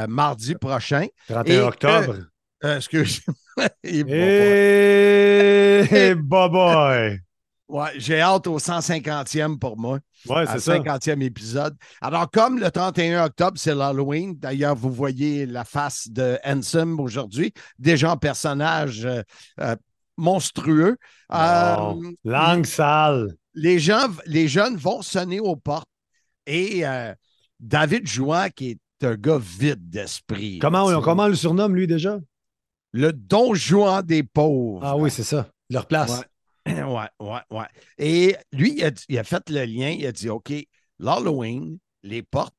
mardi 0.07 0.55
prochain. 0.55 1.07
31 1.27 1.63
octobre. 1.63 2.15
excuse-moi. 2.63 3.35
Et 3.83 4.03
boy! 6.15 7.19
Ouais, 7.67 7.89
j'ai 7.97 8.21
hâte 8.21 8.45
au 8.45 8.59
150e 8.59 9.57
pour 9.57 9.77
moi. 9.77 9.99
Ouais, 10.27 10.45
c'est 10.45 10.59
ça. 10.59 10.77
50e 10.77 11.21
épisode. 11.23 11.75
Alors, 11.99 12.29
comme 12.29 12.59
le 12.59 12.69
31 12.69 13.25
octobre, 13.25 13.57
c'est 13.57 13.73
l'Halloween, 13.73 14.35
d'ailleurs, 14.37 14.75
vous 14.75 14.91
voyez 14.91 15.47
la 15.47 15.63
face 15.63 16.07
de 16.09 16.37
Handsome 16.45 16.99
aujourd'hui, 16.99 17.53
déjà 17.79 18.11
en 18.11 18.17
personnage 18.17 19.05
euh, 19.05 19.21
euh, 19.61 19.75
monstrueux. 20.15 20.97
Euh, 21.33 21.93
langue 22.23 22.65
sale. 22.65 23.33
Les, 23.55 23.79
gens, 23.79 24.09
les 24.27 24.47
jeunes 24.47 24.77
vont 24.77 25.01
sonner 25.01 25.39
aux 25.39 25.55
portes 25.55 25.89
et 26.45 26.83
David 27.59 28.05
Jouan, 28.07 28.49
qui 28.55 28.71
est 28.71 29.05
un 29.05 29.15
gars 29.15 29.39
vide 29.39 29.89
d'esprit. 29.89 30.59
Comment, 30.59 31.01
comment 31.01 31.27
le 31.27 31.33
surnomme, 31.33 31.75
lui, 31.75 31.87
déjà? 31.87 32.19
Le 32.91 33.11
Don 33.11 33.55
Juan 33.55 34.05
des 34.05 34.21
pauvres. 34.21 34.81
Ah 34.83 34.95
oui, 34.95 35.09
c'est 35.09 35.23
ça. 35.23 35.47
Leur 35.69 35.87
place. 35.87 36.19
Ouais, 36.19 36.25
ouais, 36.67 37.39
ouais. 37.51 37.67
Et 37.97 38.35
lui, 38.51 38.81
il 39.09 39.19
a, 39.19 39.23
fait 39.23 39.49
le 39.49 39.65
lien, 39.65 39.89
il 39.89 40.05
a 40.05 40.11
dit 40.11 40.29
OK, 40.29 40.51
l'Halloween, 40.99 41.77
les 42.03 42.23
portes, 42.23 42.53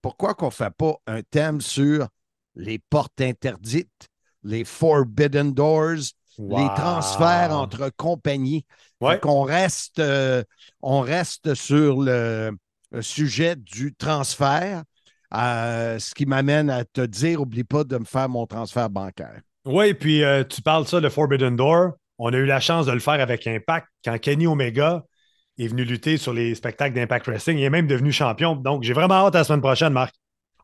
pourquoi 0.00 0.34
qu'on 0.34 0.46
ne 0.46 0.50
fait 0.50 0.70
pas 0.70 0.94
un 1.06 1.22
thème 1.22 1.60
sur 1.60 2.08
les 2.54 2.78
portes 2.78 3.20
interdites, 3.20 4.08
les 4.42 4.64
Forbidden 4.64 5.52
Doors, 5.52 6.14
les 6.38 6.68
transferts 6.76 7.52
entre 7.52 7.90
compagnies? 7.96 8.64
Ouais. 9.00 9.20
Qu'on 9.20 9.42
reste, 9.42 9.98
euh, 9.98 10.42
on 10.80 11.00
reste 11.00 11.54
sur 11.54 12.00
le, 12.00 12.56
sujet 13.00 13.56
du 13.56 13.94
transfert, 13.94 14.82
euh, 15.34 15.98
ce 15.98 16.14
qui 16.14 16.24
m'amène 16.24 16.70
à 16.70 16.84
te 16.84 17.02
dire, 17.02 17.42
oublie 17.42 17.64
pas 17.64 17.84
de 17.84 17.98
me 17.98 18.04
faire 18.04 18.28
mon 18.28 18.46
transfert 18.46 18.88
bancaire. 18.88 19.40
Oui, 19.66 19.92
puis 19.92 20.22
euh, 20.22 20.44
tu 20.44 20.62
parles 20.62 20.86
ça 20.86 21.00
de 21.00 21.08
Forbidden 21.08 21.56
Door. 21.56 21.94
On 22.18 22.32
a 22.32 22.36
eu 22.36 22.46
la 22.46 22.60
chance 22.60 22.86
de 22.86 22.92
le 22.92 23.00
faire 23.00 23.20
avec 23.20 23.46
Impact 23.46 23.88
quand 24.04 24.18
Kenny 24.18 24.46
Omega 24.46 25.04
est 25.58 25.68
venu 25.68 25.84
lutter 25.84 26.16
sur 26.16 26.32
les 26.32 26.54
spectacles 26.54 26.94
d'Impact 26.94 27.26
Wrestling. 27.26 27.58
Il 27.58 27.64
est 27.64 27.70
même 27.70 27.86
devenu 27.86 28.12
champion. 28.12 28.56
Donc, 28.56 28.82
j'ai 28.82 28.92
vraiment 28.92 29.26
hâte 29.26 29.34
à 29.34 29.38
la 29.38 29.44
semaine 29.44 29.60
prochaine, 29.60 29.92
Marc. 29.92 30.14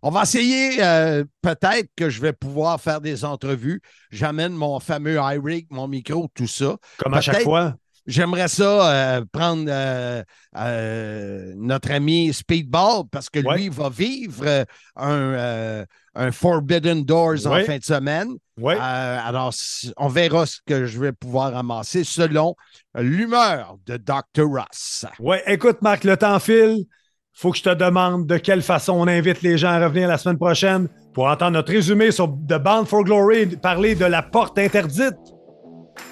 On 0.05 0.11
va 0.11 0.23
essayer, 0.23 0.83
euh, 0.83 1.25
peut-être 1.43 1.89
que 1.97 2.11
je 2.11 2.21
vais 2.21 2.33
pouvoir 2.33 2.81
faire 2.81 3.01
des 3.01 3.25
entrevues. 3.25 3.81
J'amène 4.11 4.53
mon 4.53 4.81
fameux 4.81 5.15
iRig, 5.15 5.67
mon 5.71 5.87
micro, 5.87 6.29
tout 6.35 6.49
ça. 6.49 6.77
Comme 6.99 7.15
à 7.15 7.21
chaque 7.21 7.43
fois. 7.43 7.77
J'aimerais 8.05 8.49
ça 8.49 8.91
euh, 8.91 9.25
prendre 9.31 9.71
euh, 9.71 11.55
notre 11.57 11.93
ami 11.93 12.33
Speedball 12.33 13.05
parce 13.13 13.31
que 13.31 13.39
lui 13.39 13.69
va 13.69 13.91
vivre 13.91 14.67
un, 14.97 15.85
un 16.15 16.31
Forbidden 16.31 17.05
Doors 17.05 17.47
en 17.47 17.63
fin 17.65 17.79
de 17.79 17.85
semaine. 17.85 18.29
Oui. 18.61 18.75
Euh, 18.75 19.19
alors, 19.25 19.53
on 19.97 20.09
verra 20.09 20.47
ce 20.47 20.59
que 20.67 20.85
je 20.87 21.01
vais 21.01 21.13
pouvoir 21.13 21.53
ramasser 21.53 22.05
selon 22.05 22.55
l'humeur 22.95 23.77
de 23.87 23.97
Dr. 23.97 24.45
Ross. 24.45 25.07
Oui, 25.19 25.37
écoute, 25.47 25.81
Marc, 25.81 26.05
le 26.05 26.17
temps 26.17 26.39
file. 26.39 26.85
faut 27.33 27.51
que 27.51 27.59
je 27.59 27.63
te 27.63 27.75
demande 27.75 28.27
de 28.27 28.37
quelle 28.37 28.63
façon 28.63 28.93
on 28.95 29.09
invite 29.09 29.43
les 29.43 29.57
gens 29.57 29.71
à 29.71 29.83
revenir 29.83 30.09
la 30.09 30.19
semaine 30.19 30.39
prochaine 30.39 30.89
pour 31.15 31.27
entendre 31.27 31.53
notre 31.53 31.73
résumé 31.73 32.11
sur 32.11 32.29
The 32.29 32.59
Bound 32.59 32.87
for 32.87 33.05
Glory 33.05 33.47
parler 33.57 33.95
de 33.95 34.05
la 34.05 34.23
porte 34.23 34.59
interdite. 34.59 35.17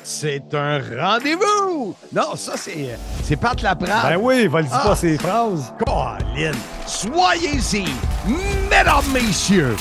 C'est 0.03 0.55
un 0.55 0.78
rendez-vous! 0.78 1.94
Non, 2.12 2.34
ça, 2.36 2.57
c'est, 2.57 2.98
c'est 3.22 3.36
Pat 3.36 3.61
Laprade. 3.62 4.11
Ben 4.11 4.18
oui, 4.20 4.46
va 4.46 4.61
le 4.61 4.66
dire 4.66 4.82
pas 4.82 4.96
ces 4.96 5.16
phrases. 5.16 5.72
Colin, 5.78 6.53
soyez-y, 6.86 7.84
mesdames, 8.81 9.12
messieurs, 9.12 9.76